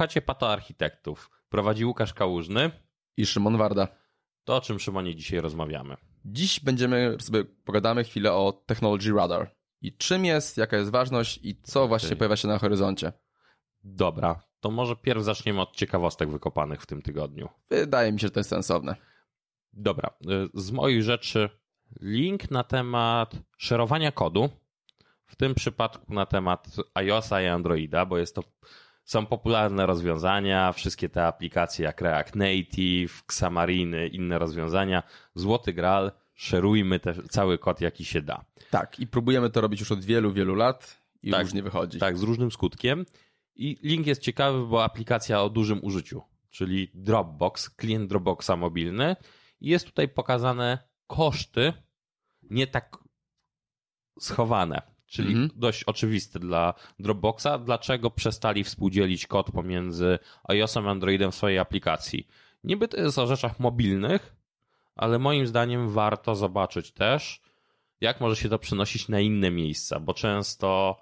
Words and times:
Słuchacie 0.00 0.22
Pato 0.22 0.52
Architektów. 0.52 1.30
Prowadzi 1.48 1.84
Łukasz 1.84 2.14
Kałużny. 2.14 2.70
I 3.16 3.26
Szymon 3.26 3.56
Warda. 3.56 3.88
To 4.44 4.56
o 4.56 4.60
czym, 4.60 4.78
Szymonie, 4.78 5.16
dzisiaj 5.16 5.40
rozmawiamy? 5.40 5.96
Dziś 6.24 6.60
będziemy 6.60 7.16
sobie 7.20 7.44
pogadamy 7.44 8.04
chwilę 8.04 8.32
o 8.32 8.62
Technology 8.66 9.12
Radar. 9.12 9.54
I 9.82 9.96
czym 9.96 10.24
jest, 10.24 10.56
jaka 10.56 10.76
jest 10.76 10.90
ważność 10.90 11.40
i 11.42 11.62
co 11.62 11.88
właśnie 11.88 12.16
pojawia 12.16 12.36
się 12.36 12.48
na 12.48 12.58
horyzoncie. 12.58 13.12
Dobra, 13.84 14.42
to 14.60 14.70
może 14.70 14.96
pierw 14.96 15.22
zaczniemy 15.22 15.60
od 15.60 15.76
ciekawostek 15.76 16.30
wykopanych 16.30 16.82
w 16.82 16.86
tym 16.86 17.02
tygodniu. 17.02 17.48
Wydaje 17.70 18.12
mi 18.12 18.20
się, 18.20 18.26
że 18.26 18.30
to 18.30 18.40
jest 18.40 18.50
sensowne. 18.50 18.96
Dobra, 19.72 20.10
y, 20.10 20.48
z 20.54 20.70
moich 20.70 21.02
rzeczy 21.02 21.50
link 22.00 22.50
na 22.50 22.64
temat 22.64 23.36
szerowania 23.56 24.12
kodu, 24.12 24.50
w 25.26 25.36
tym 25.36 25.54
przypadku 25.54 26.14
na 26.14 26.26
temat 26.26 26.76
iOSa 26.94 27.42
i 27.42 27.46
Androida, 27.46 28.06
bo 28.06 28.18
jest 28.18 28.34
to 28.34 28.42
są 29.10 29.26
popularne 29.26 29.86
rozwiązania, 29.86 30.72
wszystkie 30.72 31.08
te 31.08 31.26
aplikacje 31.26 31.84
jak 31.84 32.00
React 32.00 32.36
Native, 32.36 33.22
Xamariny, 33.24 34.08
inne 34.08 34.38
rozwiązania. 34.38 35.02
Złoty 35.34 35.72
Graal, 35.72 36.12
szerujmy 36.34 37.00
te, 37.00 37.14
cały 37.22 37.58
kod 37.58 37.80
jaki 37.80 38.04
się 38.04 38.22
da. 38.22 38.44
Tak, 38.70 39.00
i 39.00 39.06
próbujemy 39.06 39.50
to 39.50 39.60
robić 39.60 39.80
już 39.80 39.92
od 39.92 40.04
wielu, 40.04 40.32
wielu 40.32 40.54
lat 40.54 41.02
i 41.22 41.30
tak, 41.30 41.42
różnie 41.42 41.62
wychodzi. 41.62 41.98
Tak, 41.98 42.18
z 42.18 42.22
różnym 42.22 42.50
skutkiem. 42.50 43.06
I 43.56 43.78
link 43.82 44.06
jest 44.06 44.22
ciekawy, 44.22 44.66
bo 44.66 44.84
aplikacja 44.84 45.42
o 45.42 45.50
dużym 45.50 45.84
użyciu, 45.84 46.22
czyli 46.50 46.90
Dropbox, 46.94 47.70
klient 47.70 48.08
Dropboxa 48.08 48.56
mobilny. 48.56 49.16
I 49.60 49.68
jest 49.68 49.86
tutaj 49.86 50.08
pokazane 50.08 50.78
koszty, 51.06 51.72
nie 52.42 52.66
tak 52.66 52.96
schowane 54.20 54.82
czyli 55.10 55.32
mhm. 55.32 55.50
dość 55.54 55.84
oczywiste 55.84 56.38
dla 56.38 56.74
Dropboxa, 56.98 57.58
dlaczego 57.64 58.10
przestali 58.10 58.64
współdzielić 58.64 59.26
kod 59.26 59.50
pomiędzy 59.50 60.18
iOSem 60.44 60.88
a 60.88 60.90
Androidem 60.90 61.30
w 61.32 61.34
swojej 61.34 61.58
aplikacji. 61.58 62.28
Niby 62.64 62.88
to 62.88 62.96
jest 62.96 63.18
o 63.18 63.26
rzeczach 63.26 63.60
mobilnych, 63.60 64.34
ale 64.96 65.18
moim 65.18 65.46
zdaniem 65.46 65.88
warto 65.88 66.34
zobaczyć 66.34 66.92
też, 66.92 67.40
jak 68.00 68.20
może 68.20 68.36
się 68.36 68.48
to 68.48 68.58
przenosić 68.58 69.08
na 69.08 69.20
inne 69.20 69.50
miejsca, 69.50 70.00
bo 70.00 70.14
często 70.14 70.96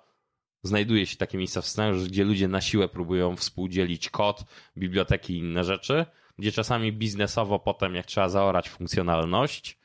znajduje 0.63 1.07
się 1.07 1.17
takie 1.17 1.39
miejsca 1.39 1.63
w 1.63 1.67
scenariuszu, 1.67 2.07
gdzie 2.07 2.25
ludzie 2.25 2.49
na 2.49 2.61
siłę 2.61 2.89
próbują 2.89 3.37
współdzielić 3.37 4.11
kod, 4.11 4.45
biblioteki 4.77 5.35
i 5.35 5.39
inne 5.39 5.65
rzeczy, 5.65 6.07
gdzie 6.39 6.53
czasami 6.53 6.93
biznesowo 6.93 7.59
potem, 7.59 7.95
jak 7.95 8.07
trzeba 8.07 8.29
zaorać 8.29 8.69
funkcjonalność, 8.69 9.79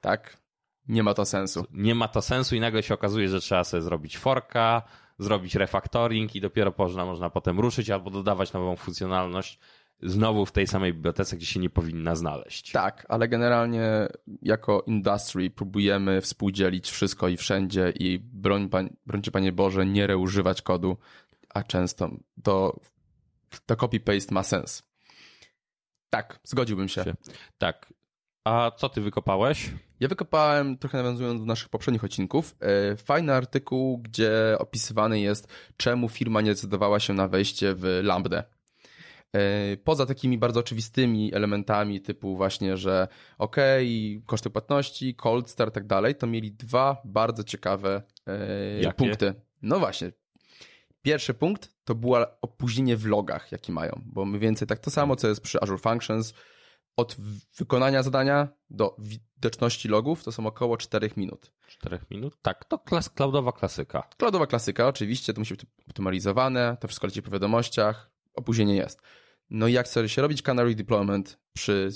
tak 0.00 0.39
nie 0.90 1.02
ma 1.02 1.14
to 1.14 1.24
sensu. 1.24 1.66
Nie 1.72 1.94
ma 1.94 2.08
to 2.08 2.22
sensu 2.22 2.56
i 2.56 2.60
nagle 2.60 2.82
się 2.82 2.94
okazuje, 2.94 3.28
że 3.28 3.40
trzeba 3.40 3.64
sobie 3.64 3.82
zrobić 3.82 4.18
forka, 4.18 4.82
zrobić 5.18 5.54
refactoring 5.54 6.36
i 6.36 6.40
dopiero 6.40 6.74
można, 6.78 7.04
można 7.04 7.30
potem 7.30 7.60
ruszyć 7.60 7.90
albo 7.90 8.10
dodawać 8.10 8.52
nową 8.52 8.76
funkcjonalność 8.76 9.58
znowu 10.02 10.46
w 10.46 10.52
tej 10.52 10.66
samej 10.66 10.94
bibliotece, 10.94 11.36
gdzie 11.36 11.46
się 11.46 11.60
nie 11.60 11.70
powinna 11.70 12.16
znaleźć. 12.16 12.72
Tak, 12.72 13.06
ale 13.08 13.28
generalnie 13.28 14.08
jako 14.42 14.84
industry 14.86 15.50
próbujemy 15.50 16.20
współdzielić 16.20 16.90
wszystko 16.90 17.28
i 17.28 17.36
wszędzie 17.36 17.92
i 17.98 18.18
broń, 18.18 18.68
brońcie 19.06 19.30
Panie 19.30 19.52
Boże, 19.52 19.86
nie 19.86 20.06
reużywać 20.06 20.62
kodu, 20.62 20.96
a 21.48 21.62
często 21.62 22.10
to, 22.42 22.80
to 23.66 23.74
copy-paste 23.74 24.32
ma 24.32 24.42
sens. 24.42 24.82
Tak, 26.10 26.40
zgodziłbym 26.44 26.88
się. 26.88 27.04
Tak. 27.58 27.92
A 28.50 28.70
co 28.70 28.88
ty 28.88 29.00
wykopałeś? 29.00 29.70
Ja 30.00 30.08
wykopałem, 30.08 30.78
trochę 30.78 30.98
nawiązując 30.98 31.40
do 31.40 31.46
naszych 31.46 31.68
poprzednich 31.68 32.04
odcinków, 32.04 32.56
e, 32.60 32.96
fajny 32.96 33.34
artykuł, 33.34 33.98
gdzie 33.98 34.56
opisywany 34.58 35.20
jest, 35.20 35.48
czemu 35.76 36.08
firma 36.08 36.40
nie 36.40 36.52
zdecydowała 36.54 37.00
się 37.00 37.12
na 37.14 37.28
wejście 37.28 37.74
w 37.74 38.00
Lambda. 38.02 38.44
E, 39.32 39.76
poza 39.76 40.06
takimi 40.06 40.38
bardzo 40.38 40.60
oczywistymi 40.60 41.34
elementami, 41.34 42.00
typu 42.00 42.36
właśnie, 42.36 42.76
że 42.76 43.08
ok, 43.38 43.56
koszty 44.26 44.50
płatności, 44.50 45.14
cold 45.14 45.50
start 45.50 45.72
i 45.72 45.74
tak 45.74 45.86
dalej, 45.86 46.14
to 46.14 46.26
mieli 46.26 46.52
dwa 46.52 47.02
bardzo 47.04 47.44
ciekawe 47.44 48.02
e, 48.84 48.92
punkty. 48.92 49.34
No 49.62 49.78
właśnie. 49.78 50.12
Pierwszy 51.02 51.34
punkt 51.34 51.74
to 51.84 51.94
było 51.94 52.26
opóźnienie 52.42 52.96
w 52.96 53.06
logach, 53.06 53.52
jakie 53.52 53.72
mają, 53.72 54.02
bo 54.06 54.24
mniej 54.24 54.40
więcej 54.40 54.68
tak 54.68 54.78
to 54.78 54.90
samo, 54.90 55.16
co 55.16 55.28
jest 55.28 55.40
przy 55.40 55.60
Azure 55.60 55.78
Functions, 55.78 56.34
od 56.96 57.16
wykonania 57.58 58.02
zadania 58.02 58.48
do 58.70 58.96
widoczności 58.98 59.88
logów 59.88 60.24
to 60.24 60.32
są 60.32 60.46
około 60.46 60.76
4 60.76 61.10
minut. 61.16 61.52
4 61.66 61.98
minut? 62.10 62.38
Tak, 62.42 62.64
to 62.64 62.78
klas, 62.78 63.10
cloudowa 63.10 63.52
klasyka. 63.52 64.08
Cloudowa 64.18 64.46
klasyka, 64.46 64.88
oczywiście, 64.88 65.34
to 65.34 65.40
musi 65.40 65.54
być 65.54 65.66
optymalizowane, 65.88 66.76
to 66.80 66.88
wszystko 66.88 67.06
leci 67.06 67.22
po 67.22 67.30
wiadomościach, 67.30 68.10
opóźnienie 68.34 68.76
jest. 68.76 69.00
No 69.50 69.66
i 69.66 69.72
jak 69.72 69.86
chce 69.86 70.08
się 70.08 70.22
robić 70.22 70.42
canary 70.42 70.74
deployment 70.74 71.38
przy 71.52 71.90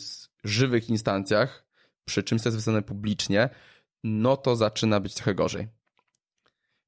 żywych 0.44 0.88
instancjach, 0.88 1.66
przy 2.04 2.22
czymś, 2.22 2.42
co 2.42 2.48
jest 2.48 2.56
wysłane 2.56 2.82
publicznie, 2.82 3.48
no 4.04 4.36
to 4.36 4.56
zaczyna 4.56 5.00
być 5.00 5.14
trochę 5.14 5.34
gorzej. 5.34 5.68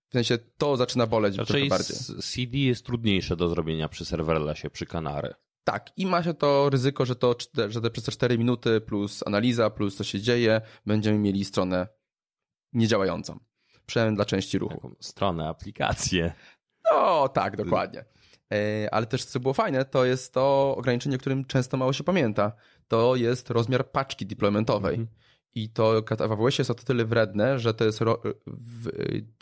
W 0.08 0.12
sensie 0.12 0.38
to 0.38 0.76
zaczyna 0.76 1.06
boleć 1.06 1.34
znaczy 1.34 1.52
trochę 1.52 1.68
bardziej. 1.68 1.96
CD 2.22 2.58
jest 2.58 2.86
trudniejsze 2.86 3.36
do 3.36 3.48
zrobienia 3.48 3.88
przy 3.88 4.04
serverlessie, 4.04 4.70
przy 4.70 4.86
Kanary. 4.86 5.34
Tak, 5.66 5.92
i 5.96 6.06
ma 6.06 6.22
się 6.22 6.34
to 6.34 6.70
ryzyko, 6.70 7.06
że 7.06 7.16
to 7.16 7.36
że 7.68 7.80
te 7.80 7.90
przez 7.90 8.04
te 8.04 8.12
4 8.12 8.38
minuty 8.38 8.80
plus 8.80 9.22
analiza, 9.26 9.70
plus 9.70 9.96
co 9.96 10.04
się 10.04 10.20
dzieje, 10.20 10.60
będziemy 10.86 11.18
mieli 11.18 11.44
stronę 11.44 11.88
niedziałającą. 12.72 13.38
Przynajmniej 13.86 14.16
dla 14.16 14.24
części 14.24 14.58
ruchu. 14.58 14.74
Taką 14.74 14.94
stronę, 15.00 15.48
aplikację. 15.48 16.32
No, 16.92 17.28
tak, 17.28 17.56
dokładnie. 17.56 18.04
E, 18.52 18.94
ale 18.94 19.06
też 19.06 19.24
co 19.24 19.40
było 19.40 19.54
fajne, 19.54 19.84
to 19.84 20.04
jest 20.04 20.34
to 20.34 20.74
ograniczenie, 20.76 21.16
o 21.16 21.18
którym 21.18 21.44
często 21.44 21.76
mało 21.76 21.92
się 21.92 22.04
pamięta. 22.04 22.52
To 22.88 23.16
jest 23.16 23.50
rozmiar 23.50 23.90
paczki 23.90 24.26
deploymentowej. 24.26 24.94
Mhm. 24.94 25.16
I 25.56 25.68
to 25.68 26.02
w 26.18 26.32
AWS 26.32 26.58
jest 26.58 26.70
o 26.70 26.74
tyle 26.74 27.04
wredne, 27.04 27.58
że 27.58 27.74
to 27.74 27.84
jest 27.84 28.00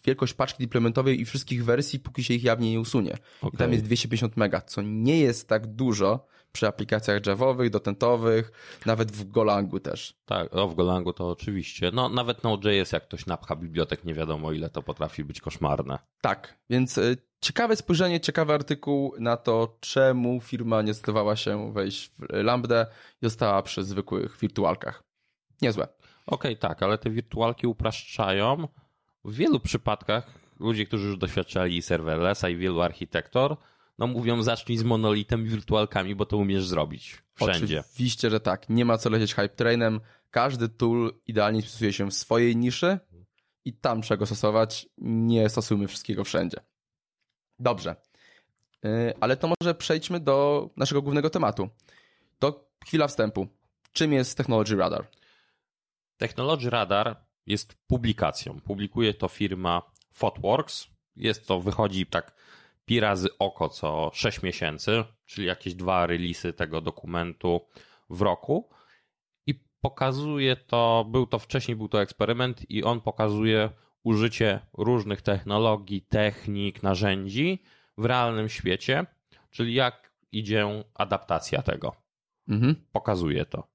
wielkość 0.04 0.34
paczki 0.34 0.62
deploymentowej 0.62 1.20
i 1.20 1.24
wszystkich 1.24 1.64
wersji, 1.64 2.00
póki 2.00 2.24
się 2.24 2.34
ich 2.34 2.44
jawnie 2.44 2.70
nie 2.70 2.80
usunie. 2.80 3.18
Okay. 3.40 3.50
I 3.54 3.56
tam 3.56 3.72
jest 3.72 3.84
250 3.84 4.36
mega, 4.36 4.60
co 4.60 4.82
nie 4.82 5.20
jest 5.20 5.48
tak 5.48 5.66
dużo 5.66 6.26
przy 6.52 6.66
aplikacjach 6.66 7.26
javowych, 7.26 7.70
dotentowych, 7.70 8.52
nawet 8.86 9.12
w 9.12 9.30
Golangu 9.30 9.80
też. 9.80 10.14
Tak, 10.26 10.56
o, 10.56 10.68
w 10.68 10.74
Golangu 10.74 11.12
to 11.12 11.30
oczywiście. 11.30 11.90
No, 11.94 12.08
nawet 12.08 12.42
Node.js, 12.42 12.92
jak 12.92 13.02
ktoś 13.02 13.26
napcha 13.26 13.56
bibliotek, 13.56 14.04
nie 14.04 14.14
wiadomo 14.14 14.52
ile 14.52 14.70
to 14.70 14.82
potrafi 14.82 15.24
być 15.24 15.40
koszmarne. 15.40 15.98
Tak, 16.20 16.58
więc 16.70 16.98
y, 16.98 17.16
ciekawe 17.40 17.76
spojrzenie, 17.76 18.20
ciekawy 18.20 18.52
artykuł 18.52 19.14
na 19.18 19.36
to, 19.36 19.76
czemu 19.80 20.40
firma 20.40 20.82
nie 20.82 20.94
zdecydowała 20.94 21.36
się 21.36 21.72
wejść 21.72 22.10
w 22.18 22.26
Lambda 22.30 22.86
i 23.22 23.26
została 23.26 23.62
przy 23.62 23.84
zwykłych 23.84 24.38
wirtualkach. 24.40 25.02
Niezłe. 25.62 25.88
Okej, 26.26 26.52
okay, 26.52 26.56
tak, 26.56 26.82
ale 26.82 26.98
te 26.98 27.10
wirtualki 27.10 27.66
upraszczają. 27.66 28.68
W 29.24 29.34
wielu 29.34 29.60
przypadkach 29.60 30.38
ludzie, 30.60 30.86
którzy 30.86 31.06
już 31.06 31.18
doświadczali 31.18 31.82
serverlessa 31.82 32.48
i 32.48 32.56
wielu 32.56 32.80
architektor, 32.80 33.56
no 33.98 34.06
mówią 34.06 34.42
zacznij 34.42 34.78
z 34.78 34.82
monolitem 34.82 35.46
i 35.46 35.48
wirtualkami, 35.48 36.14
bo 36.14 36.26
to 36.26 36.36
umiesz 36.36 36.66
zrobić 36.66 37.22
wszędzie. 37.34 37.80
Oczywiście, 37.80 38.30
że 38.30 38.40
tak. 38.40 38.68
Nie 38.68 38.84
ma 38.84 38.98
co 38.98 39.10
lecieć 39.10 39.34
hype 39.34 39.48
trainem. 39.48 40.00
Każdy 40.30 40.68
tool 40.68 41.14
idealnie 41.26 41.62
stosuje 41.62 41.92
się 41.92 42.10
w 42.10 42.14
swojej 42.14 42.56
niszy 42.56 42.98
i 43.64 43.72
tam 43.72 44.02
czego 44.02 44.26
stosować. 44.26 44.86
Nie 44.98 45.48
stosujmy 45.48 45.88
wszystkiego 45.88 46.24
wszędzie. 46.24 46.56
Dobrze. 47.58 47.96
Y, 48.84 49.14
ale 49.20 49.36
to 49.36 49.48
może 49.60 49.74
przejdźmy 49.74 50.20
do 50.20 50.68
naszego 50.76 51.02
głównego 51.02 51.30
tematu. 51.30 51.68
To 52.38 52.70
chwila 52.86 53.08
wstępu. 53.08 53.46
Czym 53.92 54.12
jest 54.12 54.36
Technology 54.36 54.76
Radar? 54.76 55.08
Technology 56.24 56.70
Radar 56.70 57.16
jest 57.46 57.76
publikacją. 57.86 58.60
Publikuje 58.60 59.14
to 59.14 59.28
firma 59.28 59.82
Fotworks. 60.12 60.86
Jest 61.16 61.46
to, 61.46 61.60
wychodzi 61.60 62.06
tak 62.06 62.34
pi 62.84 63.00
razy 63.00 63.28
oko 63.38 63.68
co 63.68 64.10
6 64.14 64.42
miesięcy, 64.42 65.04
czyli 65.26 65.46
jakieś 65.46 65.74
dwa 65.74 66.06
releasy 66.06 66.52
tego 66.52 66.80
dokumentu 66.80 67.60
w 68.10 68.20
roku. 68.22 68.70
I 69.46 69.54
pokazuje 69.80 70.56
to, 70.56 71.06
był 71.08 71.26
to 71.26 71.38
wcześniej, 71.38 71.76
był 71.76 71.88
to 71.88 72.02
eksperyment 72.02 72.70
i 72.70 72.84
on 72.84 73.00
pokazuje 73.00 73.70
użycie 74.02 74.60
różnych 74.72 75.22
technologii, 75.22 76.02
technik, 76.02 76.82
narzędzi 76.82 77.62
w 77.98 78.04
realnym 78.04 78.48
świecie, 78.48 79.06
czyli 79.50 79.74
jak 79.74 80.14
idzie 80.32 80.84
adaptacja 80.94 81.62
tego. 81.62 81.96
Mhm. 82.48 82.74
Pokazuje 82.92 83.44
to. 83.46 83.68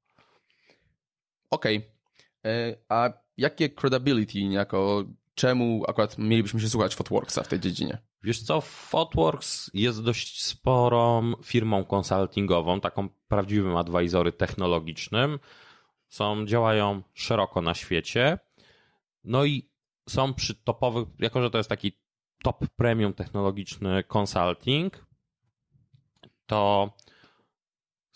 Okej. 1.49 1.77
Okay. 1.77 1.98
E, 2.45 2.75
a 2.89 3.13
jakie 3.37 3.69
credibility, 3.69 4.39
jako 4.39 5.05
czemu 5.35 5.83
akurat 5.87 6.17
mielibyśmy 6.17 6.59
się 6.59 6.69
słuchać 6.69 6.95
Fotworksa 6.95 7.43
w 7.43 7.47
tej 7.47 7.59
dziedzinie? 7.59 7.97
Wiesz 8.23 8.43
co, 8.43 8.61
Fotworks 8.61 9.71
jest 9.73 10.03
dość 10.03 10.43
sporą 10.43 11.33
firmą 11.43 11.85
konsultingową, 11.85 12.81
taką 12.81 13.09
prawdziwym 13.27 13.77
advisory 13.77 14.31
technologicznym. 14.31 15.39
Są, 16.07 16.45
działają 16.45 17.01
szeroko 17.13 17.61
na 17.61 17.73
świecie. 17.73 18.39
No 19.23 19.45
i 19.45 19.69
są 20.09 20.33
przy 20.33 20.55
topowych, 20.55 21.07
jako 21.19 21.41
że 21.41 21.49
to 21.49 21.57
jest 21.57 21.69
taki 21.69 21.91
top 22.43 22.67
premium 22.75 23.13
technologiczny 23.13 24.03
consulting, 24.17 25.05
to 26.45 26.93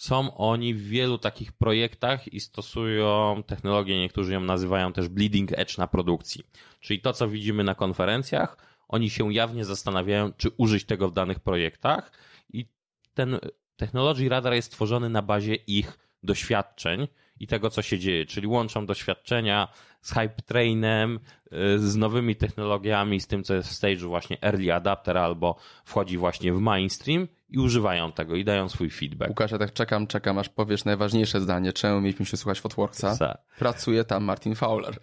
są 0.03 0.37
oni 0.37 0.73
w 0.73 0.87
wielu 0.87 1.17
takich 1.17 1.51
projektach 1.51 2.33
i 2.33 2.39
stosują 2.39 3.43
technologię, 3.47 3.99
niektórzy 3.99 4.33
ją 4.33 4.39
nazywają 4.39 4.93
też 4.93 5.07
bleeding 5.07 5.51
edge 5.51 5.77
na 5.77 5.87
produkcji. 5.87 6.43
Czyli 6.79 7.01
to, 7.01 7.13
co 7.13 7.27
widzimy 7.27 7.63
na 7.63 7.75
konferencjach, 7.75 8.57
oni 8.87 9.09
się 9.09 9.33
jawnie 9.33 9.65
zastanawiają, 9.65 10.33
czy 10.33 10.49
użyć 10.57 10.85
tego 10.85 11.09
w 11.09 11.13
danych 11.13 11.39
projektach 11.39 12.11
i 12.53 12.65
ten 13.13 13.39
Technology 13.75 14.29
Radar 14.29 14.53
jest 14.53 14.71
tworzony 14.71 15.09
na 15.09 15.21
bazie 15.21 15.55
ich 15.55 15.97
doświadczeń 16.23 17.07
i 17.39 17.47
tego, 17.47 17.69
co 17.69 17.81
się 17.81 17.99
dzieje, 17.99 18.25
czyli 18.25 18.47
łączą 18.47 18.85
doświadczenia 18.85 19.67
z 20.03 20.11
hype 20.11 20.41
trainem, 20.45 21.19
y, 21.45 21.79
z 21.79 21.95
nowymi 21.95 22.35
technologiami, 22.35 23.19
z 23.21 23.27
tym, 23.27 23.43
co 23.43 23.53
jest 23.53 23.69
w 23.69 23.81
stage'u 23.81 24.07
właśnie 24.07 24.37
early 24.41 24.73
adapter 24.73 25.17
albo 25.17 25.55
wchodzi 25.85 26.17
właśnie 26.17 26.53
w 26.53 26.59
mainstream 26.59 27.27
i 27.49 27.59
używają 27.59 28.11
tego 28.11 28.35
i 28.35 28.43
dają 28.43 28.69
swój 28.69 28.89
feedback. 28.89 29.29
Łukasz, 29.29 29.51
ja 29.51 29.57
tak 29.57 29.73
czekam, 29.73 30.07
czekam, 30.07 30.37
aż 30.37 30.49
powiesz 30.49 30.85
najważniejsze 30.85 31.41
zdanie. 31.41 31.73
Czemu 31.73 32.01
mieliśmy 32.01 32.25
się 32.25 32.37
słuchać 32.37 32.59
Fotworksa? 32.59 33.15
Pracuje 33.59 34.03
tam 34.03 34.23
Martin 34.23 34.55
Fowler. 34.55 34.97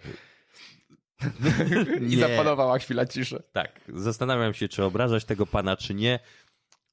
I 2.10 2.16
zapanowała 2.16 2.78
chwila 2.78 3.06
ciszy. 3.06 3.42
Tak, 3.52 3.80
zastanawiam 3.88 4.54
się, 4.54 4.68
czy 4.68 4.84
obrażać 4.84 5.24
tego 5.24 5.46
pana, 5.46 5.76
czy 5.76 5.94
nie. 5.94 6.18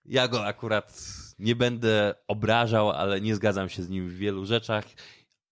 Ja 0.05 0.27
go 0.27 0.45
akurat 0.45 1.01
nie 1.39 1.55
będę 1.55 2.15
obrażał, 2.27 2.91
ale 2.91 3.21
nie 3.21 3.35
zgadzam 3.35 3.69
się 3.69 3.83
z 3.83 3.89
nim 3.89 4.09
w 4.09 4.13
wielu 4.13 4.45
rzeczach, 4.45 4.85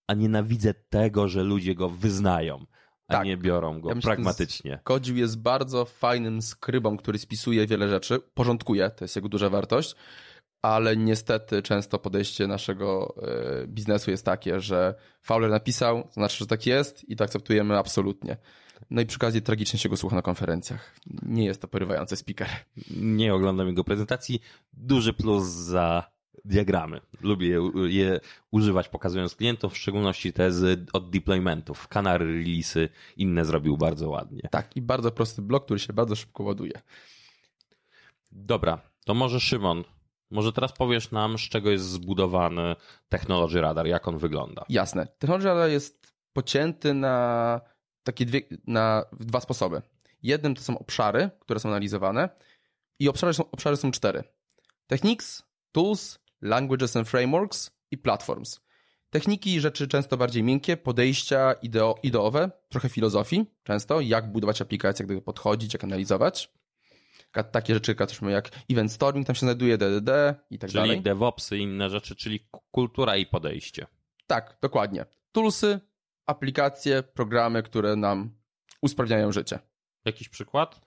a 0.08 0.14
nienawidzę 0.14 0.74
tego, 0.74 1.28
że 1.28 1.44
ludzie 1.44 1.76
go 1.76 1.90
wyznają, 1.90 2.66
a 3.08 3.14
tak. 3.14 3.26
nie 3.26 3.38
biorą 3.38 3.82
go 3.82 3.90
ja 3.90 3.96
myślę, 3.96 4.08
pragmatycznie. 4.08 4.80
Kodził 4.84 5.16
jest 5.16 5.42
bardzo 5.42 5.86
fajnym 5.86 6.42
skrybą, 6.42 6.98
który 6.98 7.20
spisuje 7.20 7.68
wiele 7.68 7.90
rzeczy, 7.90 8.20
porządkuje, 8.34 8.90
to 8.90 9.06
jest 9.06 9.16
jego 9.16 9.30
duża 9.30 9.50
wartość, 9.50 9.96
ale 10.62 10.98
niestety 10.98 11.62
często 11.62 12.00
podejście 12.00 12.48
naszego 12.48 13.16
e, 13.64 13.68
biznesu 13.68 14.12
jest 14.12 14.26
takie, 14.26 14.60
że 14.60 14.96
Fowler 15.22 15.52
napisał, 15.52 16.04
to 16.04 16.14
znaczy, 16.14 16.38
że 16.38 16.48
tak 16.48 16.66
jest 16.66 17.10
i 17.10 17.16
to 17.16 17.24
akceptujemy 17.24 17.78
absolutnie. 17.78 18.38
No 18.90 19.02
i 19.02 19.06
przy 19.06 19.18
okazji 19.18 19.42
tragicznie 19.42 19.80
się 19.80 19.90
go 19.90 19.98
słucha 19.98 20.16
na 20.16 20.22
konferencjach. 20.22 20.96
Nie 21.22 21.46
jest 21.46 21.62
to 21.62 21.68
porywający 21.68 22.16
speaker. 22.16 22.48
Nie 22.98 23.34
oglądam 23.34 23.68
jego 23.68 23.84
prezentacji. 23.84 24.42
Duży 24.74 25.14
plus 25.14 25.44
za 25.44 26.15
diagramy. 26.46 27.02
Lubię 27.22 27.48
je, 27.48 27.72
je 27.88 28.20
używać 28.52 28.90
pokazując 28.90 29.36
klientom, 29.36 29.70
w 29.70 29.78
szczególności 29.78 30.34
te 30.34 30.52
z, 30.52 30.90
od 30.94 31.10
deploymentów. 31.10 31.88
Canary, 31.88 32.26
release'y, 32.26 32.90
inne 33.18 33.46
zrobił 33.46 33.78
bardzo 33.78 34.10
ładnie. 34.10 34.42
Tak, 34.52 34.78
i 34.78 34.82
bardzo 34.82 35.12
prosty 35.12 35.42
blok, 35.42 35.66
który 35.66 35.80
się 35.80 35.94
bardzo 35.94 36.16
szybko 36.16 36.44
ładuje. 36.44 36.82
Dobra, 38.32 38.82
to 39.06 39.14
może 39.14 39.40
Szymon, 39.40 39.84
może 40.32 40.54
teraz 40.54 40.74
powiesz 40.74 41.12
nam, 41.12 41.38
z 41.38 41.42
czego 41.42 41.72
jest 41.72 41.86
zbudowany 41.86 42.76
Technology 43.10 43.62
Radar, 43.62 43.88
jak 43.88 44.08
on 44.08 44.18
wygląda. 44.18 44.66
Jasne. 44.70 45.08
Technology 45.20 45.48
Radar 45.48 45.70
jest 45.70 46.14
pocięty 46.34 46.94
na 46.94 47.62
takie 48.04 48.26
dwie, 48.26 48.42
na 48.68 49.04
dwa 49.20 49.40
sposoby. 49.40 49.82
Jednym 50.24 50.56
to 50.56 50.62
są 50.62 50.80
obszary, 50.80 51.30
które 51.40 51.60
są 51.60 51.70
analizowane 51.70 52.30
i 53.00 53.10
obszary 53.10 53.34
są, 53.34 53.52
obszary 53.52 53.78
są 53.78 53.92
cztery. 53.92 54.24
Techniques, 54.88 55.44
Tools, 55.72 56.20
Languages 56.42 56.96
and 56.96 57.10
Frameworks 57.10 57.72
i 57.92 57.98
Platforms. 57.98 58.62
Techniki, 59.10 59.62
rzeczy 59.62 59.88
często 59.88 60.18
bardziej 60.18 60.44
miękkie, 60.44 60.78
podejścia 60.78 61.54
ideo, 61.54 61.96
ideowe, 62.04 62.52
trochę 62.70 62.90
filozofii, 62.90 63.46
często, 63.64 64.02
jak 64.02 64.32
budować 64.32 64.62
aplikacje, 64.62 65.04
jak 65.04 65.08
do 65.08 65.12
tego 65.12 65.22
podchodzić, 65.22 65.74
jak 65.74 65.84
analizować. 65.84 66.54
Takie 67.52 67.74
rzeczy 67.74 67.96
jak 68.30 68.50
event 68.70 68.92
storming 68.92 69.28
tam 69.28 69.36
się 69.36 69.40
znajduje, 69.40 69.78
DDD 69.78 70.10
i 70.50 70.60
tak 70.60 70.70
czyli 70.70 70.82
dalej. 70.82 70.90
Czyli 70.90 71.02
DevOpsy 71.02 71.58
i 71.58 71.62
inne 71.62 71.90
rzeczy, 71.90 72.16
czyli 72.16 72.48
kultura 72.72 73.18
i 73.18 73.26
podejście. 73.26 73.88
Tak, 74.28 74.58
dokładnie. 74.62 75.06
Toolsy, 75.32 75.80
aplikacje, 76.26 77.04
programy, 77.04 77.64
które 77.64 77.96
nam 77.96 78.38
usprawniają 78.82 79.32
życie. 79.32 79.60
Jakiś 80.06 80.30
przykład? 80.30 80.82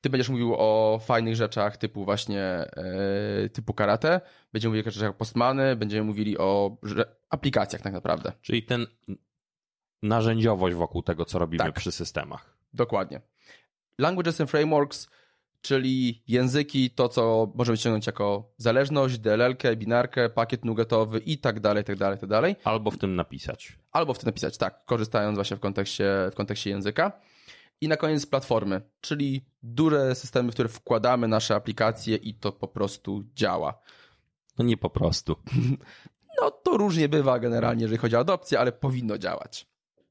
Ty 0.00 0.10
będziesz 0.10 0.28
mówił 0.28 0.54
o 0.58 1.00
fajnych 1.02 1.36
rzeczach 1.36 1.76
typu 1.76 2.04
właśnie 2.04 2.42
e, 2.42 3.48
typu 3.48 3.74
karate, 3.74 4.20
będziemy 4.52 4.70
mówili 4.70 4.88
o 4.88 4.90
rzeczach 4.90 5.16
postmany, 5.16 5.76
będziemy 5.76 6.04
mówili 6.04 6.38
o 6.38 6.76
aplikacjach 7.30 7.82
tak 7.82 7.92
naprawdę. 7.92 8.32
Czyli 8.40 8.62
ten 8.62 8.86
narzędziowość 10.02 10.76
wokół 10.76 11.02
tego, 11.02 11.24
co 11.24 11.38
robimy 11.38 11.64
tak. 11.64 11.74
przy 11.74 11.92
systemach. 11.92 12.56
Dokładnie. 12.72 13.20
Languages 13.98 14.40
and 14.40 14.50
Frameworks 14.50 15.08
czyli 15.60 16.22
języki, 16.28 16.90
to 16.90 17.08
co 17.08 17.52
możemy 17.54 17.78
ściągnąć 17.78 18.06
jako 18.06 18.52
zależność, 18.56 19.18
DLL-kę, 19.18 19.76
binarkę, 19.76 20.30
pakiet 20.30 20.64
nugatowy 20.64 21.18
i 21.18 21.38
tak 21.38 21.60
dalej, 21.60 21.84
tak 21.84 21.96
dalej, 21.96 22.18
tak 22.18 22.28
dalej. 22.28 22.56
Albo 22.64 22.90
w 22.90 22.98
tym 22.98 23.16
napisać. 23.16 23.78
Albo 23.92 24.14
w 24.14 24.18
tym 24.18 24.26
napisać, 24.26 24.58
tak, 24.58 24.84
korzystając 24.84 25.36
właśnie 25.36 25.56
w 25.56 25.60
kontekście, 25.60 26.28
w 26.32 26.34
kontekście 26.34 26.70
języka. 26.70 27.12
I 27.80 27.88
na 27.88 27.96
koniec 27.96 28.26
platformy, 28.26 28.80
czyli 29.00 29.44
duże 29.62 30.14
systemy, 30.14 30.50
w 30.50 30.54
które 30.54 30.68
wkładamy 30.68 31.28
nasze 31.28 31.54
aplikacje 31.54 32.16
i 32.16 32.34
to 32.34 32.52
po 32.52 32.68
prostu 32.68 33.24
działa. 33.34 33.80
No 34.58 34.64
nie 34.64 34.76
po 34.76 34.90
prostu. 34.90 35.36
No 36.42 36.50
to 36.50 36.76
różnie 36.76 37.08
bywa 37.08 37.38
generalnie, 37.38 37.82
jeżeli 37.82 37.98
chodzi 37.98 38.16
o 38.16 38.18
adopcję, 38.18 38.60
ale 38.60 38.72
powinno 38.72 39.18
działać. 39.18 39.66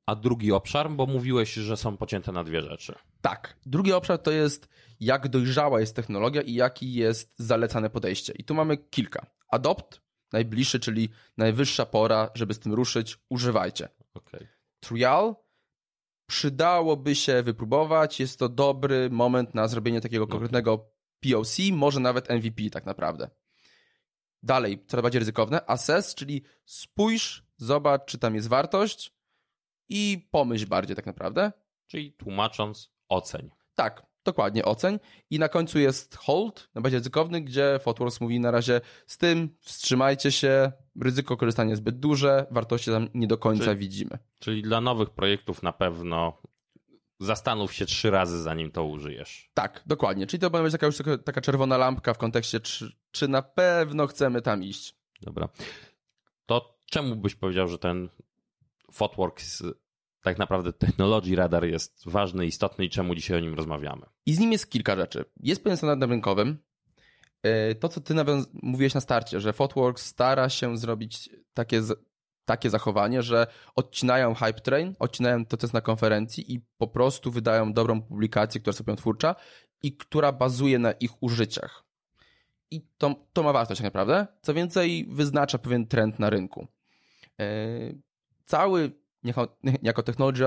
A 0.06 0.16
drugi 0.16 0.52
obszar, 0.52 0.92
bo 0.92 1.06
mówiłeś, 1.06 1.54
że 1.54 1.78
są 1.78 1.98
pocięte 1.98 2.32
na 2.32 2.44
dwie 2.44 2.62
rzeczy. 2.62 2.96
Tak. 3.22 3.58
Drugi 3.66 3.94
obszar 3.94 4.20
to 4.20 4.32
jest 4.32 4.70
jak 5.00 5.28
dojrzała 5.28 5.80
jest 5.80 5.96
technologia 5.96 6.42
i 6.42 6.54
jaki 6.54 6.94
jest 6.94 7.34
zalecane 7.38 7.90
podejście. 7.90 8.34
I 8.34 8.44
tu 8.44 8.56
mamy 8.56 8.78
kilka. 8.78 9.26
Adopt, 9.50 10.02
najbliższy, 10.32 10.80
czyli 10.80 11.10
najwyższa 11.38 11.86
pora, 11.86 12.30
żeby 12.34 12.54
z 12.54 12.60
tym 12.60 12.74
ruszyć, 12.74 13.20
używajcie. 13.30 13.90
Okay. 14.14 14.48
Trial, 14.80 15.36
przydałoby 16.28 17.16
się 17.16 17.44
wypróbować, 17.44 18.20
jest 18.20 18.40
to 18.40 18.50
dobry 18.50 19.10
moment 19.10 19.56
na 19.56 19.68
zrobienie 19.68 20.02
takiego 20.02 20.24
okay. 20.24 20.32
konkretnego 20.32 20.92
POC, 21.20 21.58
może 21.72 22.00
nawet 22.00 22.30
MVP 22.30 22.70
tak 22.72 22.86
naprawdę. 22.86 23.30
Dalej, 24.44 24.86
coraz 24.88 25.04
bardziej 25.04 25.20
ryzykowne, 25.20 25.70
assess, 25.70 26.16
czyli 26.16 26.44
spójrz, 26.66 27.46
zobacz, 27.58 28.06
czy 28.06 28.18
tam 28.18 28.36
jest 28.36 28.48
wartość 28.48 29.14
i 29.90 30.28
pomyśl 30.32 30.68
bardziej 30.68 30.96
tak 30.96 31.06
naprawdę. 31.06 31.52
Czyli 31.88 32.14
tłumacząc, 32.14 32.92
oceń. 33.10 33.50
Tak, 33.76 34.06
dokładnie 34.28 34.66
oceń. 34.66 35.00
I 35.30 35.40
na 35.40 35.50
końcu 35.50 35.80
jest 35.80 36.16
hold, 36.16 36.70
na 36.76 36.82
bazie 36.82 36.98
ryzykowny, 36.98 37.42
gdzie 37.42 37.80
Fotworks 37.82 38.22
mówi 38.22 38.40
na 38.40 38.52
razie 38.52 38.82
z 39.08 39.18
tym 39.18 39.50
wstrzymajcie 39.62 40.32
się, 40.32 40.72
ryzyko 41.02 41.38
korzystania 41.38 41.70
jest 41.70 41.82
zbyt 41.82 42.00
duże, 42.00 42.46
wartości 42.52 42.92
tam 42.92 43.10
nie 43.14 43.28
do 43.28 43.38
końca 43.38 43.66
czyli, 43.66 43.78
widzimy. 43.78 44.18
Czyli 44.40 44.62
dla 44.62 44.82
nowych 44.82 45.10
projektów 45.10 45.64
na 45.64 45.74
pewno 45.74 46.42
zastanów 47.20 47.74
się 47.74 47.86
trzy 47.86 48.12
razy, 48.12 48.42
zanim 48.42 48.72
to 48.72 48.86
użyjesz. 48.86 49.52
Tak, 49.54 49.84
dokładnie. 49.86 50.28
Czyli 50.28 50.42
to 50.42 50.50
będzie 50.50 50.72
taka 50.72 50.86
już 50.86 50.98
taka 51.26 51.42
czerwona 51.42 51.78
lampka 51.78 52.14
w 52.14 52.18
kontekście, 52.18 52.60
czy, 52.60 52.92
czy 53.12 53.28
na 53.28 53.42
pewno 53.42 54.08
chcemy 54.08 54.42
tam 54.42 54.64
iść. 54.64 54.96
Dobra. 55.22 55.50
To 56.46 56.80
czemu 56.86 57.16
byś 57.16 57.36
powiedział, 57.36 57.68
że 57.68 57.78
ten 57.78 58.10
Fotworks 58.92 59.64
tak 60.28 60.38
naprawdę 60.40 60.74
technologii 60.74 61.36
radar 61.36 61.66
jest 61.66 62.04
ważny, 62.06 62.46
istotny 62.46 62.86
i 62.86 62.90
czemu 62.90 63.16
dzisiaj 63.16 63.38
o 63.38 63.40
nim 63.40 63.54
rozmawiamy. 63.54 64.06
I 64.26 64.34
z 64.34 64.40
nim 64.40 64.52
jest 64.52 64.70
kilka 64.70 64.96
rzeczy. 64.96 65.26
Jest 65.40 65.64
pewien 65.64 65.78
standardem 65.78 66.10
rynkowym. 66.10 66.58
E, 67.44 67.76
to, 67.76 67.90
co 67.90 68.02
ty 68.02 68.14
mówiłeś 68.54 68.94
na 68.94 69.02
starcie, 69.02 69.40
że 69.40 69.54
Fotworks 69.54 70.06
stara 70.06 70.50
się 70.50 70.78
zrobić 70.78 71.30
takie, 71.54 71.82
takie 72.46 72.70
zachowanie, 72.70 73.22
że 73.22 73.48
odcinają 73.76 74.34
hype 74.34 74.62
train, 74.62 74.96
odcinają 75.00 75.46
to, 75.46 75.58
co 75.58 75.66
jest 75.66 75.74
na 75.74 75.82
konferencji 75.82 76.54
i 76.54 76.62
po 76.78 76.88
prostu 76.88 77.32
wydają 77.32 77.74
dobrą 77.74 78.02
publikację, 78.02 78.62
która 78.62 78.74
jest 78.88 79.02
twórcza 79.02 79.36
i 79.84 79.98
która 79.98 80.32
bazuje 80.32 80.80
na 80.80 80.92
ich 80.92 81.24
użyciach. 81.24 81.84
I 82.72 82.82
to, 82.98 83.16
to 83.34 83.44
ma 83.44 83.54
wartość 83.54 83.82
tak 83.82 83.86
naprawdę. 83.86 84.28
Co 84.42 84.54
więcej, 84.54 85.08
wyznacza 85.10 85.58
pewien 85.58 85.88
trend 85.88 86.20
na 86.20 86.30
rynku. 86.30 86.68
E, 87.40 87.48
cały 88.46 88.92
jako, 89.24 89.58
jako 89.82 90.04
technology 90.04 90.46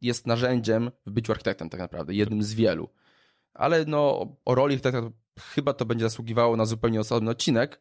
jest 0.00 0.26
narzędziem 0.26 0.90
w 1.06 1.10
byciu 1.10 1.32
architektem 1.32 1.70
tak 1.70 1.80
naprawdę, 1.80 2.14
jednym 2.14 2.42
z 2.42 2.54
wielu. 2.54 2.88
Ale 3.54 3.84
no, 3.84 4.26
o 4.44 4.54
roli 4.54 4.74
architekta 4.74 5.10
chyba 5.40 5.72
to 5.72 5.84
będzie 5.84 6.04
zasługiwało 6.04 6.56
na 6.56 6.64
zupełnie 6.64 7.00
osobny 7.00 7.30
odcinek. 7.30 7.80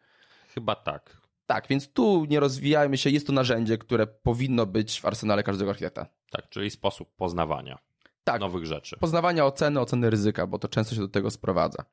Chyba 0.54 0.76
tak. 0.76 1.18
Tak, 1.46 1.68
więc 1.68 1.94
tu 1.94 2.26
nie 2.26 2.40
rozwijajmy 2.40 2.98
się, 2.98 3.10
jest 3.10 3.28
to 3.28 3.34
narzędzie, 3.34 3.78
które 3.78 4.08
powinno 4.08 4.66
być 4.66 5.02
w 5.02 5.06
arsenale 5.06 5.44
każdego 5.44 5.72
architekta. 5.72 6.08
Tak, 6.30 6.50
czyli 6.50 6.72
sposób 6.72 7.16
poznawania 7.16 7.80
tak, 8.24 8.42
nowych 8.42 8.66
rzeczy. 8.66 8.98
Poznawania 8.98 9.46
oceny, 9.46 9.80
oceny 9.80 10.10
ryzyka, 10.10 10.48
bo 10.48 10.60
to 10.60 10.68
często 10.68 10.96
się 10.96 11.02
do 11.02 11.08
tego 11.08 11.32
sprowadza. 11.32 11.86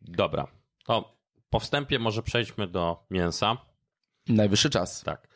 Dobra, 0.00 0.46
to 0.84 1.16
po 1.50 1.60
wstępie 1.60 1.98
może 1.98 2.22
przejdźmy 2.22 2.68
do 2.68 3.06
mięsa. 3.10 3.56
Najwyższy 4.28 4.70
czas. 4.70 5.02
Tak 5.02 5.29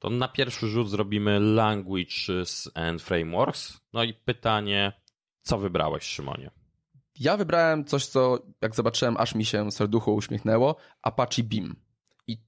to 0.00 0.10
na 0.10 0.28
pierwszy 0.28 0.68
rzut 0.68 0.90
zrobimy 0.90 1.40
Languages 1.40 2.70
and 2.74 3.02
Frameworks. 3.02 3.80
No 3.92 4.04
i 4.04 4.14
pytanie, 4.14 4.92
co 5.42 5.58
wybrałeś, 5.58 6.02
Szymonie? 6.04 6.50
Ja 7.18 7.36
wybrałem 7.36 7.84
coś, 7.84 8.06
co 8.06 8.38
jak 8.60 8.74
zobaczyłem, 8.74 9.16
aż 9.16 9.34
mi 9.34 9.44
się 9.44 9.72
serducho 9.72 10.12
uśmiechnęło, 10.12 10.76
Apache 11.02 11.42
Beam. 11.42 11.76
I 12.26 12.38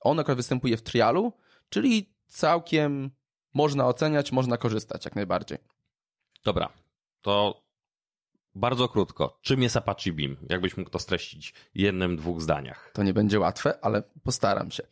on 0.00 0.20
akurat 0.20 0.36
występuje 0.36 0.76
w 0.76 0.82
trialu, 0.82 1.32
czyli 1.68 2.14
całkiem 2.26 3.10
można 3.54 3.86
oceniać, 3.86 4.32
można 4.32 4.56
korzystać 4.56 5.04
jak 5.04 5.16
najbardziej. 5.16 5.58
Dobra, 6.44 6.72
to 7.20 7.62
bardzo 8.54 8.88
krótko. 8.88 9.38
Czym 9.42 9.62
jest 9.62 9.76
Apache 9.76 10.12
Beam? 10.12 10.36
Jakbyś 10.48 10.76
mógł 10.76 10.90
to 10.90 10.98
streścić 10.98 11.54
jednym, 11.74 12.16
dwóch 12.16 12.40
zdaniach. 12.40 12.90
To 12.94 13.02
nie 13.02 13.12
będzie 13.14 13.40
łatwe, 13.40 13.78
ale 13.84 14.02
postaram 14.24 14.70
się. 14.70 14.86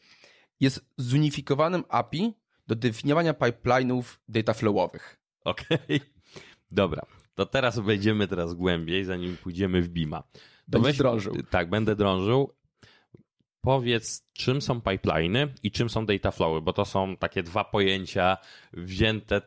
Jest 0.60 0.86
zunifikowanym 0.96 1.84
API 1.88 2.34
do 2.66 2.74
definiowania 2.74 3.32
pipeline'ów 3.32 4.02
dataflowowych. 4.28 5.20
Okej. 5.44 5.78
Okay. 5.84 6.00
Dobra, 6.70 7.02
to 7.34 7.46
teraz 7.46 7.78
wejdziemy 7.78 8.28
teraz 8.28 8.54
głębiej, 8.54 9.04
zanim 9.04 9.36
pójdziemy 9.36 9.82
w 9.82 9.88
Bima. 9.88 10.22
Będziesz 10.68 10.96
drążył. 10.96 11.34
Tak, 11.50 11.70
będę 11.70 11.96
drążył. 11.96 12.54
Powiedz, 13.60 14.26
czym 14.32 14.62
są 14.62 14.80
pipeliny 14.80 15.54
i 15.62 15.70
czym 15.70 15.90
są 15.90 16.06
data 16.06 16.30
flowy, 16.30 16.60
bo 16.62 16.72
to 16.72 16.84
są 16.84 17.16
takie 17.16 17.42
dwa 17.42 17.64
pojęcia 17.64 18.36
wzięte. 18.72 19.42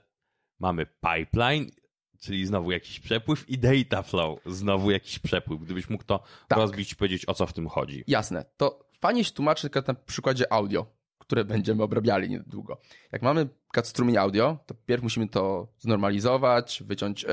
Mamy 0.60 0.86
pipeline, 0.86 1.72
czyli 2.20 2.46
znowu 2.46 2.72
jakiś 2.72 3.00
przepływ 3.00 3.50
i 3.50 3.58
data 3.58 4.02
flow, 4.02 4.40
znowu 4.46 4.92
jakiś 4.92 5.20
przepływ. 5.20 5.62
Gdybyś 5.62 5.90
mógł 5.90 6.04
to 6.04 6.24
tak. 6.48 6.58
rozbić 6.58 6.92
i 6.92 6.96
powiedzieć, 6.96 7.30
o 7.30 7.34
co 7.34 7.46
w 7.46 7.54
tym 7.54 7.68
chodzi. 7.68 8.04
Jasne. 8.08 8.46
To 8.58 8.90
fajnie 9.00 9.24
się 9.24 9.32
tłumaczy 9.32 9.70
na 9.88 9.94
przykładzie 9.94 10.54
audio 10.54 10.86
które 11.24 11.46
będziemy 11.46 11.84
obrabiali 11.84 12.30
niedługo. 12.30 12.82
Jak 13.12 13.22
mamy 13.22 13.48
strumień 13.84 14.18
audio, 14.18 14.58
to 14.66 14.76
pierw 14.86 15.04
musimy 15.04 15.28
to 15.28 15.68
znormalizować, 15.80 16.84
wyciąć, 16.86 17.24
y, 17.24 17.28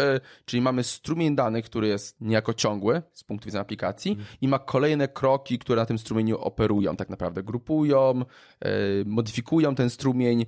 czyli 0.45 0.63
mamy 0.63 0.85
strumień 0.85 1.37
danych, 1.37 1.65
który 1.65 1.89
jest 1.89 2.21
niejako 2.21 2.55
ciągły 2.55 3.03
z 3.13 3.25
punktu 3.25 3.47
widzenia 3.47 3.63
aplikacji 3.63 4.13
mm. 4.13 4.25
i 4.41 4.49
ma 4.49 4.59
kolejne 4.59 5.09
kroki, 5.09 5.59
które 5.59 5.83
na 5.83 5.87
tym 5.87 5.99
strumieniu 5.99 6.39
operują, 6.39 6.97
tak 6.97 7.11
naprawdę 7.11 7.43
grupują, 7.43 8.25
y, 8.65 9.05
modyfikują 9.07 9.75
ten 9.75 9.91
strumień. 9.91 10.47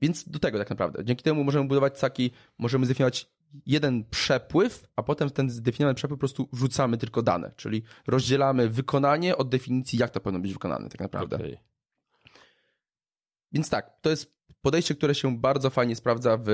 Więc 0.00 0.28
do 0.28 0.38
tego 0.38 0.58
tak 0.58 0.70
naprawdę. 0.70 1.04
Dzięki 1.04 1.22
temu 1.22 1.44
możemy 1.44 1.68
budować 1.68 2.00
taki, 2.00 2.30
możemy 2.58 2.86
zdefiniować 2.86 3.34
jeden 3.66 4.04
przepływ, 4.04 4.86
a 4.96 5.02
potem 5.02 5.28
w 5.28 5.32
ten 5.32 5.50
zdefiniowany 5.50 5.94
przepływ 5.94 6.18
po 6.18 6.20
prostu 6.20 6.48
wrzucamy 6.52 6.98
tylko 6.98 7.22
dane, 7.22 7.52
czyli 7.56 7.82
rozdzielamy 8.06 8.68
wykonanie 8.68 9.36
od 9.36 9.48
definicji, 9.48 9.98
jak 9.98 10.10
to 10.10 10.20
powinno 10.20 10.42
być 10.42 10.52
wykonane 10.52 10.88
tak 10.88 11.00
naprawdę. 11.00 11.36
Okay. 11.36 11.73
Więc 13.54 13.70
tak, 13.70 13.90
to 14.00 14.10
jest 14.10 14.34
podejście, 14.62 14.94
które 14.94 15.14
się 15.14 15.38
bardzo 15.38 15.70
fajnie 15.70 15.96
sprawdza 15.96 16.38
w 16.44 16.48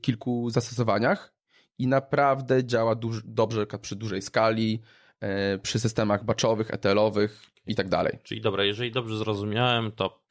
kilku 0.00 0.50
zastosowaniach 0.50 1.32
i 1.78 1.86
naprawdę 1.86 2.64
działa 2.64 2.94
duż, 2.94 3.22
dobrze 3.24 3.66
przy 3.66 3.96
dużej 3.96 4.22
skali, 4.22 4.80
e, 5.20 5.58
przy 5.58 5.78
systemach 5.80 6.24
batchowych, 6.24 6.70
ETL-owych 6.70 7.42
i 7.66 7.74
tak 7.74 7.88
dalej. 7.88 8.18
Czyli 8.22 8.40
dobra, 8.40 8.64
jeżeli 8.64 8.92
dobrze 8.92 9.16
zrozumiałem, 9.16 9.92
to 9.92 10.22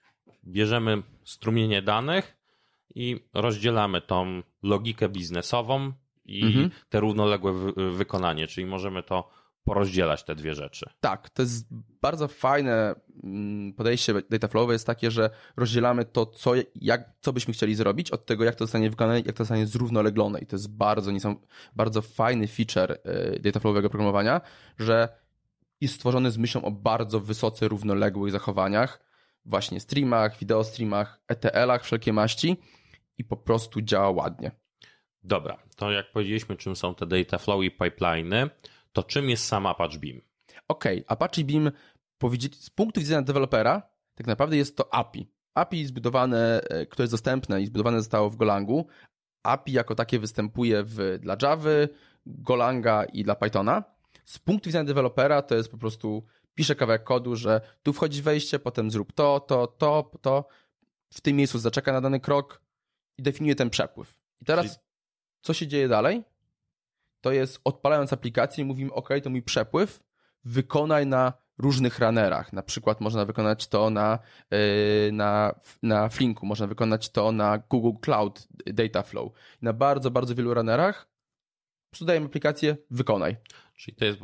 bierzemy 0.45 1.03
strumienie 1.23 1.81
danych 1.81 2.37
i 2.95 3.25
rozdzielamy 3.33 4.01
tą 4.01 4.43
logikę 4.63 5.09
biznesową 5.09 5.91
i 6.25 6.43
mhm. 6.43 6.69
te 6.89 6.99
równoległe 6.99 7.53
wy 7.53 7.91
wykonanie, 7.91 8.47
czyli 8.47 8.67
możemy 8.67 9.03
to 9.03 9.29
porozdzielać 9.63 10.23
te 10.23 10.35
dwie 10.35 10.55
rzeczy. 10.55 10.85
Tak, 10.99 11.29
to 11.29 11.41
jest 11.41 11.67
bardzo 12.01 12.27
fajne 12.27 12.95
mm, 13.23 13.73
podejście 13.73 14.13
dataflowowe 14.29 14.73
jest 14.73 14.87
takie, 14.87 15.11
że 15.11 15.29
rozdzielamy 15.57 16.05
to, 16.05 16.25
co, 16.25 16.51
jak, 16.75 17.09
co 17.21 17.33
byśmy 17.33 17.53
chcieli 17.53 17.75
zrobić, 17.75 18.11
od 18.11 18.25
tego, 18.25 18.43
jak 18.43 18.55
to 18.55 18.63
zostanie 18.63 18.89
wykonane, 18.89 19.19
jak 19.19 19.35
to 19.35 19.43
zostanie 19.43 19.67
zrównoleglone. 19.67 20.39
I 20.39 20.45
to 20.45 20.55
jest 20.55 20.71
bardzo, 20.75 21.11
bardzo 21.75 22.01
fajny 22.01 22.47
feature 22.47 22.91
y, 23.35 23.39
dataflowowego 23.39 23.89
programowania, 23.89 24.41
że 24.79 25.09
jest 25.81 25.93
stworzony 25.93 26.31
z 26.31 26.37
myślą 26.37 26.61
o 26.61 26.71
bardzo 26.71 27.19
wysoce 27.19 27.67
równoległych 27.67 28.31
zachowaniach, 28.31 28.99
właśnie 29.45 29.79
streamach, 29.79 30.37
wideostreamach, 30.37 31.21
ETL-ach 31.27 31.83
wszelkie 31.83 32.13
maści 32.13 32.57
i 33.17 33.23
po 33.23 33.37
prostu 33.37 33.81
działa 33.81 34.09
ładnie. 34.09 34.51
Dobra, 35.23 35.57
to 35.75 35.91
jak 35.91 36.11
powiedzieliśmy, 36.11 36.57
czym 36.57 36.75
są 36.75 36.95
te 36.95 37.05
dataflow 37.05 37.63
i 37.63 37.71
pipeliny, 37.71 38.49
to 38.93 39.03
czym 39.03 39.29
jest 39.29 39.45
sam 39.45 39.65
Apache 39.65 39.99
Beam? 39.99 40.21
Okej, 40.67 40.97
okay, 40.97 41.05
Apache 41.07 41.43
Beam 41.43 41.71
z 42.51 42.69
punktu 42.69 42.99
widzenia 42.99 43.21
dewelopera 43.21 43.91
tak 44.15 44.27
naprawdę 44.27 44.57
jest 44.57 44.77
to 44.77 44.93
API. 44.93 45.31
API 45.55 45.85
zbudowane, 45.85 46.61
e, 46.63 46.85
które 46.85 47.03
jest 47.03 47.13
dostępne 47.13 47.61
i 47.61 47.65
zbudowane 47.65 47.97
zostało 47.99 48.29
w 48.29 48.35
Golangu. 48.35 48.87
API 49.43 49.71
jako 49.71 49.95
takie 49.95 50.19
występuje 50.19 50.83
w, 50.83 51.17
dla 51.19 51.37
Java, 51.41 51.69
Golanga 52.25 53.03
i 53.03 53.23
dla 53.23 53.35
Pythona. 53.35 53.83
Z 54.25 54.39
punktu 54.39 54.67
widzenia 54.67 54.83
dewelopera 54.83 55.41
to 55.41 55.55
jest 55.55 55.71
po 55.71 55.77
prostu 55.77 56.25
piszę 56.55 56.75
kawałek 56.75 57.03
kodu, 57.03 57.35
że 57.35 57.61
tu 57.83 57.93
wchodzi 57.93 58.21
wejście, 58.21 58.59
potem 58.59 58.91
zrób 58.91 59.11
to, 59.13 59.39
to, 59.39 59.67
to, 59.67 60.11
to. 60.21 60.47
W 61.13 61.21
tym 61.21 61.35
miejscu 61.35 61.59
zaczeka 61.59 61.93
na 61.93 62.01
dany 62.01 62.19
krok 62.19 62.61
i 63.17 63.23
definiuje 63.23 63.55
ten 63.55 63.69
przepływ. 63.69 64.17
I 64.41 64.45
teraz 64.45 64.65
Czyli... 64.65 64.77
co 65.41 65.53
się 65.53 65.67
dzieje 65.67 65.87
dalej? 65.87 66.23
To 67.21 67.31
jest 67.31 67.61
odpalając 67.63 68.13
aplikację 68.13 68.65
mówimy, 68.65 68.93
ok, 68.93 69.09
to 69.23 69.29
mój 69.29 69.41
przepływ, 69.41 70.03
wykonaj 70.43 71.07
na 71.07 71.33
różnych 71.57 71.99
runnerach. 71.99 72.53
Na 72.53 72.63
przykład 72.63 73.01
można 73.01 73.25
wykonać 73.25 73.67
to 73.67 73.89
na, 73.89 74.19
yy, 74.51 75.11
na, 75.11 75.55
na 75.83 76.09
Flinku, 76.09 76.45
można 76.45 76.67
wykonać 76.67 77.09
to 77.09 77.31
na 77.31 77.57
Google 77.57 77.99
Cloud 78.01 78.47
Dataflow. 78.65 79.31
Na 79.61 79.73
bardzo, 79.73 80.11
bardzo 80.11 80.35
wielu 80.35 80.53
runnerach 80.53 81.11
po 81.99 82.25
aplikację, 82.25 82.77
wykonaj. 82.89 83.37
Czyli 83.75 83.97
to 83.97 84.05
jest 84.05 84.19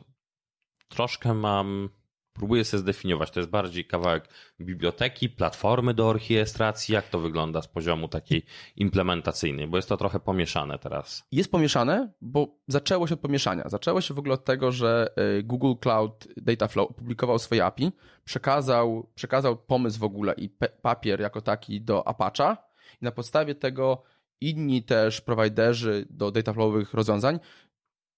troszkę 0.87 1.33
mam 1.33 1.89
próbuję 2.37 2.63
sobie 2.63 2.81
zdefiniować. 2.81 3.31
To 3.31 3.39
jest 3.39 3.49
bardziej 3.49 3.85
kawałek 3.85 4.29
biblioteki, 4.61 5.29
platformy 5.29 5.93
do 5.93 6.07
orchiestracji. 6.07 6.93
Jak 6.93 7.09
to 7.09 7.19
wygląda 7.19 7.61
z 7.61 7.67
poziomu 7.67 8.07
takiej 8.07 8.45
implementacyjnej? 8.75 9.67
Bo 9.67 9.77
jest 9.77 9.89
to 9.89 9.97
trochę 9.97 10.19
pomieszane 10.19 10.79
teraz. 10.79 11.23
Jest 11.31 11.51
pomieszane, 11.51 12.11
bo 12.21 12.57
zaczęło 12.67 13.07
się 13.07 13.13
od 13.13 13.19
pomieszania. 13.19 13.63
Zaczęło 13.65 14.01
się 14.01 14.13
w 14.13 14.19
ogóle 14.19 14.33
od 14.33 14.45
tego, 14.45 14.71
że 14.71 15.09
y, 15.39 15.43
Google 15.43 15.73
Cloud 15.81 16.27
Dataflow 16.37 16.89
opublikował 16.89 17.39
swoje 17.39 17.65
API, 17.65 17.91
przekazał, 18.23 19.09
przekazał 19.15 19.57
pomysł 19.57 19.99
w 19.99 20.03
ogóle 20.03 20.33
i 20.33 20.49
papier 20.81 21.19
jako 21.21 21.41
taki 21.41 21.81
do 21.81 22.01
Apache'a 22.01 22.57
i 23.01 23.05
na 23.05 23.11
podstawie 23.11 23.55
tego 23.55 24.03
inni 24.41 24.83
też 24.83 25.21
prowajderzy 25.21 26.05
do 26.09 26.31
dataflowowych 26.31 26.93
rozwiązań 26.93 27.39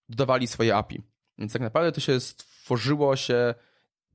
dodawali 0.09 0.47
swoje 0.47 0.75
API. 0.75 1.03
Więc 1.38 1.53
tak 1.53 1.61
naprawdę 1.61 1.91
to 1.91 2.01
się 2.01 2.19
stworzyło 2.19 3.15
się 3.15 3.55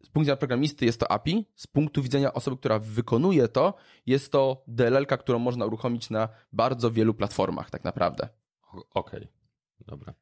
z 0.05 0.09
punktu 0.09 0.21
widzenia 0.21 0.37
programisty 0.37 0.85
jest 0.85 1.01
to 1.01 1.11
API, 1.11 1.47
z 1.55 1.67
punktu 1.67 2.03
widzenia 2.03 2.33
osoby, 2.33 2.57
która 2.57 2.79
wykonuje 2.79 3.49
to, 3.49 3.75
jest 4.07 4.33
to 4.33 4.65
DLL, 4.67 5.07
którą 5.07 5.39
można 5.39 5.67
uruchomić 5.67 6.11
na 6.11 6.29
bardzo 6.53 6.91
wielu 6.91 7.15
platformach, 7.15 7.71
tak 7.71 7.85
naprawdę. 7.85 8.29
Okej, 8.73 8.89
okay. 8.95 9.29
dobra. 9.87 10.15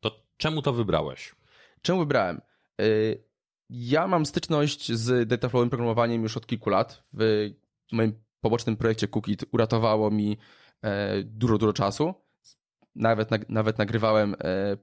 To 0.00 0.24
czemu 0.36 0.62
to 0.62 0.72
wybrałeś? 0.72 1.34
Czemu 1.82 1.98
wybrałem? 1.98 2.40
Y, 2.80 3.24
ja 3.70 4.06
mam 4.06 4.26
styczność 4.26 4.92
z 4.92 5.28
dataflowym 5.28 5.70
programowaniem 5.70 6.22
już 6.22 6.36
od 6.36 6.46
kilku 6.46 6.70
lat. 6.70 7.02
W 7.12 7.50
moim 7.92 8.12
pobocznym 8.40 8.76
projekcie 8.76 9.08
Cookit 9.08 9.44
uratowało 9.52 10.10
mi 10.10 10.36
e, 10.82 11.22
dużo, 11.22 11.58
dużo 11.58 11.72
czasu. 11.72 12.14
Nawet, 12.94 13.48
nawet 13.48 13.78
nagrywałem 13.78 14.36
e, 14.40 14.76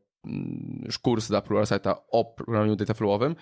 już 0.85 0.99
kurs 0.99 1.27
dla 1.27 1.41
Pluralsighta 1.41 2.07
o 2.07 2.25
programowaniu 2.25 2.75
dataflowowym 2.75 3.35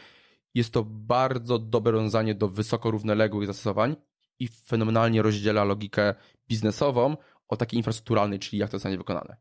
jest 0.53 0.73
to 0.73 0.83
bardzo 0.83 1.59
dobre 1.59 1.91
rozwiązanie 1.91 2.35
do 2.35 2.49
wysoko 2.49 2.91
równoległych 2.91 3.47
zastosowań 3.47 3.95
i 4.39 4.47
fenomenalnie 4.47 5.21
rozdziela 5.21 5.63
logikę 5.63 6.15
biznesową 6.47 7.17
o 7.47 7.57
takiej 7.57 7.77
infrastrukturalnej, 7.77 8.39
czyli 8.39 8.59
jak 8.59 8.69
to 8.69 8.77
zostanie 8.77 8.97
wykonane. 8.97 9.37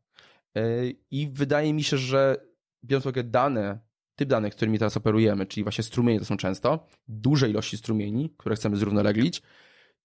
E, 0.57 0.63
I 1.11 1.29
wydaje 1.29 1.75
mi 1.75 1.83
się, 1.83 1.99
że 1.99 2.37
biorąc 2.85 3.05
pod 3.05 3.17
uwagę 3.17 3.31
dane, 3.31 3.81
typ 4.15 4.29
danych, 4.29 4.55
którymi 4.55 4.79
teraz 4.79 4.97
operujemy, 4.97 5.47
czyli 5.47 5.65
właśnie 5.65 5.85
strumienie 5.85 6.19
to 6.19 6.25
są 6.25 6.37
często, 6.37 6.87
duże 7.09 7.51
ilości 7.51 7.77
strumieni, 7.77 8.35
które 8.39 8.57
chcemy 8.57 8.77
zrównoleglić, 8.77 9.43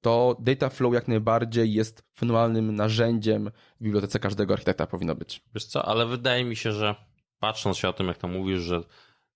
to 0.01 0.37
data 0.39 0.69
flow 0.69 0.93
jak 0.93 1.07
najbardziej 1.07 1.73
jest 1.73 2.03
fenomenalnym 2.17 2.75
narzędziem 2.75 3.51
w 3.79 3.83
bibliotece 3.83 4.19
każdego 4.19 4.53
architekta 4.53 4.87
powinno 4.87 5.15
być. 5.15 5.43
Wiesz 5.53 5.65
co, 5.65 5.85
ale 5.85 6.05
wydaje 6.05 6.45
mi 6.45 6.55
się, 6.55 6.71
że 6.71 6.95
patrząc 7.39 7.77
się 7.77 7.89
o 7.89 7.93
tym, 7.93 8.07
jak 8.07 8.17
to 8.17 8.27
mówisz, 8.27 8.59
że 8.59 8.83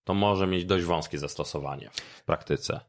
to 0.10 0.14
może 0.14 0.48
mieć 0.48 0.66
dość 0.66 0.86
wąskie 0.86 1.18
zastosowanie 1.18 1.90
w 1.94 2.24
praktyce. 2.24 2.80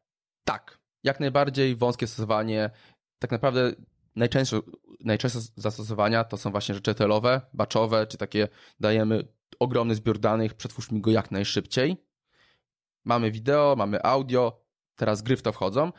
Tak, 0.45 0.79
jak 1.03 1.21
najbardziej 1.21 1.77
wąskie 1.77 2.07
zastosowanie. 2.07 2.71
Tak 3.19 3.31
naprawdę 3.31 3.73
najczęstsze, 4.17 4.61
najczęstsze 5.01 5.53
zastosowania 5.57 6.25
to 6.25 6.37
są 6.37 6.51
właśnie 6.51 6.75
rzeczy 6.75 6.95
telowe, 6.95 7.41
baczowe, 7.53 8.07
czy 8.07 8.19
takie 8.19 8.49
dajemy 8.81 9.29
ogromny 9.59 9.95
zbiór 9.95 10.19
danych, 10.19 10.55
przetwórzmy 10.55 11.01
go 11.01 11.11
jak 11.11 11.31
najszybciej. 11.31 11.97
Mamy 13.05 13.31
wideo, 13.31 13.75
mamy 13.79 14.03
audio, 14.03 14.65
teraz 14.97 15.23
gry 15.23 15.37
w 15.37 15.43
to 15.43 15.53
wchodzą, 15.53 15.93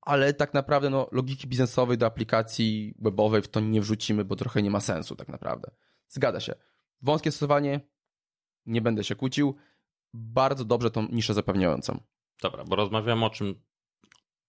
ale 0.00 0.34
tak 0.34 0.54
naprawdę 0.54 0.90
no, 0.90 1.08
logiki 1.12 1.48
biznesowej 1.48 1.98
do 1.98 2.06
aplikacji 2.06 2.94
webowej 2.98 3.42
w 3.42 3.48
to 3.48 3.60
nie 3.60 3.80
wrzucimy, 3.80 4.24
bo 4.24 4.36
trochę 4.36 4.62
nie 4.62 4.70
ma 4.70 4.80
sensu 4.80 5.16
tak 5.16 5.28
naprawdę. 5.28 5.70
Zgadza 6.08 6.40
się. 6.40 6.54
Wąskie 7.02 7.32
stosowanie 7.32 7.80
nie 8.66 8.80
będę 8.80 9.04
się 9.04 9.14
kłócił, 9.14 9.56
bardzo 10.16 10.64
dobrze 10.64 10.90
tą 10.90 11.08
niszę 11.08 11.34
zapewniającą. 11.34 12.00
Dobra, 12.42 12.64
bo 12.64 12.76
rozmawiamy 12.76 13.24
o 13.24 13.30
czym, 13.30 13.54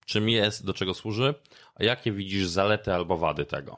czym 0.05 0.29
jest, 0.29 0.65
do 0.65 0.73
czego 0.73 0.93
służy, 0.93 1.33
a 1.75 1.83
jakie 1.83 2.11
widzisz 2.11 2.47
zalety 2.47 2.93
albo 2.93 3.17
wady 3.17 3.45
tego? 3.45 3.77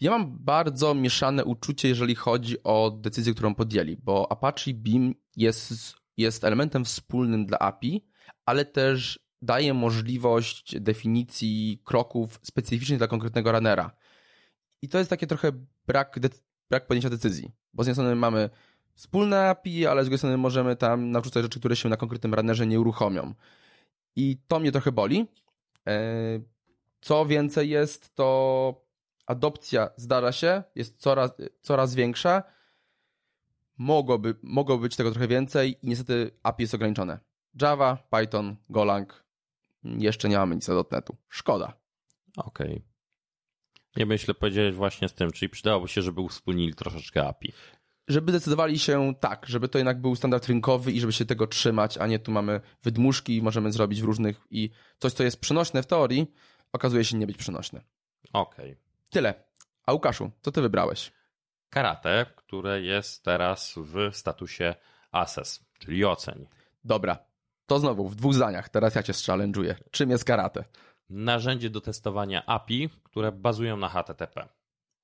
Ja 0.00 0.10
mam 0.10 0.38
bardzo 0.38 0.94
mieszane 0.94 1.44
uczucie, 1.44 1.88
jeżeli 1.88 2.14
chodzi 2.14 2.62
o 2.62 2.90
decyzję, 3.00 3.34
którą 3.34 3.54
podjęli, 3.54 3.96
bo 3.96 4.32
Apache 4.32 4.74
Beam 4.74 5.14
jest, 5.36 5.94
jest 6.16 6.44
elementem 6.44 6.84
wspólnym 6.84 7.46
dla 7.46 7.58
API, 7.58 8.08
ale 8.46 8.64
też 8.64 9.18
daje 9.42 9.74
możliwość 9.74 10.80
definicji 10.80 11.82
kroków 11.84 12.40
specyficznych 12.42 12.98
dla 12.98 13.08
konkretnego 13.08 13.52
runnera. 13.52 13.96
I 14.82 14.88
to 14.88 14.98
jest 14.98 15.10
takie 15.10 15.26
trochę 15.26 15.52
brak, 15.86 16.18
brak 16.70 16.86
podjęcia 16.86 17.10
decyzji, 17.10 17.52
bo 17.74 17.84
z 17.84 17.86
jednej 17.86 18.04
strony 18.04 18.16
mamy 18.16 18.50
wspólne 18.98 19.48
API, 19.48 19.86
ale 19.86 20.02
z 20.02 20.06
drugiej 20.06 20.18
strony 20.18 20.36
możemy 20.36 20.76
tam 20.76 21.10
narzucać 21.10 21.42
rzeczy, 21.42 21.60
które 21.60 21.76
się 21.76 21.88
na 21.88 21.96
konkretnym 21.96 22.34
runnerze 22.34 22.66
nie 22.66 22.80
uruchomią. 22.80 23.34
I 24.16 24.38
to 24.48 24.60
mnie 24.60 24.72
trochę 24.72 24.92
boli. 24.92 25.26
E, 25.86 26.00
co 27.00 27.26
więcej 27.26 27.70
jest, 27.70 28.14
to 28.14 28.80
adopcja 29.26 29.90
zdarza 29.96 30.32
się, 30.32 30.62
jest 30.74 31.00
coraz, 31.00 31.30
coraz 31.60 31.94
większa. 31.94 32.42
Mogłoby, 33.78 34.34
mogłoby 34.42 34.82
być 34.82 34.96
tego 34.96 35.10
trochę 35.10 35.28
więcej 35.28 35.78
i 35.82 35.88
niestety 35.88 36.30
API 36.42 36.62
jest 36.62 36.74
ograniczone. 36.74 37.18
Java, 37.62 37.96
Python, 38.10 38.56
Golang, 38.70 39.24
jeszcze 39.84 40.28
nie 40.28 40.38
mamy 40.38 40.54
nic 40.54 40.66
do 40.66 40.86
.NETu. 40.90 41.16
Szkoda. 41.28 41.72
Okej. 42.36 42.66
Okay. 42.66 42.82
Nie 43.96 44.06
myślę 44.06 44.34
powiedzieć 44.34 44.74
właśnie 44.74 45.08
z 45.08 45.14
tym, 45.14 45.30
czyli 45.30 45.48
przydałoby 45.48 45.88
się, 45.88 46.02
żeby 46.02 46.20
uwspólnili 46.20 46.74
troszeczkę 46.74 47.28
API. 47.28 47.52
Żeby 48.08 48.32
decydowali 48.32 48.78
się 48.78 49.14
tak, 49.20 49.46
żeby 49.46 49.68
to 49.68 49.78
jednak 49.78 50.00
był 50.00 50.16
standard 50.16 50.46
rynkowy 50.46 50.92
i 50.92 51.00
żeby 51.00 51.12
się 51.12 51.24
tego 51.24 51.46
trzymać, 51.46 51.98
a 51.98 52.06
nie 52.06 52.18
tu 52.18 52.32
mamy 52.32 52.60
wydmuszki 52.82 53.36
i 53.36 53.42
możemy 53.42 53.72
zrobić 53.72 54.02
w 54.02 54.04
różnych 54.04 54.40
i 54.50 54.70
coś, 54.98 55.12
co 55.12 55.22
jest 55.22 55.40
przenośne 55.40 55.82
w 55.82 55.86
teorii, 55.86 56.32
okazuje 56.72 57.04
się 57.04 57.18
nie 57.18 57.26
być 57.26 57.36
przenośne. 57.36 57.80
Okej. 58.32 58.72
Okay. 58.72 58.76
Tyle. 59.10 59.34
A 59.86 59.92
Łukaszu, 59.92 60.30
co 60.42 60.52
ty 60.52 60.60
wybrałeś? 60.60 61.12
Karate, 61.70 62.26
które 62.36 62.82
jest 62.82 63.24
teraz 63.24 63.74
w 63.76 64.16
statusie 64.16 64.74
ASES, 65.12 65.64
czyli 65.78 66.04
oceń. 66.04 66.46
Dobra, 66.84 67.18
to 67.66 67.78
znowu 67.78 68.08
w 68.08 68.16
dwóch 68.16 68.34
zdaniach, 68.34 68.68
teraz 68.68 68.94
ja 68.94 69.02
cię 69.02 69.12
challenge'uję. 69.12 69.74
Czym 69.90 70.10
jest 70.10 70.24
karate? 70.24 70.64
Narzędzie 71.10 71.70
do 71.70 71.80
testowania 71.80 72.46
API, 72.46 72.88
które 73.02 73.32
bazują 73.32 73.76
na 73.76 73.88
HTTP. 73.88 74.48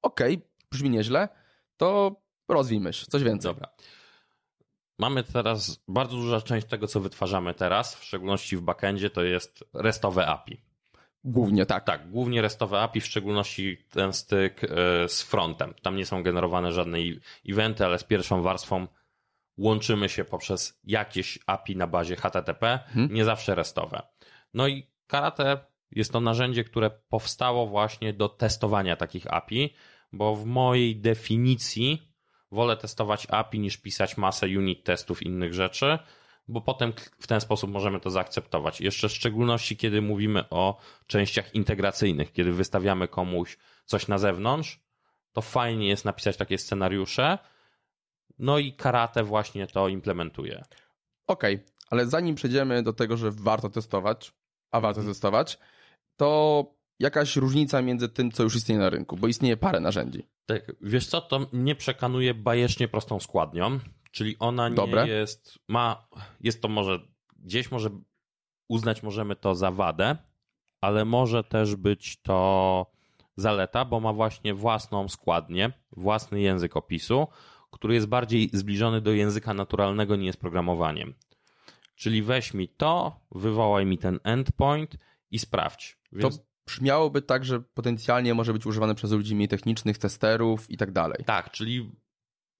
Okej, 0.02 0.34
okay, 0.34 0.48
brzmi 0.70 0.90
nieźle. 0.90 1.28
To 1.76 2.16
rozwij 2.48 2.80
myśl, 2.80 3.06
coś 3.10 3.22
więcej. 3.22 3.50
Dobra. 3.50 3.68
Mamy 4.98 5.24
teraz 5.24 5.84
bardzo 5.88 6.16
duża 6.16 6.40
część 6.40 6.66
tego, 6.66 6.86
co 6.86 7.00
wytwarzamy 7.00 7.54
teraz, 7.54 7.96
w 7.96 8.04
szczególności 8.04 8.56
w 8.56 8.60
backendzie, 8.60 9.10
to 9.10 9.22
jest 9.22 9.64
restowe 9.74 10.26
API. 10.26 10.60
Głównie 11.24 11.66
tak. 11.66 11.84
Tak, 11.84 12.10
głównie 12.10 12.42
restowe 12.42 12.80
API, 12.80 13.00
w 13.00 13.06
szczególności 13.06 13.86
ten 13.90 14.12
styk 14.12 14.64
e, 14.64 14.68
z 15.08 15.22
frontem. 15.22 15.74
Tam 15.82 15.96
nie 15.96 16.06
są 16.06 16.22
generowane 16.22 16.72
żadne 16.72 16.98
eventy, 17.48 17.84
ale 17.84 17.98
z 17.98 18.04
pierwszą 18.04 18.42
warstwą 18.42 18.86
łączymy 19.56 20.08
się 20.08 20.24
poprzez 20.24 20.80
jakieś 20.84 21.38
API 21.46 21.76
na 21.76 21.86
bazie 21.86 22.16
HTTP, 22.16 22.80
hmm. 22.86 23.14
nie 23.14 23.24
zawsze 23.24 23.54
restowe. 23.54 24.02
No 24.54 24.68
i 24.68 24.90
Karate 25.06 25.58
jest 25.90 26.12
to 26.12 26.20
narzędzie, 26.20 26.64
które 26.64 26.90
powstało 27.08 27.66
właśnie 27.66 28.12
do 28.12 28.28
testowania 28.28 28.96
takich 28.96 29.26
API, 29.32 29.74
bo 30.12 30.36
w 30.36 30.44
mojej 30.44 31.00
definicji 31.00 32.13
wolę 32.54 32.76
testować 32.76 33.26
API 33.30 33.58
niż 33.58 33.76
pisać 33.76 34.16
masę 34.16 34.46
unit 34.46 34.84
testów 34.84 35.22
innych 35.22 35.54
rzeczy, 35.54 35.98
bo 36.48 36.60
potem 36.60 36.92
w 37.18 37.26
ten 37.26 37.40
sposób 37.40 37.70
możemy 37.70 38.00
to 38.00 38.10
zaakceptować. 38.10 38.80
Jeszcze 38.80 39.08
w 39.08 39.12
szczególności, 39.12 39.76
kiedy 39.76 40.02
mówimy 40.02 40.48
o 40.50 40.78
częściach 41.06 41.54
integracyjnych, 41.54 42.32
kiedy 42.32 42.52
wystawiamy 42.52 43.08
komuś 43.08 43.58
coś 43.84 44.08
na 44.08 44.18
zewnątrz, 44.18 44.80
to 45.32 45.42
fajnie 45.42 45.88
jest 45.88 46.04
napisać 46.04 46.36
takie 46.36 46.58
scenariusze, 46.58 47.38
no 48.38 48.58
i 48.58 48.72
karate 48.72 49.22
właśnie 49.22 49.66
to 49.66 49.88
implementuje. 49.88 50.64
Okej, 51.26 51.54
okay, 51.54 51.66
ale 51.90 52.06
zanim 52.06 52.34
przejdziemy 52.34 52.82
do 52.82 52.92
tego, 52.92 53.16
że 53.16 53.30
warto 53.30 53.70
testować, 53.70 54.32
a 54.70 54.80
warto 54.80 55.00
mhm. 55.00 55.14
testować, 55.14 55.58
to 56.16 56.64
jakaś 56.98 57.36
różnica 57.36 57.82
między 57.82 58.08
tym, 58.08 58.30
co 58.30 58.42
już 58.42 58.56
istnieje 58.56 58.80
na 58.80 58.90
rynku, 58.90 59.16
bo 59.16 59.28
istnieje 59.28 59.56
parę 59.56 59.80
narzędzi. 59.80 60.28
Tak, 60.46 60.72
wiesz 60.80 61.06
co, 61.06 61.20
to 61.20 61.46
nie 61.52 61.74
przekanuje 61.74 62.34
bajecznie 62.34 62.88
prostą 62.88 63.20
składnią, 63.20 63.80
czyli 64.10 64.36
ona 64.38 64.68
nie 64.68 64.74
Dobre. 64.74 65.08
jest, 65.08 65.58
ma, 65.68 66.08
jest 66.40 66.62
to 66.62 66.68
może, 66.68 67.00
gdzieś 67.36 67.70
może 67.70 67.90
uznać 68.68 69.02
możemy 69.02 69.36
to 69.36 69.54
za 69.54 69.70
wadę, 69.70 70.16
ale 70.80 71.04
może 71.04 71.44
też 71.44 71.76
być 71.76 72.22
to 72.22 72.90
zaleta, 73.36 73.84
bo 73.84 74.00
ma 74.00 74.12
właśnie 74.12 74.54
własną 74.54 75.08
składnię, 75.08 75.72
własny 75.96 76.40
język 76.40 76.76
opisu, 76.76 77.26
który 77.70 77.94
jest 77.94 78.06
bardziej 78.06 78.50
zbliżony 78.52 79.00
do 79.00 79.12
języka 79.12 79.54
naturalnego, 79.54 80.16
nie 80.16 80.26
jest 80.26 80.40
programowaniem. 80.40 81.14
Czyli 81.94 82.22
weź 82.22 82.54
mi 82.54 82.68
to, 82.68 83.20
wywołaj 83.34 83.86
mi 83.86 83.98
ten 83.98 84.20
endpoint 84.24 84.96
i 85.30 85.38
sprawdź. 85.38 85.98
Więc... 86.12 86.38
To 86.38 86.44
brzmiałoby 86.66 87.22
tak, 87.22 87.44
że 87.44 87.60
potencjalnie 87.60 88.34
może 88.34 88.52
być 88.52 88.66
używane 88.66 88.94
przez 88.94 89.12
ludzi 89.12 89.34
mniej 89.34 89.48
technicznych, 89.48 89.98
testerów 89.98 90.70
i 90.70 90.76
tak 90.76 90.92
dalej. 90.92 91.24
Tak, 91.26 91.50
czyli 91.50 91.92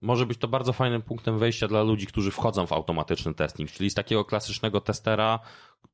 może 0.02 0.26
być 0.26 0.38
to 0.38 0.48
bardzo 0.48 0.72
fajnym 0.72 1.02
punktem 1.02 1.38
wejścia 1.38 1.68
dla 1.68 1.82
ludzi, 1.82 2.06
którzy 2.06 2.30
wchodzą 2.30 2.66
w 2.66 2.72
automatyczny 2.72 3.34
testing, 3.34 3.70
czyli 3.70 3.90
z 3.90 3.94
takiego 3.94 4.24
klasycznego 4.24 4.80
testera 4.80 5.38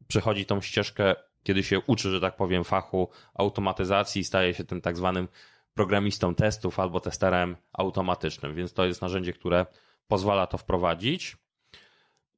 przechodzi 0.07 0.47
tą 0.47 0.61
ścieżkę, 0.61 1.15
kiedy 1.43 1.63
się 1.63 1.81
uczy, 1.81 2.11
że 2.11 2.21
tak 2.21 2.37
powiem, 2.37 2.65
fachu 2.65 3.11
automatyzacji 3.35 4.21
i 4.21 4.25
staje 4.25 4.55
się 4.55 4.65
tym 4.65 4.81
tak 4.81 4.97
zwanym 4.97 5.29
programistą 5.75 6.35
testów 6.35 6.81
albo 6.81 7.01
testerem 7.01 7.57
automatycznym, 7.73 8.55
więc 8.55 8.73
to 8.73 8.85
jest 8.85 9.03
narzędzie, 9.03 9.33
które 9.33 9.67
pozwala 10.09 10.47
to 10.47 10.59
wprowadzić. 10.59 11.37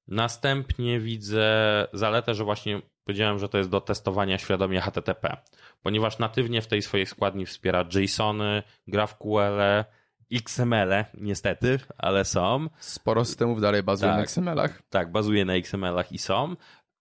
Następnie 0.08 1.00
widzę 1.00 1.46
zaletę, 1.92 2.35
że 2.35 2.44
właśnie 2.44 2.82
powiedziałem, 3.04 3.38
że 3.38 3.48
to 3.48 3.58
jest 3.58 3.70
do 3.70 3.80
testowania 3.80 4.38
świadomie 4.38 4.80
HTTP, 4.80 5.36
ponieważ 5.82 6.18
natywnie 6.18 6.62
w 6.62 6.66
tej 6.66 6.82
swojej 6.82 7.06
składni 7.06 7.46
wspiera 7.46 7.84
JSONy, 7.94 8.62
GraphQL, 8.86 9.84
XML, 10.32 11.04
niestety, 11.14 11.78
ale 11.98 12.24
są. 12.24 12.68
Sporo 12.78 13.24
systemów 13.24 13.60
dalej 13.60 13.82
bazuje 13.82 14.10
tak, 14.10 14.18
na 14.18 14.24
XML-ach. 14.24 14.82
Tak, 14.90 15.12
bazuje 15.12 15.44
na 15.44 15.54
XML-ach 15.54 16.12
i 16.12 16.18
są. 16.18 16.56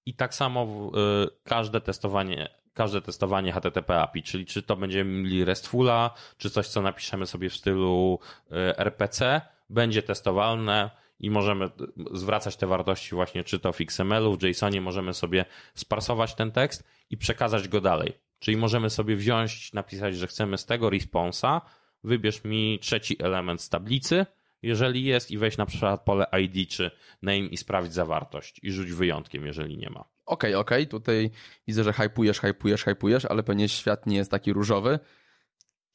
I 0.06 0.14
tak 0.14 0.34
samo 0.34 0.92
y, 1.26 1.30
każde 1.44 1.82
testowanie 1.82 2.62
każde 2.74 3.02
testowanie 3.02 3.54
HTTP 3.54 4.02
API, 4.02 4.24
czyli 4.24 4.46
czy 4.46 4.64
to 4.64 4.76
będziemy 4.76 5.12
mieli 5.12 5.46
RESTfula, 5.46 6.14
czy 6.38 6.50
coś, 6.50 6.68
co 6.68 6.82
napiszemy 6.82 7.26
sobie 7.26 7.50
w 7.50 7.56
stylu 7.56 8.20
y, 8.52 8.56
RPC, 8.78 9.42
będzie 9.70 10.04
testowalne 10.04 10.92
i 11.22 11.30
możemy 11.30 11.70
zwracać 12.14 12.56
te 12.56 12.68
wartości 12.68 13.16
właśnie 13.16 13.44
czy 13.44 13.60
to 13.60 13.74
w 13.74 13.82
XML-u, 13.82 14.38
w 14.38 14.44
JSONie 14.44 14.82
możemy 14.82 15.14
sobie 15.14 15.46
sparsować 15.76 16.36
ten 16.36 16.52
tekst 16.52 16.84
i 17.10 17.18
przekazać 17.18 17.68
go 17.68 17.82
dalej. 17.82 18.14
Czyli 18.40 18.58
możemy 18.58 18.90
sobie 18.90 19.16
wziąć, 19.16 19.74
napisać, 19.74 20.16
że 20.16 20.28
chcemy 20.28 20.58
z 20.58 20.66
tego 20.66 20.90
responsa, 20.90 21.62
wybierz 22.04 22.44
mi 22.44 22.80
trzeci 22.82 23.24
element 23.24 23.62
z 23.62 23.70
tablicy, 23.70 24.26
jeżeli 24.62 25.04
jest 25.04 25.32
i 25.32 25.38
weź 25.38 25.58
na 25.58 25.66
przykład 25.66 26.02
pole 26.06 26.26
ID 26.42 26.70
czy 26.70 26.92
name 27.22 27.38
i 27.40 27.58
sprawdź 27.58 27.94
zawartość 27.94 28.60
i 28.64 28.72
rzuć 28.72 28.92
wyjątkiem, 28.92 29.46
jeżeli 29.46 29.78
nie 29.78 29.90
ma. 29.90 30.00
Okej, 30.00 30.56
okay, 30.56 30.58
okej, 30.58 30.84
okay. 30.84 30.88
tutaj 30.88 31.32
widzę, 31.68 31.84
że 31.84 31.94
hypujesz, 31.94 32.40
hypujesz, 32.40 32.84
hypujesz, 32.84 33.26
ale 33.26 33.44
pewnie 33.44 33.70
świat 33.70 34.06
nie 34.06 34.18
jest 34.18 34.32
taki 34.32 34.54
różowy. 34.54 35.00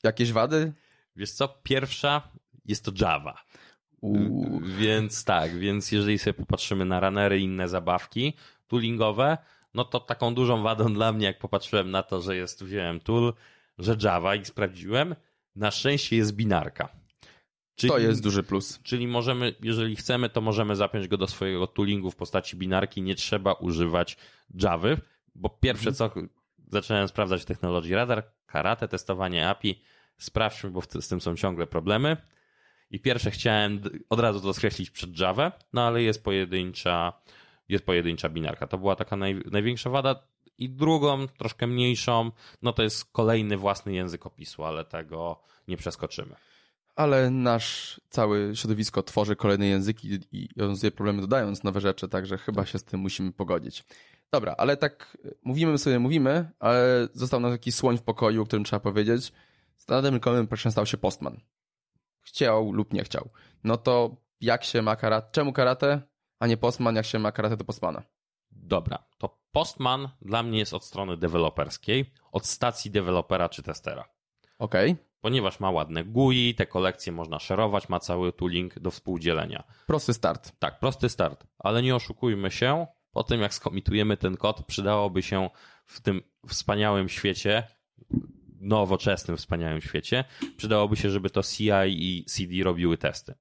Jakieś 0.02 0.32
wady? 0.32 0.72
Wiesz 1.16 1.32
co, 1.32 1.48
pierwsza 1.62 2.32
jest 2.64 2.84
to 2.84 2.92
Java. 3.00 3.44
Uuu. 4.00 4.60
Więc 4.78 5.24
tak, 5.24 5.58
więc 5.58 5.92
jeżeli 5.92 6.18
sobie 6.18 6.34
popatrzymy 6.34 6.84
na 6.84 7.00
runnery 7.00 7.40
i 7.40 7.42
inne 7.42 7.68
zabawki 7.68 8.32
toolingowe, 8.66 9.38
no 9.74 9.84
to 9.84 10.00
taką 10.00 10.34
dużą 10.34 10.62
wadą 10.62 10.94
dla 10.94 11.12
mnie, 11.12 11.26
jak 11.26 11.38
popatrzyłem 11.38 11.90
na 11.90 12.02
to, 12.02 12.20
że 12.20 12.36
jest, 12.36 12.64
wziąłem 12.64 13.00
tool, 13.00 13.32
że 13.78 13.96
Java 14.02 14.34
i 14.34 14.44
sprawdziłem, 14.44 15.14
na 15.56 15.70
szczęście 15.70 16.16
jest 16.16 16.32
binarka. 16.32 16.88
Czyli, 17.74 17.90
to 17.90 17.98
jest 17.98 18.22
duży 18.22 18.42
plus. 18.42 18.80
Czyli 18.82 19.08
możemy, 19.08 19.54
jeżeli 19.62 19.96
chcemy, 19.96 20.28
to 20.28 20.40
możemy 20.40 20.76
zapiąć 20.76 21.08
go 21.08 21.16
do 21.16 21.26
swojego 21.26 21.66
toolingu 21.66 22.10
w 22.10 22.16
postaci 22.16 22.56
binarki. 22.56 23.02
Nie 23.02 23.14
trzeba 23.14 23.52
używać 23.52 24.16
Java, 24.54 24.88
bo 25.34 25.48
pierwsze 25.48 25.92
co 25.92 26.10
zacząłem 26.68 27.08
sprawdzać 27.08 27.42
w 27.42 27.44
technologii 27.44 27.94
radar, 27.94 28.32
karate, 28.46 28.88
testowanie 28.88 29.48
API. 29.48 29.82
Sprawdźmy, 30.18 30.70
bo 30.70 30.82
z 30.82 31.08
tym 31.08 31.20
są 31.20 31.36
ciągle 31.36 31.66
problemy. 31.66 32.16
I 32.90 33.00
pierwsze 33.00 33.30
chciałem 33.30 33.80
od 34.10 34.20
razu 34.20 34.40
to 34.40 34.54
skreślić 34.54 34.90
przed 34.90 35.20
Java, 35.20 35.52
no 35.72 35.86
ale 35.86 36.02
jest 36.02 36.24
pojedyncza, 36.24 37.12
jest 37.68 37.84
pojedyncza 37.84 38.28
binarka. 38.28 38.66
To 38.66 38.78
była 38.78 38.96
taka 38.96 39.16
naj, 39.16 39.42
największa 39.50 39.90
wada. 39.90 40.22
I 40.58 40.70
drugą, 40.70 41.28
troszkę 41.28 41.66
mniejszą, 41.66 42.30
no 42.62 42.72
to 42.72 42.82
jest 42.82 43.04
kolejny 43.04 43.56
własny 43.56 43.94
język 43.94 44.26
opisu, 44.26 44.64
ale 44.64 44.84
tego 44.84 45.42
nie 45.68 45.76
przeskoczymy. 45.76 46.36
ale 46.96 47.30
nasz 47.30 48.00
cały 48.08 48.56
środowisko 48.56 49.02
tworzy 49.02 49.36
kolejne 49.36 49.66
języki 49.66 50.18
i 50.32 50.48
rozwiązuje 50.56 50.90
problemy 50.90 51.20
dodając 51.20 51.62
nowe 51.64 51.80
rzeczy, 51.80 52.08
także 52.08 52.38
chyba 52.38 52.66
się 52.66 52.78
z 52.78 52.84
tym 52.84 53.00
musimy 53.00 53.32
pogodzić. 53.32 53.84
Dobra, 54.32 54.54
ale 54.58 54.76
tak 54.76 55.18
mówimy 55.42 55.78
sobie, 55.78 55.98
mówimy, 55.98 56.50
ale 56.58 57.08
został 57.12 57.40
nam 57.40 57.52
taki 57.52 57.72
słoń 57.72 57.98
w 57.98 58.02
pokoju, 58.02 58.42
o 58.42 58.44
którym 58.46 58.64
trzeba 58.64 58.80
powiedzieć. 58.80 59.32
Standardem 59.76 60.14
rynkowym 60.14 60.48
stał 60.70 60.86
się 60.86 60.96
Postman. 60.96 61.40
Chciał 62.26 62.72
lub 62.72 62.92
nie 62.92 63.04
chciał. 63.04 63.28
No 63.64 63.76
to 63.76 64.16
jak 64.40 64.64
się 64.64 64.82
ma 64.82 64.96
karate? 64.96 65.28
Czemu 65.32 65.52
karate, 65.52 66.00
a 66.38 66.46
nie 66.46 66.56
Postman? 66.56 66.96
Jak 66.96 67.06
się 67.06 67.18
ma 67.18 67.32
karate 67.32 67.56
do 67.56 67.64
Postmana? 67.64 68.02
Dobra, 68.50 69.04
to 69.18 69.38
Postman 69.52 70.08
dla 70.22 70.42
mnie 70.42 70.58
jest 70.58 70.74
od 70.74 70.84
strony 70.84 71.16
deweloperskiej, 71.16 72.12
od 72.32 72.46
stacji 72.46 72.90
dewelopera 72.90 73.48
czy 73.48 73.62
testera. 73.62 74.04
Okej. 74.58 74.92
Okay. 74.92 75.06
Ponieważ 75.20 75.60
ma 75.60 75.70
ładne 75.70 76.04
GUI, 76.04 76.54
te 76.54 76.66
kolekcje 76.66 77.12
można 77.12 77.38
szerować, 77.38 77.88
ma 77.88 78.00
cały 78.00 78.32
tooling 78.32 78.78
do 78.78 78.90
współdzielenia. 78.90 79.64
Prosty 79.86 80.14
start. 80.14 80.52
Tak, 80.58 80.78
prosty 80.78 81.08
start, 81.08 81.46
ale 81.58 81.82
nie 81.82 81.96
oszukujmy 81.96 82.50
się, 82.50 82.86
po 83.10 83.24
tym 83.24 83.40
jak 83.40 83.54
skomitujemy 83.54 84.16
ten 84.16 84.36
kod, 84.36 84.66
przydałoby 84.66 85.22
się 85.22 85.50
w 85.86 86.00
tym 86.00 86.22
wspaniałym 86.48 87.08
świecie, 87.08 87.66
nowoczesnym, 88.66 89.36
wspaniałym 89.36 89.80
świecie, 89.80 90.24
przydałoby 90.56 90.96
się, 90.96 91.10
żeby 91.10 91.30
to 91.30 91.42
CI 91.42 91.70
i 91.88 92.24
CD 92.24 92.64
robiły 92.64 92.98
testy. 92.98 93.34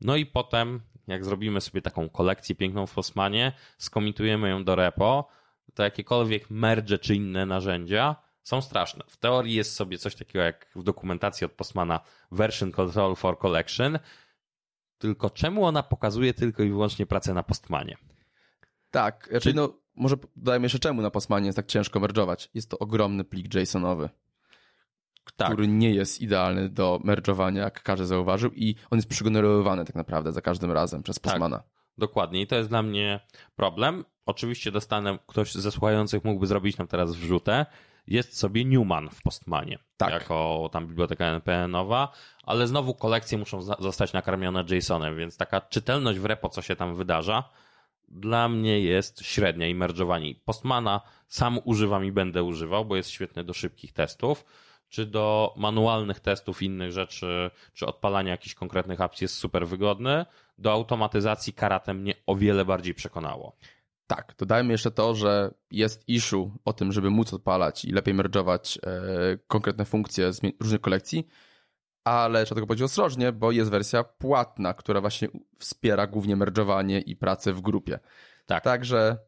No 0.00 0.16
i 0.16 0.26
potem, 0.26 0.80
jak 1.06 1.24
zrobimy 1.24 1.60
sobie 1.60 1.82
taką 1.82 2.08
kolekcję 2.08 2.54
piękną 2.54 2.86
w 2.86 2.90
Fosmanie, 2.90 3.52
skomitujemy 3.78 4.48
ją 4.48 4.64
do 4.64 4.76
repo, 4.76 5.28
to 5.74 5.82
jakiekolwiek 5.82 6.50
merge 6.50 6.98
czy 6.98 7.14
inne 7.14 7.46
narzędzia 7.46 8.16
są 8.42 8.60
straszne. 8.60 9.04
W 9.08 9.16
teorii 9.16 9.54
jest 9.54 9.74
sobie 9.74 9.98
coś 9.98 10.14
takiego 10.14 10.44
jak 10.44 10.66
w 10.76 10.82
dokumentacji 10.82 11.44
od 11.44 11.52
Postmana 11.52 12.00
version 12.30 12.72
control 12.72 13.16
for 13.16 13.38
collection, 13.38 13.98
tylko 14.98 15.30
czemu 15.30 15.64
ona 15.64 15.82
pokazuje 15.82 16.34
tylko 16.34 16.62
i 16.62 16.68
wyłącznie 16.68 17.06
pracę 17.06 17.34
na 17.34 17.42
Postmanie? 17.42 17.96
Tak, 18.90 19.28
raczej 19.32 19.52
Czy... 19.52 19.56
no, 19.56 19.78
może 19.94 20.16
dodajmy 20.36 20.64
jeszcze 20.64 20.78
czemu 20.78 21.02
na 21.02 21.10
Postmanie 21.10 21.46
jest 21.46 21.56
tak 21.56 21.66
ciężko 21.66 22.00
merge'ować. 22.00 22.48
Jest 22.54 22.70
to 22.70 22.78
ogromny 22.78 23.24
plik 23.24 23.54
JSONowy, 23.54 24.08
tak. 25.32 25.48
który 25.48 25.68
nie 25.68 25.90
jest 25.90 26.20
idealny 26.20 26.68
do 26.68 27.00
merge'owania, 27.04 27.56
jak 27.56 27.82
każdy 27.82 28.06
zauważył 28.06 28.50
i 28.52 28.74
on 28.90 28.98
jest 28.98 29.08
przygenerowany 29.08 29.84
tak 29.84 29.94
naprawdę 29.94 30.32
za 30.32 30.40
każdym 30.40 30.72
razem 30.72 31.02
przez 31.02 31.16
tak, 31.16 31.32
Postmana. 31.32 31.56
Tak, 31.56 31.66
dokładnie 31.98 32.40
i 32.40 32.46
to 32.46 32.56
jest 32.56 32.68
dla 32.68 32.82
mnie 32.82 33.20
problem. 33.56 34.04
Oczywiście 34.26 34.72
dostanę, 34.72 35.18
ktoś 35.26 35.52
ze 35.52 35.72
słuchających 35.72 36.24
mógłby 36.24 36.46
zrobić 36.46 36.78
nam 36.78 36.86
teraz 36.86 37.14
wrzutę, 37.14 37.66
jest 38.06 38.38
sobie 38.38 38.64
Newman 38.64 39.10
w 39.10 39.22
Postmanie. 39.22 39.78
Tak. 39.96 40.12
Jako 40.12 40.68
tam 40.72 40.86
biblioteka 40.86 41.24
NPN-owa, 41.24 42.12
ale 42.42 42.66
znowu 42.66 42.94
kolekcje 42.94 43.38
muszą 43.38 43.62
zostać 43.62 44.12
nakarmione 44.12 44.64
JSON-em, 44.70 45.16
więc 45.16 45.36
taka 45.36 45.60
czytelność 45.60 46.18
w 46.18 46.24
repo, 46.24 46.48
co 46.48 46.62
się 46.62 46.76
tam 46.76 46.94
wydarza, 46.94 47.50
dla 48.08 48.48
mnie 48.48 48.80
jest 48.80 49.20
średnia 49.20 49.68
i 49.68 49.74
merge'owanie. 49.74 50.34
Postmana 50.44 51.00
sam 51.28 51.58
używam 51.64 52.04
i 52.04 52.12
będę 52.12 52.42
używał, 52.42 52.84
bo 52.84 52.96
jest 52.96 53.10
świetny 53.10 53.44
do 53.44 53.54
szybkich 53.54 53.92
testów, 53.92 54.44
czy 54.88 55.06
do 55.06 55.54
manualnych 55.56 56.20
testów 56.20 56.62
innych 56.62 56.92
rzeczy, 56.92 57.50
czy 57.74 57.86
odpalania 57.86 58.30
jakichś 58.30 58.54
konkretnych 58.54 59.00
apps 59.00 59.20
jest 59.20 59.34
super 59.34 59.68
wygodny. 59.68 60.26
Do 60.58 60.72
automatyzacji 60.72 61.52
karate 61.52 61.94
mnie 61.94 62.14
o 62.26 62.36
wiele 62.36 62.64
bardziej 62.64 62.94
przekonało. 62.94 63.56
Tak, 64.06 64.34
dodajmy 64.38 64.72
jeszcze 64.72 64.90
to, 64.90 65.14
że 65.14 65.54
jest 65.70 66.08
issue 66.08 66.50
o 66.64 66.72
tym, 66.72 66.92
żeby 66.92 67.10
móc 67.10 67.34
odpalać 67.34 67.84
i 67.84 67.92
lepiej 67.92 68.14
merge'ować 68.14 68.78
e, 68.78 69.38
konkretne 69.46 69.84
funkcje 69.84 70.32
z 70.32 70.40
różnych 70.60 70.80
kolekcji, 70.80 71.28
ale 72.04 72.44
trzeba 72.44 72.54
tego 72.54 72.66
powiedzieć 72.66 72.84
ostrożnie, 72.84 73.32
bo 73.32 73.52
jest 73.52 73.70
wersja 73.70 74.04
płatna, 74.04 74.74
która 74.74 75.00
właśnie 75.00 75.28
wspiera 75.58 76.06
głównie 76.06 76.36
merge'owanie 76.36 77.02
i 77.06 77.16
pracę 77.16 77.52
w 77.52 77.60
grupie. 77.60 77.98
Tak. 78.46 78.64
Także 78.64 79.18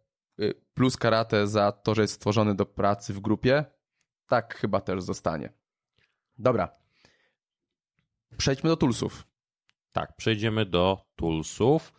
y, 0.40 0.55
plus 0.75 0.97
karate 0.97 1.47
za 1.47 1.73
to, 1.73 1.94
że 1.94 2.03
jest 2.03 2.14
stworzony 2.14 2.55
do 2.55 2.66
pracy 2.66 3.14
w 3.14 3.21
grupie, 3.21 3.64
tak 4.29 4.57
chyba 4.57 4.81
też 4.81 5.03
zostanie. 5.03 5.53
Dobra. 6.38 6.69
Przejdźmy 8.37 8.71
do 8.71 8.77
toolsów. 8.77 9.27
Tak, 9.93 10.17
przejdziemy 10.17 10.67
do 10.67 11.07
toolsów. 11.17 11.93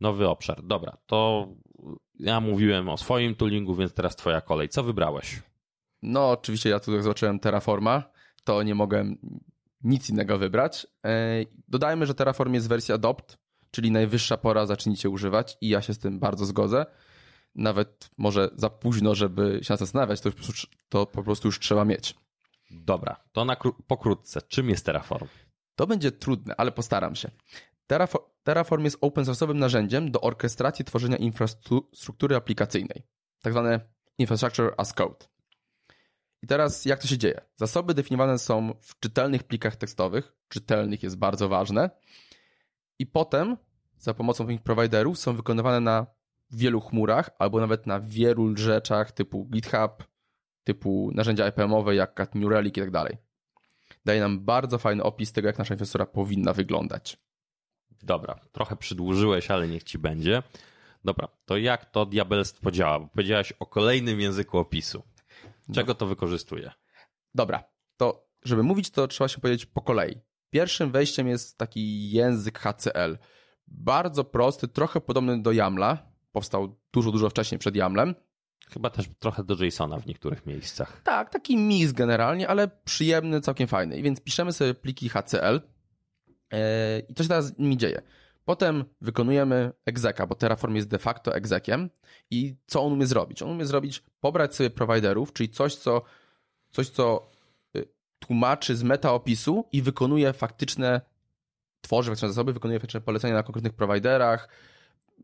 Nowy 0.00 0.28
obszar. 0.28 0.62
Dobra, 0.62 0.96
to 1.06 1.48
ja 2.18 2.40
mówiłem 2.40 2.88
o 2.88 2.96
swoim 2.96 3.34
toolingu, 3.34 3.74
więc 3.74 3.94
teraz 3.94 4.16
twoja 4.16 4.40
kolej. 4.40 4.68
Co 4.68 4.82
wybrałeś? 4.82 5.42
No, 6.02 6.30
oczywiście 6.30 6.70
ja 6.70 6.80
tutaj 6.80 7.02
zobaczyłem 7.02 7.38
Terraforma, 7.38 8.02
to 8.44 8.62
nie 8.62 8.74
mogłem 8.74 9.18
nic 9.84 10.10
innego 10.10 10.38
wybrać. 10.38 10.86
E, 11.04 11.44
dodajmy, 11.68 12.06
że 12.06 12.14
Terraform 12.14 12.54
jest 12.54 12.68
wersja 12.68 12.94
adopt, 12.94 13.38
czyli 13.70 13.90
najwyższa 13.90 14.36
pora 14.36 14.66
zacznijcie 14.66 15.10
używać 15.10 15.58
i 15.60 15.68
ja 15.68 15.82
się 15.82 15.94
z 15.94 15.98
tym 15.98 16.18
bardzo 16.18 16.46
zgodzę. 16.46 16.86
Nawet 17.56 18.10
może 18.18 18.50
za 18.56 18.70
późno, 18.70 19.14
żeby 19.14 19.60
się 19.62 19.76
zastanawiać, 19.76 20.20
to, 20.20 20.28
już, 20.28 20.66
to 20.88 21.06
po 21.06 21.22
prostu 21.22 21.48
już 21.48 21.60
trzeba 21.60 21.84
mieć. 21.84 22.14
Dobra, 22.70 23.24
to 23.32 23.44
na 23.44 23.56
pokrótce. 23.86 24.42
Czym 24.42 24.68
jest 24.68 24.86
Terraform? 24.86 25.28
To 25.74 25.86
będzie 25.86 26.12
trudne, 26.12 26.54
ale 26.56 26.72
postaram 26.72 27.14
się. 27.14 27.30
Terraform 28.42 28.84
jest 28.84 28.98
open 29.00 29.24
source'owym 29.24 29.54
narzędziem 29.54 30.10
do 30.10 30.20
orkestracji 30.20 30.84
tworzenia 30.84 31.16
infrastruktury 31.16 32.36
aplikacyjnej, 32.36 33.02
tak 33.42 33.52
zwane 33.52 33.80
infrastructure 34.18 34.74
as 34.76 34.92
code. 34.92 35.26
I 36.42 36.46
teraz 36.46 36.84
jak 36.84 37.00
to 37.00 37.08
się 37.08 37.18
dzieje? 37.18 37.40
Zasoby 37.56 37.94
definiowane 37.94 38.38
są 38.38 38.74
w 38.80 39.00
czytelnych 39.00 39.42
plikach 39.42 39.76
tekstowych, 39.76 40.32
czytelnych 40.48 41.02
jest 41.02 41.18
bardzo 41.18 41.48
ważne, 41.48 41.90
i 42.98 43.06
potem 43.06 43.56
za 43.98 44.14
pomocą 44.14 44.46
tych 44.46 44.62
providerów 44.62 45.18
są 45.18 45.36
wykonywane 45.36 45.80
na 45.80 46.06
wielu 46.50 46.80
chmurach 46.80 47.30
albo 47.38 47.60
nawet 47.60 47.86
na 47.86 48.00
wielu 48.00 48.56
rzeczach 48.56 49.12
typu 49.12 49.44
GitHub, 49.44 50.04
typu 50.64 51.10
narzędzia 51.14 51.48
IPM-owe 51.48 51.94
jak 51.94 52.14
Cat 52.14 52.34
New 52.34 52.50
Relic 52.50 52.76
i 52.76 52.80
tak 52.80 52.90
dalej. 52.90 53.16
Daje 54.04 54.20
nam 54.20 54.44
bardzo 54.44 54.78
fajny 54.78 55.02
opis 55.02 55.32
tego, 55.32 55.48
jak 55.48 55.58
nasza 55.58 55.74
infrastruktura 55.74 56.06
powinna 56.06 56.52
wyglądać. 56.52 57.16
Dobra, 58.02 58.40
trochę 58.52 58.76
przydłużyłeś, 58.76 59.50
ale 59.50 59.68
niech 59.68 59.84
ci 59.84 59.98
będzie. 59.98 60.42
Dobra, 61.04 61.28
to 61.44 61.56
jak 61.56 61.90
to 61.90 62.06
diabelstwo 62.06 62.70
działa? 62.70 63.00
Bo 63.00 63.06
powiedziałeś 63.06 63.52
o 63.52 63.66
kolejnym 63.66 64.20
języku 64.20 64.58
opisu. 64.58 65.02
Czego 65.74 65.94
to 65.94 66.06
wykorzystuje? 66.06 66.72
Dobra, 67.34 67.64
to 67.96 68.26
żeby 68.44 68.62
mówić, 68.62 68.90
to 68.90 69.08
trzeba 69.08 69.28
się 69.28 69.40
powiedzieć 69.40 69.66
po 69.66 69.82
kolei. 69.82 70.20
Pierwszym 70.50 70.90
wejściem 70.90 71.28
jest 71.28 71.58
taki 71.58 72.10
język 72.10 72.58
HCL. 72.58 73.18
Bardzo 73.66 74.24
prosty, 74.24 74.68
trochę 74.68 75.00
podobny 75.00 75.42
do 75.42 75.52
YAMLa. 75.52 76.12
Powstał 76.36 76.76
dużo, 76.92 77.12
dużo 77.12 77.30
wcześniej 77.30 77.58
przed 77.58 77.76
YAMLem. 77.76 78.14
Chyba 78.70 78.90
też 78.90 79.06
trochę 79.18 79.44
do 79.44 79.64
JSONa 79.64 79.98
w 79.98 80.06
niektórych 80.06 80.46
miejscach. 80.46 81.02
Tak, 81.02 81.30
taki 81.30 81.56
mix 81.56 81.92
generalnie, 81.92 82.48
ale 82.48 82.68
przyjemny, 82.68 83.40
całkiem 83.40 83.68
fajny. 83.68 83.98
I 83.98 84.02
więc 84.02 84.20
piszemy 84.20 84.52
sobie 84.52 84.74
pliki 84.74 85.08
HCL 85.08 85.60
e, 86.52 86.98
i 86.98 87.14
co 87.14 87.22
się 87.22 87.28
teraz 87.28 87.46
z 87.46 87.58
nimi 87.58 87.76
dzieje? 87.76 88.02
Potem 88.44 88.84
wykonujemy 89.00 89.72
execa, 89.86 90.26
bo 90.26 90.34
Terraform 90.34 90.74
jest 90.74 90.88
de 90.88 90.98
facto 90.98 91.34
exekiem 91.34 91.90
i 92.30 92.56
co 92.66 92.82
on 92.82 92.92
umie 92.92 93.06
zrobić? 93.06 93.42
On 93.42 93.50
umie 93.50 93.66
zrobić, 93.66 94.02
pobrać 94.20 94.54
sobie 94.54 94.70
prowajderów, 94.70 95.32
czyli 95.32 95.48
coś, 95.48 95.74
co, 95.74 96.02
coś, 96.70 96.88
co 96.88 97.30
y, 97.76 97.88
tłumaczy 98.18 98.76
z 98.76 98.82
meta 98.82 99.12
opisu 99.12 99.68
i 99.72 99.82
wykonuje 99.82 100.32
faktyczne, 100.32 101.00
tworzy 101.80 102.10
faktyczne 102.10 102.28
zasoby, 102.28 102.52
wykonuje 102.52 102.80
faktyczne 102.80 103.00
polecenia 103.00 103.34
na 103.34 103.42
konkretnych 103.42 103.72
prowajderach, 103.72 104.48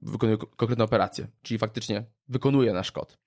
wykonuje 0.03 0.39
konkretne 0.39 0.85
operacje, 0.85 1.29
czyli 1.43 1.59
faktycznie 1.59 2.05
wykonuje 2.29 2.73
nasz 2.73 2.93
kod. 2.93 3.19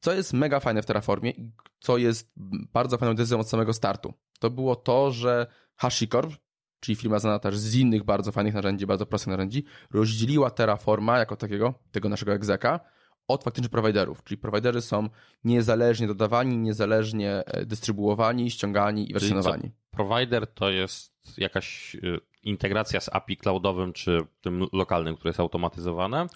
Co 0.00 0.12
jest 0.12 0.32
mega 0.32 0.60
fajne 0.60 0.82
w 0.82 0.86
Terraformie 0.86 1.30
i 1.30 1.52
co 1.80 1.98
jest 1.98 2.32
bardzo 2.72 2.98
fajną 2.98 3.14
decyzją 3.14 3.40
od 3.40 3.48
samego 3.48 3.72
startu, 3.72 4.14
to 4.40 4.50
było 4.50 4.76
to, 4.76 5.10
że 5.10 5.46
HashiCorp, 5.76 6.32
czyli 6.80 6.96
firma 6.96 7.18
znana 7.18 7.38
też 7.38 7.58
z 7.58 7.74
innych 7.74 8.04
bardzo 8.04 8.32
fajnych 8.32 8.54
narzędzi, 8.54 8.86
bardzo 8.86 9.06
prostych 9.06 9.30
narzędzi, 9.30 9.64
rozdzieliła 9.90 10.50
Terraforma 10.50 11.18
jako 11.18 11.36
takiego, 11.36 11.74
tego 11.92 12.08
naszego 12.08 12.32
egzeka, 12.32 12.80
od 13.28 13.44
faktycznych 13.44 13.70
prowajderów, 13.70 14.24
czyli 14.24 14.38
prowajderzy 14.38 14.80
są 14.80 15.08
niezależnie 15.44 16.06
dodawani, 16.06 16.58
niezależnie 16.58 17.44
e, 17.46 17.66
dystrybuowani, 17.66 18.50
ściągani 18.50 19.10
i 19.10 19.12
wersjonowani. 19.12 19.70
Provider 19.98 20.46
to 20.46 20.70
jest 20.70 21.38
jakaś 21.38 21.94
e, 21.94 21.98
integracja 22.42 23.00
z 23.00 23.08
API 23.08 23.36
cloudowym 23.36 23.92
czy 23.92 24.26
tym 24.40 24.66
lokalnym, 24.72 25.16
które 25.16 25.28
jest 25.28 25.40
automatyzowane? 25.40 26.26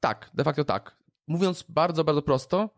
Tak, 0.00 0.30
de 0.34 0.44
facto 0.44 0.64
tak. 0.64 0.96
Mówiąc 1.26 1.64
bardzo, 1.68 2.04
bardzo 2.04 2.22
prosto, 2.22 2.70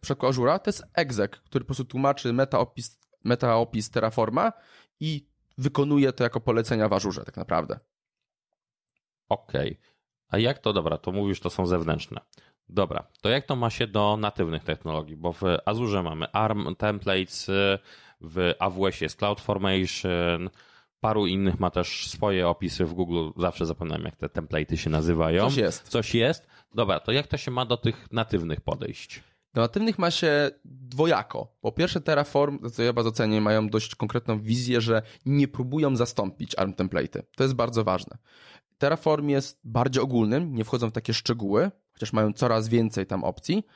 przykład 0.00 0.30
Azura, 0.30 0.58
to 0.58 0.68
jest 0.68 0.84
exec, 0.94 1.30
który 1.32 1.64
po 1.64 1.66
prostu 1.66 1.84
tłumaczy 1.84 2.32
metaopis, 2.32 2.98
metaopis 3.24 3.90
Terraforma 3.90 4.52
i 5.00 5.26
wykonuje 5.58 6.12
to 6.12 6.24
jako 6.24 6.40
polecenia 6.40 6.88
w 6.88 6.92
Azurze 6.92 7.24
tak 7.24 7.36
naprawdę. 7.36 7.78
Okej. 9.28 9.72
Okay. 9.72 9.96
A 10.28 10.38
jak 10.38 10.58
to, 10.58 10.72
dobra, 10.72 10.98
to 10.98 11.12
mówisz, 11.12 11.40
to 11.40 11.50
są 11.50 11.66
zewnętrzne. 11.66 12.20
Dobra, 12.68 13.06
to 13.20 13.28
jak 13.28 13.46
to 13.46 13.56
ma 13.56 13.70
się 13.70 13.86
do 13.86 14.16
natywnych 14.16 14.64
technologii? 14.64 15.16
Bo 15.16 15.32
w 15.32 15.42
Azure 15.64 16.02
mamy 16.02 16.32
ARM 16.32 16.76
templates, 16.76 17.50
w 18.20 18.54
AWS 18.58 19.00
jest 19.00 19.18
CloudFormation, 19.18 20.50
paru 21.00 21.26
innych 21.26 21.60
ma 21.60 21.70
też 21.70 22.10
swoje 22.10 22.48
opisy 22.48 22.84
w 22.84 22.94
Google. 22.94 23.30
Zawsze 23.36 23.66
zapominam, 23.66 24.02
jak 24.02 24.16
te 24.16 24.26
template'y 24.26 24.76
się 24.76 24.90
nazywają. 24.90 25.44
Coś 25.44 25.56
jest. 25.56 25.88
Coś 25.88 26.14
jest. 26.14 26.46
Dobra, 26.74 27.00
to 27.00 27.12
jak 27.12 27.26
to 27.26 27.36
się 27.36 27.50
ma 27.50 27.66
do 27.66 27.76
tych 27.76 28.12
natywnych 28.12 28.60
podejść? 28.60 29.22
Do 29.54 29.60
natywnych 29.60 29.98
ma 29.98 30.10
się 30.10 30.50
dwojako. 30.64 31.56
Po 31.60 31.72
pierwsze 31.72 32.00
Terraform, 32.00 32.70
co 32.70 32.82
ja 32.82 32.92
bardzo 32.92 33.12
cenię, 33.12 33.40
mają 33.40 33.68
dość 33.68 33.94
konkretną 33.94 34.40
wizję, 34.40 34.80
że 34.80 35.02
nie 35.26 35.48
próbują 35.48 35.96
zastąpić 35.96 36.58
ARM 36.58 36.72
template'y. 36.72 37.22
To 37.36 37.42
jest 37.44 37.54
bardzo 37.54 37.84
ważne. 37.84 38.18
Terraform 38.78 39.28
jest 39.28 39.60
bardziej 39.64 40.02
ogólnym, 40.02 40.54
nie 40.54 40.64
wchodzą 40.64 40.90
w 40.90 40.92
takie 40.92 41.14
szczegóły, 41.14 41.70
chociaż 41.92 42.12
mają 42.12 42.32
coraz 42.32 42.68
więcej 42.68 43.06
tam 43.06 43.24
opcji 43.24 43.66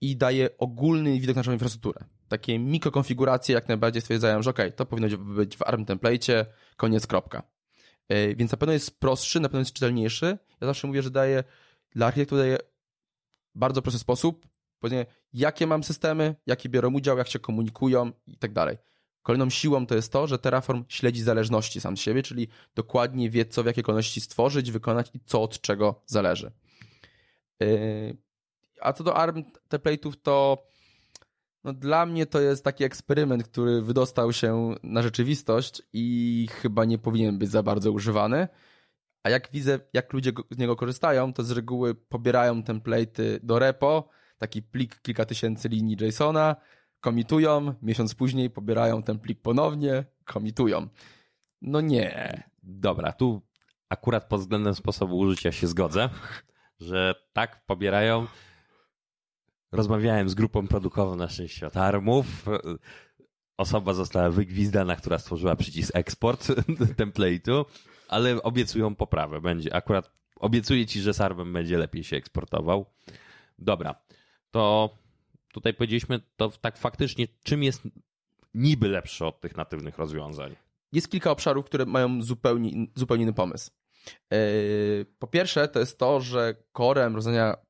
i 0.00 0.16
daje 0.16 0.58
ogólny 0.58 1.20
widok 1.20 1.36
na 1.36 1.40
naszą 1.40 1.52
infrastrukturę. 1.52 2.04
Takie 2.28 2.58
mikrokonfiguracje 2.58 3.54
jak 3.54 3.68
najbardziej 3.68 4.02
stwierdzają, 4.02 4.42
że 4.42 4.50
ok, 4.50 4.58
to 4.76 4.86
powinno 4.86 5.18
być 5.18 5.56
w 5.56 5.62
ARM 5.62 5.84
template, 5.84 6.46
koniec, 6.76 7.06
kropka. 7.06 7.42
Yy, 8.08 8.34
więc 8.36 8.52
na 8.52 8.58
pewno 8.58 8.72
jest 8.72 9.00
prostszy, 9.00 9.40
na 9.40 9.48
pewno 9.48 9.58
jest 9.58 9.72
czytelniejszy. 9.72 10.38
Ja 10.60 10.66
zawsze 10.66 10.86
mówię, 10.86 11.02
że 11.02 11.10
daje 11.10 11.44
dla 11.90 12.06
architektu 12.06 12.36
daje 12.36 12.58
bardzo 13.54 13.82
prosty 13.82 13.98
sposób, 13.98 14.46
powiedzmy, 14.80 15.06
jakie 15.32 15.66
mam 15.66 15.84
systemy, 15.84 16.34
jakie 16.46 16.68
biorą 16.68 16.94
udział, 16.94 17.18
jak 17.18 17.28
się 17.28 17.38
komunikują 17.38 18.12
i 18.26 18.38
tak 18.38 18.52
dalej. 18.52 18.76
Kolejną 19.22 19.50
siłą 19.50 19.86
to 19.86 19.94
jest 19.94 20.12
to, 20.12 20.26
że 20.26 20.38
Terraform 20.38 20.84
śledzi 20.88 21.22
zależności 21.22 21.80
sam 21.80 21.96
z 21.96 22.00
siebie, 22.00 22.22
czyli 22.22 22.48
dokładnie 22.74 23.30
wie, 23.30 23.46
co 23.46 23.62
w 23.62 23.66
jakiej 23.66 23.84
kolejności 23.84 24.20
stworzyć, 24.20 24.70
wykonać 24.70 25.10
i 25.14 25.20
co 25.24 25.42
od 25.42 25.60
czego 25.60 26.02
zależy. 26.06 26.52
Yy, 27.60 28.16
a 28.80 28.92
co 28.92 29.04
do 29.04 29.16
ARM 29.16 29.44
template'ów, 29.68 30.12
to 30.22 30.66
no 31.64 31.72
dla 31.72 32.06
mnie 32.06 32.26
to 32.26 32.40
jest 32.40 32.64
taki 32.64 32.84
eksperyment, 32.84 33.44
który 33.44 33.82
wydostał 33.82 34.32
się 34.32 34.74
na 34.82 35.02
rzeczywistość 35.02 35.82
i 35.92 36.48
chyba 36.50 36.84
nie 36.84 36.98
powinien 36.98 37.38
być 37.38 37.50
za 37.50 37.62
bardzo 37.62 37.92
używany. 37.92 38.48
A 39.22 39.30
jak 39.30 39.50
widzę, 39.52 39.78
jak 39.92 40.12
ludzie 40.12 40.32
z 40.50 40.58
niego 40.58 40.76
korzystają, 40.76 41.32
to 41.32 41.42
z 41.42 41.50
reguły 41.50 41.94
pobierają 41.94 42.60
template'y 42.60 43.38
do 43.42 43.58
repo, 43.58 44.08
taki 44.38 44.62
plik 44.62 45.00
kilka 45.00 45.24
tysięcy 45.24 45.68
linii 45.68 45.96
JSONa, 46.00 46.56
komitują, 47.00 47.74
miesiąc 47.82 48.14
później 48.14 48.50
pobierają 48.50 49.02
ten 49.02 49.18
plik 49.18 49.40
ponownie, 49.42 50.04
komitują. 50.24 50.88
No 51.62 51.80
nie. 51.80 52.42
Dobra, 52.62 53.12
tu 53.12 53.42
akurat 53.88 54.28
pod 54.28 54.40
względem 54.40 54.74
sposobu 54.74 55.18
użycia 55.18 55.52
się 55.52 55.66
zgodzę, 55.66 56.08
że 56.80 57.14
tak 57.32 57.66
pobierają. 57.66 58.26
Rozmawiałem 59.74 60.28
z 60.28 60.34
grupą 60.34 60.68
produkową 60.68 61.16
na 61.16 61.28
szczęście 61.28 61.66
od 61.66 61.76
armów. 61.76 62.46
Osoba 63.56 63.94
została 63.94 64.30
wygwizdana, 64.30 64.96
która 64.96 65.18
stworzyła 65.18 65.56
przycisk 65.56 65.96
eksport 65.96 66.46
template'u, 67.00 67.64
ale 68.08 68.42
obiecują 68.42 68.94
poprawę. 68.94 69.40
Będzie 69.40 69.74
akurat 69.74 70.10
obiecuję 70.36 70.86
ci, 70.86 71.00
że 71.00 71.14
z 71.14 71.20
armem 71.20 71.52
będzie 71.52 71.78
lepiej 71.78 72.04
się 72.04 72.16
eksportował. 72.16 72.86
Dobra, 73.58 73.94
to 74.50 74.90
tutaj 75.52 75.74
powiedzieliśmy 75.74 76.20
to 76.36 76.50
tak 76.50 76.78
faktycznie, 76.78 77.26
czym 77.42 77.62
jest 77.62 77.82
niby 78.54 78.88
lepsze 78.88 79.26
od 79.26 79.40
tych 79.40 79.56
natywnych 79.56 79.98
rozwiązań. 79.98 80.56
Jest 80.92 81.10
kilka 81.10 81.30
obszarów, 81.30 81.66
które 81.66 81.86
mają 81.86 82.22
zupełnie, 82.22 82.86
zupełnie 82.94 83.22
inny 83.22 83.32
pomysł. 83.32 83.70
Yy, 84.30 85.06
po 85.18 85.26
pierwsze, 85.26 85.68
to 85.68 85.80
jest 85.80 85.98
to, 85.98 86.20
że 86.20 86.54
korem 86.72 87.14
rozwiązania 87.14 87.63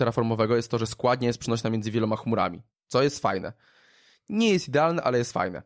terraformowego 0.00 0.56
jest 0.56 0.70
to, 0.70 0.78
że 0.78 0.86
składnia 0.86 1.26
jest 1.26 1.38
przenośna 1.38 1.70
między 1.70 1.90
wieloma 1.90 2.16
chmurami, 2.16 2.62
co 2.86 3.02
jest 3.02 3.18
fajne. 3.18 3.52
Nie 4.28 4.50
jest 4.50 4.68
idealne, 4.68 5.02
ale 5.02 5.18
jest 5.18 5.32
fajne. 5.32 5.62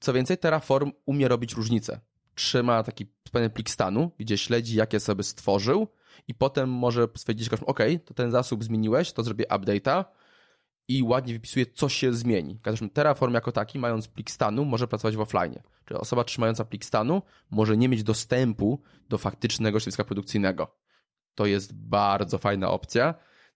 Co 0.00 0.12
więcej, 0.12 0.38
Terraform 0.38 0.92
umie 1.06 1.28
robić 1.28 1.54
różnice. 1.54 2.00
Trzyma 2.34 2.82
taki 2.82 3.06
pewien 3.32 3.50
plik 3.50 3.70
stanu, 3.70 4.10
gdzie 4.18 4.38
śledzi, 4.38 4.76
jakie 4.76 5.00
sobie 5.00 5.22
stworzył 5.22 5.88
i 6.28 6.34
potem 6.34 6.70
może 6.70 7.08
stwierdzić, 7.16 7.48
OK, 7.66 7.78
to 8.04 8.14
ten 8.14 8.30
zasób 8.30 8.64
zmieniłeś, 8.64 9.12
to 9.12 9.22
zrobię 9.22 9.44
update'a 9.44 10.04
i 10.88 11.02
ładnie 11.02 11.32
wypisuje, 11.32 11.66
co 11.66 11.88
się 11.88 12.12
zmieni. 12.12 12.58
Każdy 12.62 12.88
Terraform 12.88 13.34
jako 13.34 13.52
taki, 13.52 13.78
mając 13.78 14.08
plik 14.08 14.30
stanu, 14.30 14.64
może 14.64 14.88
pracować 14.88 15.16
w 15.16 15.20
offline. 15.20 15.58
Czyli 15.84 16.00
osoba 16.00 16.24
trzymająca 16.24 16.64
plik 16.64 16.84
stanu 16.84 17.22
może 17.50 17.76
nie 17.76 17.88
mieć 17.88 18.02
dostępu 18.02 18.82
do 19.08 19.18
faktycznego 19.18 19.80
środowiska 19.80 20.04
produkcyjnego. 20.04 20.76
To 21.34 21.46
jest 21.46 21.74
bardzo 21.74 22.38
fajna 22.38 22.70
opcja. 22.70 23.14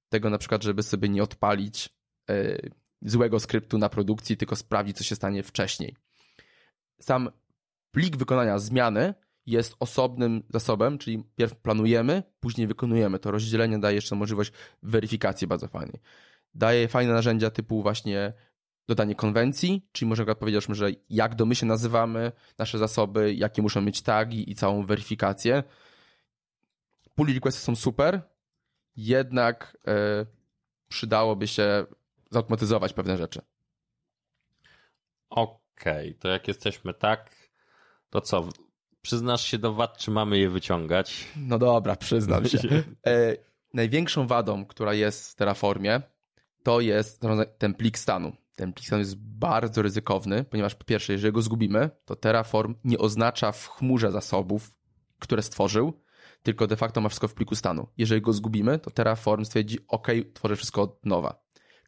Tego 0.08 0.30
na 0.30 0.38
przykład, 0.38 0.62
żeby 0.62 0.82
sobie 0.82 1.08
nie 1.08 1.22
odpalić 1.22 1.88
yy, 2.28 2.70
złego 3.02 3.40
skryptu 3.40 3.78
na 3.78 3.88
produkcji, 3.88 4.36
tylko 4.36 4.56
sprawdzić, 4.56 4.96
co 4.96 5.04
się 5.04 5.14
stanie 5.14 5.42
wcześniej. 5.42 5.96
Sam 7.00 7.30
plik 7.90 8.16
wykonania 8.16 8.58
zmiany 8.58 9.14
jest 9.46 9.76
osobnym 9.80 10.42
zasobem, 10.48 10.98
czyli 10.98 11.24
pierw 11.36 11.56
planujemy, 11.56 12.22
później 12.40 12.66
wykonujemy. 12.66 13.18
To 13.18 13.30
rozdzielenie 13.30 13.78
daje 13.78 13.94
jeszcze 13.94 14.16
możliwość 14.16 14.52
weryfikacji 14.82 15.46
bardzo 15.46 15.68
fajnej. 15.68 16.00
Daje 16.54 16.88
fajne 16.88 17.12
narzędzia 17.12 17.50
typu 17.50 17.82
właśnie 17.82 18.32
dodanie 18.88 19.14
konwencji, 19.14 19.88
czyli 19.92 20.08
możemy 20.08 20.34
powiedzieć, 20.34 20.66
że 20.70 20.90
jak 21.10 21.34
do 21.34 21.46
my 21.46 21.54
się 21.54 21.66
nazywamy, 21.66 22.32
nasze 22.58 22.78
zasoby, 22.78 23.34
jakie 23.34 23.62
muszą 23.62 23.80
mieć 23.80 24.02
tagi 24.02 24.50
i 24.50 24.54
całą 24.54 24.86
weryfikację. 24.86 25.62
Pull 27.14 27.34
requesty 27.34 27.60
są 27.60 27.76
super, 27.76 28.22
jednak 28.96 29.76
yy, 29.86 30.26
przydałoby 30.88 31.48
się 31.48 31.86
zautomatyzować 32.30 32.92
pewne 32.92 33.16
rzeczy. 33.16 33.40
Okej, 35.30 35.56
okay, 35.76 36.14
to 36.14 36.28
jak 36.28 36.48
jesteśmy 36.48 36.94
tak, 36.94 37.30
to 38.10 38.20
co? 38.20 38.48
Przyznasz 39.02 39.44
się 39.44 39.58
do 39.58 39.72
wad, 39.72 39.98
czy 39.98 40.10
mamy 40.10 40.38
je 40.38 40.50
wyciągać? 40.50 41.24
No 41.36 41.58
dobra, 41.58 41.96
przyznam 41.96 42.44
się. 42.48 42.58
E, 43.06 43.36
największą 43.74 44.26
wadą, 44.26 44.66
która 44.66 44.94
jest 44.94 45.32
w 45.32 45.34
Terraformie, 45.34 46.02
to 46.62 46.80
jest 46.80 47.22
ten 47.58 47.74
plik 47.74 47.98
stanu. 47.98 48.32
Ten 48.56 48.72
plik 48.72 48.86
stanu 48.86 49.00
jest 49.00 49.16
bardzo 49.16 49.82
ryzykowny, 49.82 50.44
ponieważ 50.44 50.74
po 50.74 50.84
pierwsze, 50.84 51.12
jeżeli 51.12 51.32
go 51.32 51.42
zgubimy, 51.42 51.90
to 52.04 52.16
Terraform 52.16 52.74
nie 52.84 52.98
oznacza 52.98 53.52
w 53.52 53.68
chmurze 53.68 54.12
zasobów, 54.12 54.74
które 55.18 55.42
stworzył, 55.42 56.02
tylko 56.46 56.66
de 56.66 56.76
facto 56.76 57.00
ma 57.00 57.08
wszystko 57.08 57.28
w 57.28 57.34
pliku 57.34 57.54
stanu. 57.54 57.86
Jeżeli 57.96 58.20
go 58.20 58.32
zgubimy, 58.32 58.78
to 58.78 58.90
Terraform 58.90 59.44
stwierdzi, 59.44 59.78
OK, 59.88 60.08
tworzę 60.34 60.56
wszystko 60.56 60.82
od 60.82 61.06
nowa. 61.06 61.42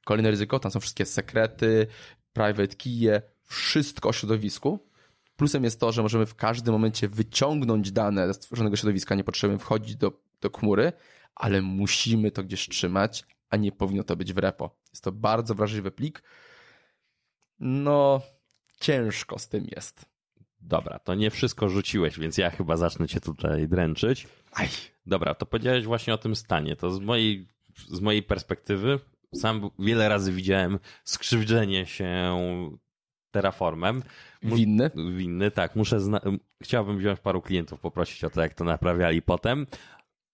Kolejne 0.04 0.30
ryzyko, 0.30 0.58
tam 0.58 0.70
są 0.72 0.80
wszystkie 0.80 1.04
sekrety, 1.04 1.86
private 2.32 2.76
key'e, 2.76 3.22
wszystko 3.42 4.08
o 4.08 4.12
środowisku, 4.12 4.88
Plusem 5.38 5.64
jest 5.64 5.80
to, 5.80 5.92
że 5.92 6.02
możemy 6.02 6.26
w 6.26 6.34
każdym 6.34 6.72
momencie 6.72 7.08
wyciągnąć 7.08 7.92
dane 7.92 8.26
ze 8.26 8.34
stworzonego 8.34 8.76
środowiska, 8.76 9.14
nie 9.14 9.24
potrzebujemy 9.24 9.58
wchodzić 9.58 9.96
do, 9.96 10.12
do 10.40 10.50
chmury, 10.50 10.92
ale 11.34 11.62
musimy 11.62 12.30
to 12.30 12.42
gdzieś 12.42 12.68
trzymać, 12.68 13.24
a 13.50 13.56
nie 13.56 13.72
powinno 13.72 14.04
to 14.04 14.16
być 14.16 14.32
w 14.32 14.38
repo. 14.38 14.76
Jest 14.90 15.04
to 15.04 15.12
bardzo 15.12 15.54
wrażliwy 15.54 15.90
plik. 15.90 16.22
No, 17.60 18.20
ciężko 18.80 19.38
z 19.38 19.48
tym 19.48 19.66
jest. 19.76 20.04
Dobra, 20.60 20.98
to 20.98 21.14
nie 21.14 21.30
wszystko 21.30 21.68
rzuciłeś, 21.68 22.18
więc 22.18 22.38
ja 22.38 22.50
chyba 22.50 22.76
zacznę 22.76 23.08
cię 23.08 23.20
tutaj 23.20 23.68
dręczyć. 23.68 24.26
Aj. 24.52 24.68
Dobra, 25.06 25.34
to 25.34 25.46
powiedziałeś 25.46 25.84
właśnie 25.84 26.14
o 26.14 26.18
tym 26.18 26.36
stanie. 26.36 26.76
To 26.76 26.90
z 26.90 27.00
mojej, 27.00 27.48
z 27.88 28.00
mojej 28.00 28.22
perspektywy 28.22 28.98
sam 29.34 29.70
wiele 29.78 30.08
razy 30.08 30.32
widziałem 30.32 30.78
skrzywdzenie 31.04 31.86
się 31.86 32.38
Terraformem. 33.30 34.02
Winny? 34.42 34.90
Winny, 35.16 35.50
tak. 35.50 35.76
Muszę 35.76 36.00
zna- 36.00 36.20
Chciałbym 36.62 36.98
wziąć 36.98 37.20
paru 37.20 37.42
klientów, 37.42 37.80
poprosić 37.80 38.24
o 38.24 38.30
to, 38.30 38.40
jak 38.40 38.54
to 38.54 38.64
naprawiali 38.64 39.22
potem. 39.22 39.66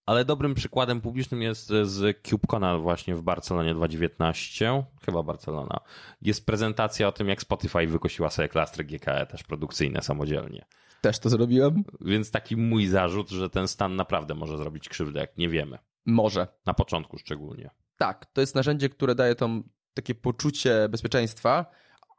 Ale 0.06 0.24
dobrym 0.24 0.54
przykładem 0.54 1.00
publicznym 1.00 1.42
jest 1.42 1.66
z 1.66 2.22
CubeCona 2.26 2.78
właśnie 2.78 3.14
w 3.14 3.22
Barcelonie 3.22 3.74
2019, 3.74 4.84
chyba 5.04 5.22
Barcelona. 5.22 5.80
Jest 6.22 6.46
prezentacja 6.46 7.08
o 7.08 7.12
tym, 7.12 7.28
jak 7.28 7.42
Spotify 7.42 7.86
wykosiła 7.86 8.30
sobie 8.30 8.48
klastry 8.48 8.84
GKE 8.84 9.26
też 9.26 9.42
produkcyjne 9.42 10.02
samodzielnie. 10.02 10.66
Też 11.00 11.18
to 11.18 11.30
zrobiłem. 11.30 11.84
Więc 12.00 12.30
taki 12.30 12.56
mój 12.56 12.86
zarzut, 12.86 13.30
że 13.30 13.50
ten 13.50 13.68
stan 13.68 13.96
naprawdę 13.96 14.34
może 14.34 14.58
zrobić 14.58 14.88
krzywdę, 14.88 15.20
jak 15.20 15.36
nie 15.38 15.48
wiemy. 15.48 15.78
Może. 16.06 16.46
Na 16.66 16.74
początku 16.74 17.18
szczególnie. 17.18 17.70
Tak, 17.98 18.26
to 18.26 18.40
jest 18.40 18.54
narzędzie, 18.54 18.88
które 18.88 19.14
daje 19.14 19.34
tam 19.34 19.62
takie 19.94 20.14
poczucie 20.14 20.88
bezpieczeństwa, 20.88 21.66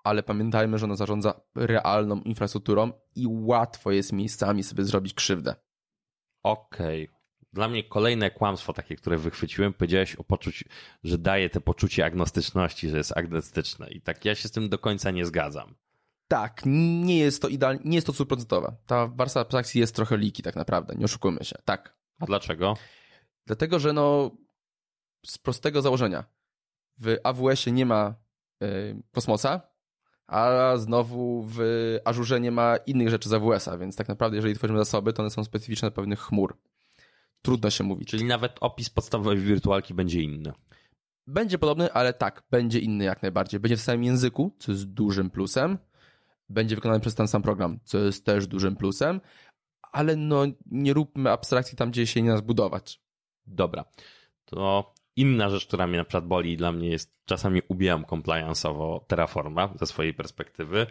ale 0.04 0.24
pamiętajmy, 0.24 0.78
że 0.78 0.86
ono 0.86 0.96
zarządza 0.96 1.42
realną 1.56 2.22
infrastrukturą 2.22 2.92
i 3.16 3.28
łatwo 3.30 3.92
jest 3.92 4.14
miejscami 4.14 4.64
sobie 4.64 4.84
zrobić 4.84 5.14
krzywdę. 5.14 5.56
Okej. 6.44 7.04
Okay. 7.04 7.25
Dla 7.56 7.68
mnie 7.68 7.84
kolejne 7.84 8.32
kłamstwo 8.32 8.74
takie, 8.74 8.96
które 8.96 9.18
wychwyciłem, 9.18 9.74
powiedziałeś 9.74 10.16
o 10.16 10.24
poczuciu, 10.24 10.66
że 11.04 11.18
daje 11.18 11.50
te 11.50 11.62
poczucie 11.62 12.06
agnostyczności, 12.06 12.90
że 12.90 12.98
jest 12.98 13.18
agnostyczne 13.18 13.90
i 13.90 14.02
tak 14.02 14.26
ja 14.26 14.36
się 14.36 14.48
z 14.48 14.52
tym 14.52 14.70
do 14.70 14.80
końca 14.80 15.12
nie 15.12 15.26
zgadzam. 15.26 15.76
Tak, 16.28 16.62
nie 16.66 17.18
jest 17.18 17.42
to 17.42 17.48
idealnie, 17.48 17.82
nie 17.86 17.96
jest 17.98 18.08
to 18.08 18.14
stuprocentowe. 18.14 18.76
Ta 18.86 19.08
warstwa 19.08 19.40
abstrakcji 19.40 19.82
jest 19.82 19.96
trochę 19.96 20.18
liki 20.18 20.44
tak 20.44 20.56
naprawdę, 20.56 20.96
nie 20.96 21.06
oszukujmy 21.06 21.44
się. 21.44 21.56
Tak. 21.66 21.96
A 22.20 22.26
dlaczego? 22.26 22.78
Dlatego, 23.46 23.80
że 23.80 23.94
no 23.94 24.32
z 25.26 25.38
prostego 25.38 25.82
założenia 25.82 26.24
w 26.98 27.18
AWS-ie 27.24 27.74
nie 27.74 27.86
ma 27.86 28.16
y, 28.64 29.04
kosmosa, 29.12 29.62
a 30.28 30.74
znowu 30.78 31.46
w 31.48 31.60
Azure 32.06 32.40
nie 32.40 32.52
ma 32.52 32.78
innych 32.78 33.10
rzeczy 33.10 33.30
z 33.30 33.34
AWS-a, 33.34 33.78
więc 33.78 33.96
tak 33.96 34.08
naprawdę 34.08 34.36
jeżeli 34.36 34.56
tworzymy 34.56 34.80
zasoby, 34.80 35.14
to 35.14 35.24
one 35.24 35.30
są 35.30 35.44
specyficzne 35.44 35.92
pewnych 35.92 36.20
chmur. 36.20 36.58
Trudno 37.46 37.70
się 37.70 37.84
mówić. 37.84 38.10
Czyli 38.10 38.26
nawet 38.26 38.58
opis 38.62 38.90
podstawowej 38.90 39.38
wirtualki 39.38 39.94
będzie 39.94 40.22
inny. 40.22 40.54
Będzie 41.28 41.58
podobny, 41.58 41.94
ale 41.94 42.14
tak, 42.14 42.44
będzie 42.52 42.80
inny 42.80 43.04
jak 43.04 43.22
najbardziej. 43.22 43.60
Będzie 43.60 43.78
w 43.78 43.82
samym 43.82 44.04
języku, 44.04 44.56
co 44.60 44.72
jest 44.72 44.86
dużym 44.86 45.30
plusem. 45.30 45.78
Będzie 46.50 46.76
wykonany 46.76 47.00
przez 47.00 47.16
ten 47.16 47.28
sam 47.28 47.42
program, 47.42 47.80
co 47.84 47.98
jest 47.98 48.26
też 48.26 48.48
dużym 48.48 48.76
plusem, 48.76 49.22
ale 49.92 50.16
no 50.16 50.44
nie 50.66 50.94
róbmy 50.94 51.32
abstrakcji 51.32 51.78
tam, 51.78 51.92
gdzie 51.92 52.08
się 52.08 52.22
nie 52.22 52.30
nas 52.30 52.42
budować. 52.42 53.02
Dobra. 53.48 53.86
To 54.46 54.94
inna 55.16 55.50
rzecz, 55.50 55.68
która 55.68 55.88
mnie 55.88 55.98
na 55.98 56.04
przykład 56.06 56.28
boli 56.28 56.52
i 56.52 56.58
dla 56.58 56.72
mnie 56.72 56.90
jest, 56.90 57.16
czasami 57.26 57.62
ubijam 57.68 58.04
compliance'owo 58.04 59.00
Terraforma 59.08 59.74
ze 59.80 59.86
swojej 59.86 60.14
perspektywy, 60.14 60.88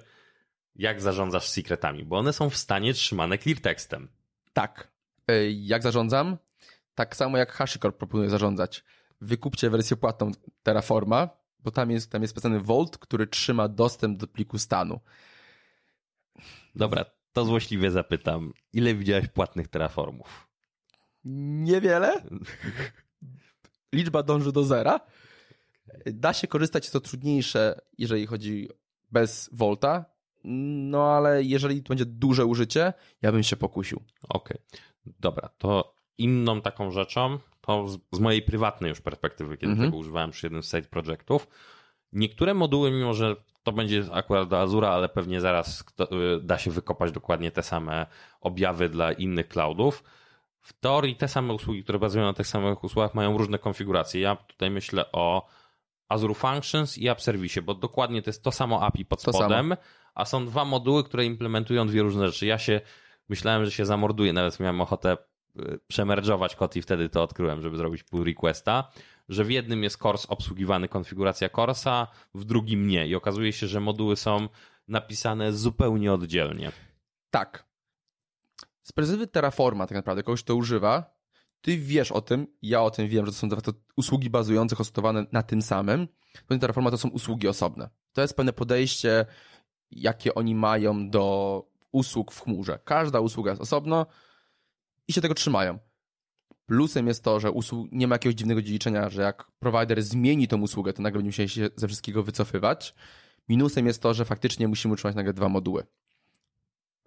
jak 0.76 1.00
zarządzasz 1.00 1.48
secretami, 1.48 2.04
bo 2.04 2.18
one 2.18 2.32
są 2.32 2.50
w 2.50 2.56
stanie 2.56 2.94
trzymane 2.94 3.38
clear 3.38 3.60
tekstem. 3.60 4.08
Tak. 4.52 4.92
E, 5.28 5.50
Jak 5.50 5.82
zarządzam? 5.82 6.36
Tak 6.94 7.16
samo 7.16 7.38
jak 7.38 7.52
HashiCorp 7.52 7.98
proponuje 7.98 8.30
zarządzać. 8.30 8.84
Wykupcie 9.20 9.70
wersję 9.70 9.96
płatną 9.96 10.30
Terraforma, 10.62 11.28
bo 11.58 11.70
tam 11.70 11.90
jest, 11.90 12.10
tam 12.10 12.22
jest 12.22 12.30
specjalny 12.30 12.60
Vault, 12.60 12.98
który 12.98 13.26
trzyma 13.26 13.68
dostęp 13.68 14.18
do 14.18 14.26
pliku 14.26 14.58
stanu. 14.58 15.00
Dobra, 16.74 17.04
to 17.32 17.44
złośliwie 17.44 17.90
zapytam, 17.90 18.52
ile 18.72 18.94
widziałeś 18.94 19.28
płatnych 19.28 19.68
Terraformów? 19.68 20.48
Niewiele. 21.24 22.22
Liczba 23.92 24.22
dąży 24.22 24.52
do 24.52 24.64
zera. 24.64 25.00
Da 26.06 26.32
się 26.32 26.46
korzystać, 26.46 26.84
jest 26.84 26.92
to 26.92 27.00
trudniejsze, 27.00 27.80
jeżeli 27.98 28.26
chodzi 28.26 28.68
bez 29.10 29.50
Volta, 29.52 30.04
no 30.44 31.12
ale 31.12 31.42
jeżeli 31.42 31.82
to 31.82 31.88
będzie 31.88 32.06
duże 32.06 32.46
użycie, 32.46 32.92
ja 33.22 33.32
bym 33.32 33.42
się 33.42 33.56
pokusił. 33.56 34.02
Okej, 34.28 34.58
dobra, 35.06 35.48
to 35.58 35.93
inną 36.18 36.60
taką 36.60 36.90
rzeczą, 36.90 37.38
to 37.60 37.88
z, 37.88 37.98
z 38.12 38.18
mojej 38.20 38.42
prywatnej 38.42 38.88
już 38.88 39.00
perspektywy, 39.00 39.56
kiedy 39.56 39.72
Mhm. 39.72 39.88
tego 39.90 39.98
używałem 39.98 40.30
przy 40.30 40.46
jednym 40.46 40.62
z 40.62 40.70
side 40.70 40.82
projektów, 40.82 41.48
niektóre 42.12 42.54
moduły, 42.54 42.90
mimo 42.90 43.14
że 43.14 43.36
to 43.62 43.72
będzie 43.72 44.04
akurat 44.12 44.48
do 44.48 44.60
Azura, 44.60 44.88
ale 44.90 45.08
pewnie 45.08 45.40
zaraz 45.40 45.84
y, 46.00 46.40
da 46.42 46.58
się 46.58 46.70
wykopać 46.70 47.12
dokładnie 47.12 47.50
te 47.50 47.62
same 47.62 48.06
objawy 48.40 48.88
dla 48.88 49.12
innych 49.12 49.48
cloudów, 49.48 50.04
w 50.60 50.72
teorii 50.72 51.16
te 51.16 51.28
same 51.28 51.52
usługi, 51.54 51.82
które 51.82 51.98
bazują 51.98 52.24
na 52.24 52.32
tych 52.32 52.46
samych 52.46 52.84
usługach, 52.84 53.14
mają 53.14 53.38
różne 53.38 53.58
konfiguracje. 53.58 54.20
Ja 54.20 54.36
tutaj 54.36 54.70
myślę 54.70 55.12
o 55.12 55.46
Azure 56.08 56.34
Functions 56.34 56.98
i 56.98 57.08
App 57.08 57.20
Service, 57.22 57.62
bo 57.62 57.74
dokładnie 57.74 58.22
to 58.22 58.30
jest 58.30 58.42
to 58.42 58.52
samo 58.52 58.82
API 58.82 59.04
pod 59.04 59.22
To 59.22 59.32
samo. 59.32 59.44
spodem, 59.44 59.76
a 60.14 60.24
są 60.24 60.46
dwa 60.46 60.64
moduły, 60.64 61.04
które 61.04 61.24
implementują 61.24 61.86
dwie 61.86 62.02
różne 62.02 62.26
rzeczy. 62.28 62.46
Ja 62.46 62.58
się 62.58 62.80
myślałem, 63.28 63.64
że 63.64 63.70
się 63.70 63.86
zamorduję, 63.86 64.32
nawet 64.32 64.60
miałem 64.60 64.80
ochotę 64.80 65.16
przemerge'ować 65.92 66.56
kod 66.56 66.76
i 66.76 66.82
wtedy 66.82 67.08
to 67.08 67.22
odkryłem, 67.22 67.62
żeby 67.62 67.76
zrobić 67.76 68.02
pull 68.02 68.24
requesta, 68.24 68.90
że 69.28 69.44
w 69.44 69.50
jednym 69.50 69.82
jest 69.82 70.04
course 70.04 70.28
obsługiwany 70.28 70.88
konfiguracja 70.88 71.48
course'a, 71.48 72.06
w 72.34 72.44
drugim 72.44 72.86
nie 72.86 73.06
i 73.06 73.14
okazuje 73.14 73.52
się, 73.52 73.66
że 73.66 73.80
moduły 73.80 74.16
są 74.16 74.48
napisane 74.88 75.52
zupełnie 75.52 76.12
oddzielnie. 76.12 76.72
Tak. 77.30 77.64
Z 78.82 78.92
perspektywy 78.92 79.26
Terraforma 79.26 79.86
tak 79.86 79.96
naprawdę, 79.96 80.22
kogoś 80.22 80.42
to 80.42 80.56
używa, 80.56 81.14
ty 81.60 81.78
wiesz 81.78 82.12
o 82.12 82.20
tym, 82.20 82.46
ja 82.62 82.82
o 82.82 82.90
tym 82.90 83.08
wiem, 83.08 83.26
że 83.26 83.32
to 83.32 83.38
są 83.38 83.48
de 83.48 83.56
usługi 83.96 84.30
bazujące, 84.30 84.76
hostowane 84.76 85.26
na 85.32 85.42
tym 85.42 85.62
samym. 85.62 86.08
Ponieważ 86.46 86.60
Terraforma 86.60 86.90
to 86.90 86.98
są 86.98 87.08
usługi 87.08 87.48
osobne. 87.48 87.90
To 88.12 88.20
jest 88.20 88.36
pewne 88.36 88.52
podejście, 88.52 89.26
jakie 89.90 90.34
oni 90.34 90.54
mają 90.54 91.10
do 91.10 91.66
usług 91.92 92.32
w 92.32 92.40
chmurze. 92.40 92.78
Każda 92.84 93.20
usługa 93.20 93.50
jest 93.50 93.62
osobno 93.62 94.06
i 95.08 95.12
się 95.12 95.20
tego 95.20 95.34
trzymają. 95.34 95.78
Plusem 96.66 97.06
jest 97.06 97.24
to, 97.24 97.40
że 97.40 97.50
usług, 97.50 97.88
nie 97.92 98.08
ma 98.08 98.14
jakiegoś 98.14 98.34
dziwnego 98.34 98.62
dziedziczenia, 98.62 99.10
że 99.10 99.22
jak 99.22 99.50
provider 99.58 100.02
zmieni 100.02 100.48
tą 100.48 100.60
usługę, 100.60 100.92
to 100.92 101.02
nagle 101.02 101.18
będziemy 101.18 101.28
musieli 101.28 101.48
się 101.48 101.68
ze 101.76 101.88
wszystkiego 101.88 102.22
wycofywać. 102.22 102.94
Minusem 103.48 103.86
jest 103.86 104.02
to, 104.02 104.14
że 104.14 104.24
faktycznie 104.24 104.68
musimy 104.68 104.94
utrzymać 104.94 105.16
nagle 105.16 105.32
dwa 105.32 105.48
moduły. 105.48 105.86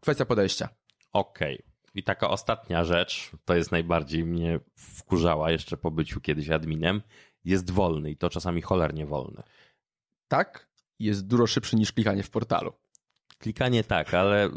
Kwestia 0.02 0.26
podejścia. 0.26 0.70
Okej. 1.14 1.64
I 1.96 2.04
taka 2.04 2.30
ostatnia 2.30 2.84
rzecz, 2.84 3.32
to 3.46 3.56
jest 3.56 3.72
najbardziej 3.72 4.26
mnie 4.26 4.60
wkurzała 4.76 5.52
jeszcze 5.52 5.78
po 5.78 5.92
byciu 5.92 6.22
kiedyś 6.22 6.50
adminem, 6.50 7.02
jest 7.46 7.72
wolny 7.72 8.12
i 8.12 8.18
to 8.18 8.30
czasami 8.30 8.62
cholernie 8.62 9.06
wolny. 9.06 9.44
tak 10.28 10.68
jest 11.00 11.28
dużo 11.28 11.48
szybszy 11.48 11.76
niż 11.76 11.92
klikanie 11.92 12.24
w 12.24 12.30
portalu. 12.30 12.74
Klikanie 13.38 13.84
tak, 13.84 14.14
ale 14.14 14.50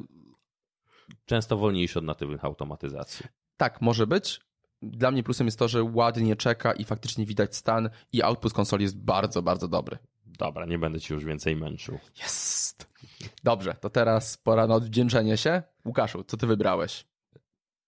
często 1.25 1.57
wolniejszy 1.57 1.99
od 1.99 2.05
natywnych 2.05 2.45
automatyzacji. 2.45 3.27
Tak, 3.57 3.81
może 3.81 4.07
być. 4.07 4.41
Dla 4.83 5.11
mnie 5.11 5.23
plusem 5.23 5.47
jest 5.47 5.59
to, 5.59 5.69
że 5.69 5.83
ładnie 5.83 6.37
czeka 6.37 6.73
i 6.73 6.85
faktycznie 6.85 7.27
widać 7.27 7.57
stan 7.57 7.91
i 8.13 8.23
output 8.23 8.53
konsoli 8.53 8.83
jest 8.83 8.99
bardzo, 8.99 9.43
bardzo 9.43 9.69
dobry. 9.69 9.99
Dobra, 10.27 10.67
nie 10.67 10.79
będę 10.79 11.01
ci 11.01 11.15
już 11.15 11.25
więcej 11.25 11.57
męczył. 11.57 11.99
Jest! 12.19 12.91
Dobrze, 13.45 13.75
to 13.75 13.91
teraz 13.91 14.37
pora 14.37 14.67
na 14.67 14.75
odwdzięczenie 14.75 15.37
się. 15.37 15.63
Łukaszu, 15.85 16.25
co 16.25 16.37
ty 16.37 16.47
wybrałeś? 16.47 17.07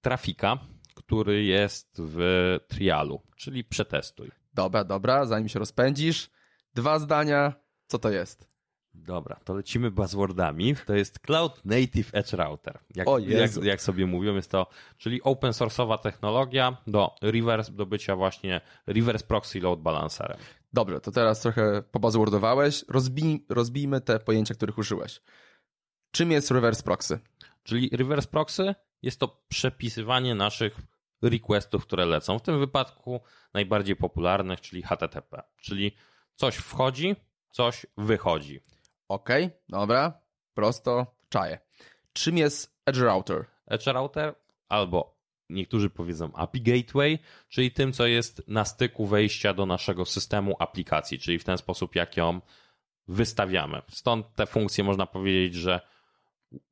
Trafika, 0.01 0.59
który 0.95 1.45
jest 1.45 1.97
w 1.99 2.59
trialu, 2.69 3.23
czyli 3.37 3.65
przetestuj. 3.65 4.31
Dobra, 4.55 4.85
dobra, 4.85 5.27
zanim 5.27 5.49
się 5.49 5.59
rozpędzisz. 5.59 6.31
Dwa 6.75 6.99
zdania. 6.99 7.53
Co 7.87 7.99
to 7.99 8.11
jest? 8.11 8.52
Dobra, 8.95 9.37
to 9.45 9.55
lecimy 9.55 9.91
buzzwordami. 9.91 10.77
To 10.87 10.95
jest 10.95 11.19
Cloud 11.19 11.65
Native 11.65 12.15
Edge 12.15 12.33
Router. 12.33 12.79
Jak, 12.95 13.09
O 13.09 13.19
jak, 13.19 13.57
jak 13.63 13.83
sobie 13.83 14.07
mówią, 14.07 14.35
jest 14.35 14.51
to, 14.51 14.67
czyli 14.99 15.23
open 15.23 15.51
source'owa 15.51 15.99
technologia 15.99 16.77
do 16.87 17.15
reverse, 17.23 17.73
do 17.73 17.87
bycia 17.87 18.17
właśnie 18.17 18.61
reverse 18.87 19.27
proxy 19.27 19.61
load 19.61 19.81
balancerem. 19.81 20.39
Dobrze, 20.73 21.01
to 21.01 21.11
teraz 21.11 21.41
trochę 21.41 21.83
pobazwordowałeś. 21.83 22.85
Rozbij, 22.89 23.47
rozbijmy 23.49 24.01
te 24.01 24.21
pojęcia, 24.21 24.55
których 24.55 24.79
użyłeś. 24.79 25.21
Czym 26.11 26.31
jest 26.31 26.51
reverse 26.51 26.83
proxy? 26.83 27.19
Czyli 27.63 27.91
reverse 27.93 28.29
proxy 28.29 28.75
jest 29.03 29.21
to 29.21 29.43
przepisywanie 29.49 30.35
naszych 30.35 30.81
requestów, 31.23 31.87
które 31.87 32.07
lecą. 32.07 32.39
W 32.39 32.43
tym 32.43 32.59
wypadku 32.59 33.21
najbardziej 33.55 33.97
popularnych, 33.97 34.61
czyli 34.61 34.83
HTTP. 34.83 35.43
Czyli 35.57 35.97
coś 36.35 36.57
wchodzi, 36.57 37.17
coś 37.51 37.87
wychodzi. 37.97 38.61
Okej, 39.12 39.51
dobra, 39.68 40.20
prosto, 40.55 41.07
czaję. 41.29 41.59
Czym 42.12 42.38
jest 42.38 42.77
Edge 42.87 42.98
Router? 42.98 43.44
Edge 43.66 43.87
Router 43.87 44.35
albo 44.68 45.16
niektórzy 45.51 45.90
powiedzą 45.90 46.33
API 46.35 46.62
Gateway, 46.62 47.18
czyli 47.48 47.70
tym, 47.70 47.92
co 47.92 48.07
jest 48.07 48.48
na 48.48 48.64
styku 48.64 49.07
wejścia 49.07 49.55
do 49.55 49.66
naszego 49.66 50.05
systemu 50.05 50.57
aplikacji, 50.59 51.18
czyli 51.18 51.38
w 51.38 51.44
ten 51.44 51.59
sposób, 51.59 51.94
jak 51.94 52.16
ją 52.16 52.40
wystawiamy. 53.09 53.83
Stąd 53.88 54.35
te 54.35 54.46
funkcje 54.46 54.85
można 54.85 55.07
powiedzieć, 55.07 55.55
że 55.55 55.81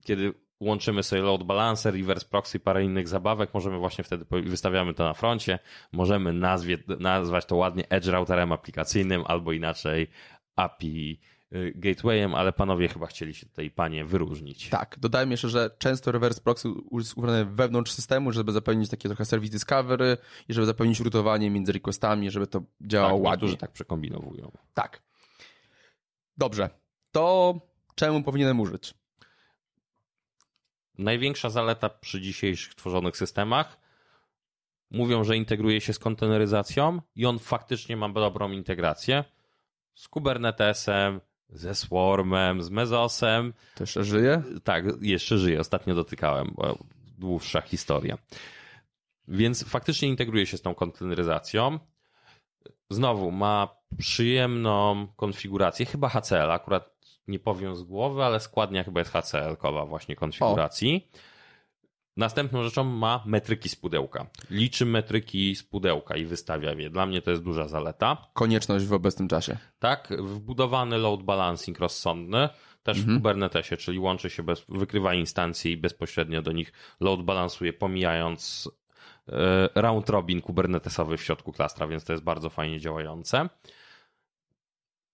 kiedy 0.05 0.35
łączymy 0.61 1.03
sobie 1.03 1.23
load 1.23 1.43
balancer, 1.43 1.95
reverse 1.95 2.27
proxy 2.27 2.57
i 2.57 2.61
parę 2.61 2.85
innych 2.85 3.09
zabawek, 3.09 3.55
możemy 3.55 3.79
właśnie 3.79 4.05
wtedy, 4.05 4.25
wystawiamy 4.31 4.95
to 4.95 5.05
na 5.05 5.15
froncie, 5.15 5.59
możemy 5.93 6.33
nazwie, 6.33 6.79
nazwać 7.01 7.47
to 7.47 7.57
ładnie 7.57 7.89
edge 7.89 8.07
routerem 8.07 8.53
aplikacyjnym 8.53 9.25
albo 9.27 9.53
inaczej 9.53 10.11
API 10.57 11.21
gatewayem, 11.75 12.35
ale 12.35 12.53
panowie 12.53 12.89
chyba 12.89 13.07
chcieli 13.07 13.35
się 13.35 13.47
tutaj, 13.47 13.71
panie, 13.71 14.05
wyróżnić. 14.05 14.69
Tak, 14.69 14.97
dodajmy 14.99 15.33
jeszcze, 15.33 15.49
że 15.49 15.71
często 15.79 16.13
reverse 16.13 16.41
proxy 16.41 16.69
jest 16.93 17.19
ubrane 17.19 17.45
wewnątrz 17.45 17.93
systemu, 17.93 18.33
żeby 18.33 18.53
zapewnić 18.53 18.91
takie 18.91 19.09
trochę 19.09 19.25
service 19.25 19.53
discovery 19.53 20.17
i 20.49 20.55
żeby 20.55 20.67
zapewnić 20.67 21.01
rutowanie 21.01 21.51
między 21.51 21.73
requestami, 21.73 22.31
żeby 22.31 22.47
to 22.47 22.63
działało 22.81 23.19
tak, 23.19 23.25
ładnie. 23.25 23.31
niektórzy 23.31 23.57
tak 23.57 23.73
przekombinowują. 23.73 24.53
Tak. 24.75 25.03
Dobrze. 26.37 26.71
To 27.13 27.55
czemu 27.95 28.23
powinienem 28.23 28.61
użyć? 28.61 28.95
Największa 30.99 31.51
zaleta 31.51 31.89
przy 31.89 32.21
dzisiejszych 32.21 32.75
tworzonych 32.75 33.17
systemach 33.17 33.81
mówią, 34.91 35.25
że 35.25 35.37
integruje 35.37 35.81
się 35.81 35.93
z 35.93 35.99
konteneryzacją 35.99 37.03
i 37.15 37.27
on 37.27 37.39
faktycznie 37.39 37.97
ma 37.97 38.09
dobrą 38.09 38.51
integrację 38.51 39.25
z 39.95 40.09
Kubernetesem, 40.09 41.21
ze 41.53 41.75
Swarmem, 41.75 42.63
z 42.63 42.71
Mezosem. 42.71 43.53
To 43.75 43.83
jeszcze 43.83 44.05
żyje? 44.05 44.43
Tak, 44.65 44.85
jeszcze 45.01 45.39
żyje, 45.39 45.61
ostatnio 45.61 45.95
dotykałem, 45.95 46.53
bo 46.55 46.79
dłuższa 47.19 47.61
historia. 47.61 48.19
Więc 49.29 49.65
faktycznie 49.65 50.09
integruje 50.09 50.47
się 50.47 50.57
z 50.57 50.63
tą 50.63 50.75
konteneryzacją. 50.75 51.79
Znowu 52.91 53.31
ma 53.31 53.69
przyjemną 53.99 55.07
konfigurację, 55.17 55.87
chyba 55.87 56.09
HCL, 56.09 56.51
akurat 56.51 56.91
nie 57.29 57.39
powiem 57.39 57.77
z 57.77 57.83
głowy, 57.83 58.25
ale 58.25 58.41
składnia 58.41 58.85
chyba 58.85 59.01
jest 59.01 59.13
HCL-kowa 59.13 59.87
właśnie 59.87 60.17
konfiguracji. 60.17 61.09
Następną 62.17 62.63
rzeczą 62.63 62.85
ma 62.85 63.23
metryki 63.27 63.69
z 63.69 63.77
pudełka. 63.77 64.27
Liczy 64.51 64.87
metryki 64.87 65.57
z 65.57 65.63
pudełka 65.63 66.17
i 66.17 66.25
wystawia 66.25 66.73
je. 66.73 66.91
Dla 66.91 67.07
mnie 67.07 67.23
to 67.23 67.31
jest 67.31 67.43
duża 67.43 67.69
zaleta. 67.69 68.17
Konieczność 68.33 68.85
w 68.85 68.93
obecnym 68.93 69.29
czasie. 69.29 69.57
Tak, 69.79 70.13
wbudowany 70.19 70.99
load 70.99 71.23
balancing 71.23 71.79
rozsądny. 71.79 72.49
też 72.83 73.01
w 73.01 73.15
Kubernetesie, 73.17 73.77
czyli 73.77 73.99
łączy 73.99 74.31
się, 74.31 74.43
bez, 74.43 74.65
wykrywa 74.69 75.15
instancje 75.15 75.73
i 75.73 75.77
bezpośrednio 75.77 76.43
do 76.43 76.53
nich 76.53 76.73
load 77.01 77.23
balansuje, 77.23 77.73
pomijając 77.73 78.71
e, 79.29 79.69
round 79.75 80.11
robin 80.11 80.41
kubernetesowy 80.41 81.17
w 81.17 81.23
środku 81.23 81.53
klastra, 81.53 81.87
więc 81.87 82.05
to 82.05 82.13
jest 82.13 82.25
bardzo 82.25 82.51
fajnie 82.51 82.81
działające. 82.81 83.49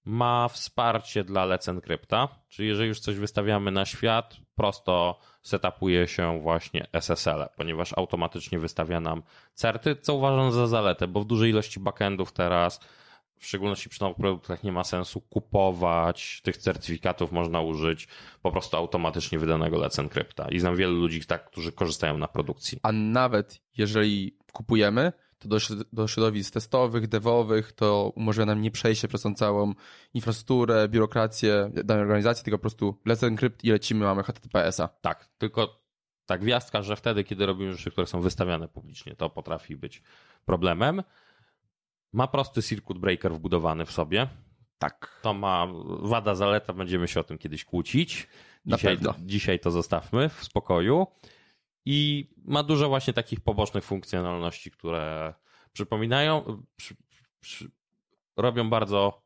Ma 0.06 0.48
wsparcie 0.48 1.24
dla 1.24 1.46
Let's 1.46 1.70
Encrypta, 1.70 2.28
czyli 2.48 2.68
jeżeli 2.68 2.88
już 2.88 3.00
coś 3.00 3.16
wystawiamy 3.16 3.70
na 3.70 3.84
świat, 3.84 4.36
prosto 4.54 5.20
setupuje 5.42 6.08
się 6.08 6.40
właśnie 6.40 6.86
SSL, 6.92 7.48
ponieważ 7.56 7.92
automatycznie 7.98 8.58
wystawia 8.58 9.00
nam 9.00 9.22
certy, 9.54 9.96
co 9.96 10.14
uważam 10.14 10.52
za 10.52 10.66
zaletę, 10.66 11.08
bo 11.08 11.20
w 11.20 11.26
dużej 11.26 11.50
ilości 11.50 11.80
backendów 11.80 12.32
teraz 12.32 12.80
w 13.38 13.46
szczególności 13.46 13.88
przy 13.88 14.02
nowych 14.02 14.16
produktach 14.16 14.64
nie 14.64 14.72
ma 14.72 14.84
sensu 14.84 15.20
kupować 15.20 16.40
tych 16.42 16.56
certyfikatów, 16.56 17.32
można 17.32 17.60
użyć 17.60 18.08
po 18.42 18.52
prostu 18.52 18.76
automatycznie 18.76 19.38
wydanego 19.38 19.76
Let's 19.76 20.00
Encrypta. 20.00 20.48
I 20.48 20.58
znam 20.58 20.76
wielu 20.76 20.94
ludzi, 20.96 21.26
tak, 21.26 21.50
którzy 21.50 21.72
korzystają 21.72 22.18
na 22.18 22.28
produkcji. 22.28 22.78
A 22.82 22.92
nawet 22.92 23.60
jeżeli 23.76 24.36
kupujemy, 24.52 25.12
to 25.38 25.48
do, 25.48 25.58
do 25.92 26.08
środowisk 26.08 26.54
testowych, 26.54 27.06
devowych, 27.08 27.72
to 27.72 28.12
umożliwia 28.14 28.46
nam 28.46 28.60
nie 28.60 28.70
przejście 28.70 29.08
przez 29.08 29.22
tą 29.22 29.34
całą 29.34 29.74
infrastrukturę, 30.14 30.88
biurokrację 30.88 31.70
danej 31.84 32.02
organizacji, 32.02 32.44
tylko 32.44 32.58
po 32.58 32.62
prostu 32.62 32.98
Let's 33.06 33.26
Encrypt 33.26 33.64
i 33.64 33.70
lecimy, 33.70 34.04
mamy 34.04 34.22
HTTPS-a. 34.22 34.88
Tak, 34.88 35.28
tylko 35.38 35.86
ta 36.26 36.38
gwiazdka, 36.38 36.82
że 36.82 36.96
wtedy, 36.96 37.24
kiedy 37.24 37.46
robimy 37.46 37.72
rzeczy, 37.72 37.90
które 37.90 38.06
są 38.06 38.20
wystawiane 38.20 38.68
publicznie, 38.68 39.16
to 39.16 39.30
potrafi 39.30 39.76
być 39.76 40.02
problemem. 40.44 41.02
Ma 42.12 42.26
prosty 42.26 42.62
circuit 42.62 42.98
breaker 42.98 43.32
wbudowany 43.32 43.86
w 43.86 43.92
sobie. 43.92 44.28
Tak. 44.78 45.20
To 45.22 45.34
ma 45.34 45.66
wada, 46.02 46.34
zaleta, 46.34 46.72
będziemy 46.72 47.08
się 47.08 47.20
o 47.20 47.24
tym 47.24 47.38
kiedyś 47.38 47.64
kłócić. 47.64 48.28
Dzisiaj, 48.66 48.98
dzisiaj 49.18 49.60
to 49.60 49.70
zostawmy 49.70 50.28
w 50.28 50.44
spokoju. 50.44 51.06
I 51.86 52.28
ma 52.44 52.62
dużo 52.62 52.88
właśnie 52.88 53.12
takich 53.12 53.40
pobocznych 53.40 53.84
funkcjonalności, 53.84 54.70
które 54.70 55.34
przypominają, 55.72 56.62
przy, 56.76 56.96
przy, 57.40 57.70
robią 58.36 58.70
bardzo, 58.70 59.22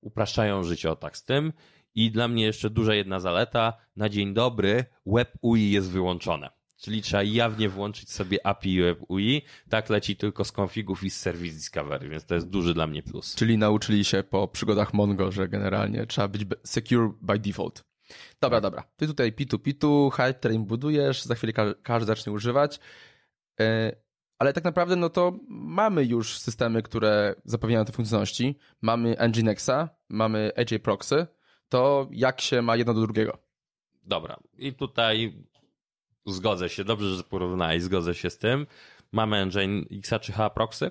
upraszczają 0.00 0.64
życie 0.64 0.90
o 0.90 0.96
tak 0.96 1.16
z 1.16 1.24
tym. 1.24 1.52
I 1.94 2.10
dla 2.10 2.28
mnie 2.28 2.44
jeszcze 2.44 2.70
duża 2.70 2.94
jedna 2.94 3.20
zaleta, 3.20 3.72
na 3.96 4.08
dzień 4.08 4.34
dobry 4.34 4.84
web 5.06 5.32
UI 5.42 5.70
jest 5.70 5.90
wyłączone. 5.90 6.50
Czyli 6.76 7.02
trzeba 7.02 7.22
jawnie 7.22 7.68
włączyć 7.68 8.10
sobie 8.10 8.46
API 8.46 8.82
Web 8.82 8.98
UI. 9.08 9.42
Tak 9.68 9.90
leci 9.90 10.16
tylko 10.16 10.44
z 10.44 10.52
konfigów 10.52 11.04
i 11.04 11.10
z 11.10 11.20
Service 11.20 11.54
Discovery, 11.54 12.08
więc 12.08 12.26
to 12.26 12.34
jest 12.34 12.50
duży 12.50 12.74
dla 12.74 12.86
mnie 12.86 13.02
plus. 13.02 13.34
Czyli 13.34 13.58
nauczyli 13.58 14.04
się 14.04 14.22
po 14.22 14.48
przygodach 14.48 14.94
Mongo, 14.94 15.32
że 15.32 15.48
generalnie 15.48 16.06
trzeba 16.06 16.28
być 16.28 16.42
secure 16.64 17.12
by 17.20 17.38
default. 17.38 17.84
Dobra, 18.40 18.60
dobra. 18.60 18.84
Ty 18.96 19.06
tutaj 19.06 19.32
P2P2, 19.32 20.10
hype 20.10 20.34
train 20.34 20.64
budujesz, 20.64 21.22
za 21.22 21.34
chwilę 21.34 21.52
każdy 21.82 22.06
zacznie 22.06 22.32
używać. 22.32 22.80
Ale 24.38 24.52
tak 24.52 24.64
naprawdę, 24.64 24.96
no 24.96 25.10
to 25.10 25.32
mamy 25.48 26.04
już 26.04 26.38
systemy, 26.38 26.82
które 26.82 27.34
zapewniają 27.44 27.84
te 27.84 27.92
funkcjonalności. 27.92 28.58
Mamy 28.82 29.16
Nginxa, 29.28 29.88
mamy 30.08 30.52
AJ 30.56 30.78
Proxy. 30.78 31.26
To 31.68 32.08
jak 32.10 32.40
się 32.40 32.62
ma 32.62 32.76
jedno 32.76 32.94
do 32.94 33.00
drugiego? 33.00 33.38
Dobra. 34.02 34.36
I 34.58 34.72
tutaj 34.72 35.44
Zgodzę 36.26 36.68
się, 36.68 36.84
dobrze, 36.84 37.14
że 37.14 37.22
porównałeś, 37.22 37.82
zgodzę 37.82 38.14
się 38.14 38.30
z 38.30 38.38
tym. 38.38 38.66
Mamy 39.12 39.36
engine 39.36 39.84
X 39.92 40.10
czy 40.20 40.32
H 40.32 40.50
proxy. 40.50 40.90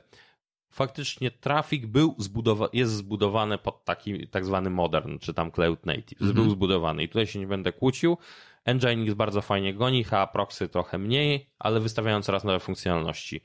Faktycznie 0.73 1.31
trafik 1.31 1.87
był 1.87 2.15
zbudowany, 2.17 2.69
jest 2.73 2.93
zbudowany 2.93 3.57
pod 3.57 3.85
taki 3.85 4.27
tak 4.27 4.45
zwany 4.45 4.69
modern, 4.69 5.19
czy 5.19 5.33
tam 5.33 5.51
cloud 5.51 5.85
native. 5.85 6.19
-hmm. 6.19 6.33
Był 6.33 6.49
zbudowany 6.49 7.03
i 7.03 7.07
tutaj 7.07 7.27
się 7.27 7.39
nie 7.39 7.47
będę 7.47 7.71
kłócił. 7.71 8.17
Engine 8.65 9.03
X 9.03 9.13
bardzo 9.13 9.41
fajnie 9.41 9.73
goni, 9.73 10.03
H 10.03 10.27
proxy 10.27 10.69
trochę 10.69 10.97
mniej, 10.97 11.49
ale 11.59 11.79
wystawiają 11.79 12.21
coraz 12.21 12.43
nowe 12.43 12.59
funkcjonalności. 12.59 13.41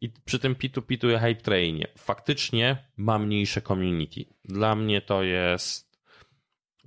I 0.00 0.10
przy 0.24 0.38
tym 0.38 0.54
P2P2 0.54 1.14
i 1.14 1.18
Hype 1.18 1.42
Trainie 1.42 1.88
faktycznie 1.98 2.76
ma 2.96 3.18
mniejsze 3.18 3.62
community. 3.62 4.24
Dla 4.44 4.74
mnie 4.74 5.00
to 5.00 5.22
jest 5.22 5.98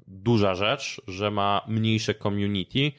duża 0.07 0.55
rzecz, 0.55 1.01
że 1.07 1.31
ma 1.31 1.61
mniejsze 1.67 2.15
community, 2.15 2.91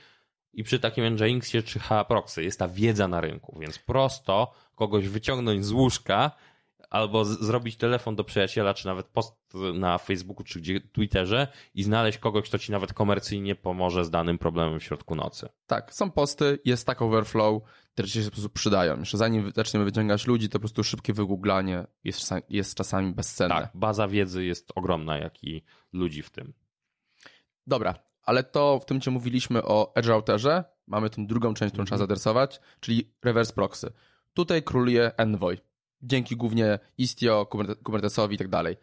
i 0.52 0.64
przy 0.64 0.78
takim 0.78 1.14
Nginxie 1.14 1.62
czy 1.62 1.78
HAProxy 1.78 2.44
jest 2.44 2.58
ta 2.58 2.68
wiedza 2.68 3.08
na 3.08 3.20
rynku, 3.20 3.58
więc 3.60 3.78
prosto 3.78 4.52
kogoś 4.74 5.08
wyciągnąć 5.08 5.64
z 5.64 5.72
łóżka 5.72 6.30
albo 6.92 7.24
zrobić 7.24 7.76
telefon 7.76 8.16
do 8.16 8.24
przyjaciela, 8.24 8.74
czy 8.74 8.86
nawet 8.86 9.06
post 9.06 9.34
na 9.74 9.98
Facebooku, 9.98 10.44
czy 10.44 10.60
gdzie 10.60 10.80
Twitterze 10.80 11.48
i 11.74 11.82
znaleźć 11.82 12.18
kogoś, 12.18 12.48
kto 12.48 12.58
ci 12.58 12.72
nawet 12.72 12.92
komercyjnie 12.92 13.54
pomoże 13.54 14.04
z 14.04 14.10
danym 14.10 14.38
problemem 14.38 14.80
w 14.80 14.84
środku 14.84 15.14
nocy. 15.14 15.48
Tak, 15.66 15.94
są 15.94 16.10
posty, 16.10 16.58
jest 16.64 16.86
tak 16.86 17.02
Overflow, 17.02 17.62
które 17.92 18.08
się 18.08 18.24
po 18.24 18.30
prostu 18.30 18.50
przydają. 18.50 18.98
Jeszcze 18.98 19.18
zanim 19.18 19.52
zaczniemy 19.56 19.84
wyciągać 19.84 20.26
ludzi, 20.26 20.48
to 20.48 20.52
po 20.52 20.58
prostu 20.58 20.84
szybkie 20.84 21.12
wygooglanie 21.12 21.86
jest, 22.04 22.30
jest 22.48 22.74
czasami 22.74 23.12
bezcenne. 23.12 23.54
Tak, 23.54 23.70
baza 23.74 24.08
wiedzy 24.08 24.44
jest 24.44 24.72
ogromna, 24.74 25.18
jak 25.18 25.44
i 25.44 25.62
ludzi 25.92 26.22
w 26.22 26.30
tym. 26.30 26.52
Dobra, 27.66 27.94
ale 28.22 28.44
to 28.44 28.78
w 28.78 28.84
tym, 28.84 28.98
gdzie 28.98 29.10
mówiliśmy 29.10 29.62
o 29.62 29.94
Edge 29.94 30.06
Routerze, 30.06 30.64
mamy 30.86 31.10
tą 31.10 31.26
drugą 31.26 31.54
część, 31.54 31.72
którą 31.72 31.84
trzeba 31.84 31.96
mhm. 31.96 32.08
zaadresować, 32.08 32.60
czyli 32.80 33.14
reverse 33.22 33.52
proxy. 33.52 33.92
Tutaj 34.34 34.62
króluje 34.62 35.16
Envoy. 35.16 35.71
Dzięki 36.02 36.36
głównie 36.36 36.78
Istio, 36.98 37.46
Kubernetesowi 37.84 38.34
i 38.34 38.38
tak 38.38 38.48
dalej. 38.48 38.76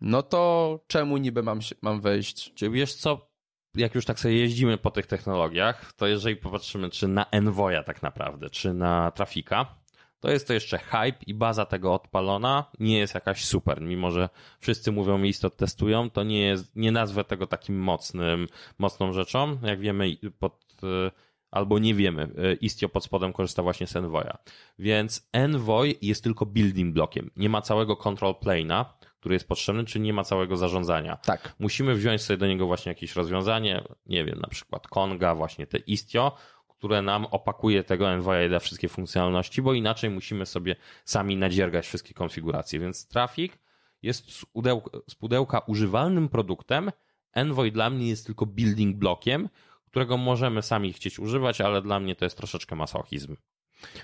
No 0.00 0.22
to 0.22 0.80
czemu 0.86 1.16
niby 1.16 1.42
mam, 1.42 1.60
mam 1.82 2.00
wejść? 2.00 2.54
Czy 2.54 2.70
wiesz 2.70 2.94
co, 2.94 3.30
jak 3.74 3.94
już 3.94 4.04
tak 4.04 4.20
sobie 4.20 4.38
jeździmy 4.38 4.78
po 4.78 4.90
tych 4.90 5.06
technologiach, 5.06 5.92
to 5.92 6.06
jeżeli 6.06 6.36
popatrzymy, 6.36 6.90
czy 6.90 7.08
na 7.08 7.26
Envoya 7.30 7.82
tak 7.86 8.02
naprawdę, 8.02 8.50
czy 8.50 8.74
na 8.74 9.10
Trafika, 9.10 9.76
to 10.20 10.30
jest 10.30 10.46
to 10.46 10.54
jeszcze 10.54 10.78
hype 10.78 11.18
i 11.26 11.34
baza 11.34 11.66
tego 11.66 11.94
odpalona 11.94 12.64
nie 12.80 12.98
jest 12.98 13.14
jakaś 13.14 13.44
super. 13.44 13.80
Mimo, 13.80 14.10
że 14.10 14.28
wszyscy 14.60 14.92
mówią 14.92 15.22
i 15.22 15.28
istot 15.28 15.56
testują, 15.56 16.10
to 16.10 16.22
nie 16.22 16.40
jest, 16.40 16.76
nie 16.76 16.92
nazwę 16.92 17.24
tego 17.24 17.46
takim 17.46 17.78
mocnym, 17.78 18.46
mocną 18.78 19.12
rzeczą. 19.12 19.58
Jak 19.62 19.80
wiemy, 19.80 20.16
pod, 20.38 20.62
e, 20.82 21.10
albo 21.56 21.78
nie 21.78 21.94
wiemy, 21.94 22.22
e, 22.22 22.54
Istio 22.54 22.88
pod 22.88 23.04
spodem 23.04 23.32
korzysta 23.32 23.62
właśnie 23.62 23.86
z 23.86 23.96
Envoya. 23.96 24.38
Więc 24.78 25.28
Envoy 25.32 25.94
jest 26.02 26.24
tylko 26.24 26.46
building 26.46 26.94
blokiem. 26.94 27.30
Nie 27.36 27.48
ma 27.48 27.62
całego 27.62 27.96
control 27.96 28.32
plane'a, 28.32 28.84
który 29.20 29.34
jest 29.34 29.48
potrzebny, 29.48 29.84
czy 29.84 30.00
nie 30.00 30.12
ma 30.12 30.24
całego 30.24 30.56
zarządzania. 30.56 31.16
Tak. 31.16 31.54
Musimy 31.58 31.94
wziąć 31.94 32.22
sobie 32.22 32.36
do 32.36 32.46
niego 32.46 32.66
właśnie 32.66 32.90
jakieś 32.90 33.16
rozwiązanie, 33.16 33.84
nie 34.06 34.24
wiem, 34.24 34.38
na 34.40 34.48
przykład 34.48 34.88
Konga, 34.88 35.34
właśnie 35.34 35.66
te 35.66 35.78
Istio, 35.78 36.36
które 36.68 37.02
nam 37.02 37.26
opakuje 37.26 37.84
tego 37.84 38.10
Envoya 38.10 38.48
da 38.48 38.58
wszystkie 38.58 38.88
funkcjonalności, 38.88 39.62
bo 39.62 39.74
inaczej 39.74 40.10
musimy 40.10 40.46
sobie 40.46 40.76
sami 41.04 41.36
nadziergać 41.36 41.86
wszystkie 41.86 42.14
konfiguracje. 42.14 42.80
Więc 42.80 43.08
trafik 43.08 43.58
jest 44.02 44.30
z 44.30 44.44
pudełka, 44.46 44.90
z 45.08 45.14
pudełka 45.14 45.58
używalnym 45.58 46.28
produktem. 46.28 46.90
Envoy 47.32 47.70
dla 47.70 47.90
mnie 47.90 48.08
jest 48.08 48.26
tylko 48.26 48.46
building 48.46 48.96
blokiem, 48.96 49.48
którego 49.96 50.16
możemy 50.16 50.62
sami 50.62 50.92
chcieć 50.92 51.18
używać, 51.18 51.60
ale 51.60 51.82
dla 51.82 52.00
mnie 52.00 52.16
to 52.16 52.24
jest 52.24 52.36
troszeczkę 52.36 52.76
masochizm. 52.76 53.36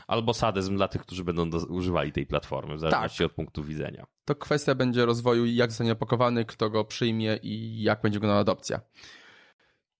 Albo 0.06 0.34
sadyzm 0.34 0.76
dla 0.76 0.88
tych, 0.88 1.02
którzy 1.02 1.24
będą 1.24 1.50
do, 1.50 1.58
używali 1.58 2.12
tej 2.12 2.26
platformy, 2.26 2.76
w 2.76 2.80
zależności 2.80 3.18
tak. 3.18 3.26
od 3.26 3.32
punktu 3.32 3.64
widzenia. 3.64 4.06
To 4.24 4.34
kwestia 4.34 4.74
będzie 4.74 5.06
rozwoju, 5.06 5.46
jak 5.46 5.70
zostanie 5.70 5.92
opakowany, 5.92 6.44
kto 6.44 6.70
go 6.70 6.84
przyjmie 6.84 7.38
i 7.42 7.82
jak 7.82 8.02
będzie 8.02 8.18
wyglądała 8.18 8.40
adopcja. 8.40 8.80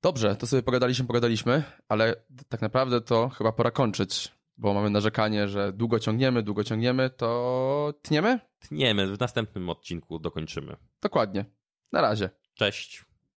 Dobrze, 0.03 0.37
to 0.37 0.47
sobie 0.47 0.63
pogadaliśmy, 0.63 1.07
pogadaliśmy, 1.07 1.63
ale 1.89 2.25
tak 2.49 2.63
naprawdę 2.63 3.01
to 3.01 3.29
chyba 3.29 3.53
pora 3.53 3.71
kończyć, 3.71 4.33
bo 4.57 4.75
mamy 4.75 4.91
narzekanie, 4.91 5.49
że 5.49 5.73
długo 5.73 5.99
ciągniemy, 5.99 6.43
długo 6.43 6.65
ciągniemy, 6.65 7.11
to 7.11 7.95
tniemy? 8.03 8.41
Tniemy, 8.59 9.17
w 9.17 9.21
następnym 9.21 9.69
odcinku 9.69 10.19
dokończymy. 10.19 10.77
Dokładnie. 11.03 11.45
Na 11.93 12.01
razie. 12.01 12.31
Cześć. 12.55 13.12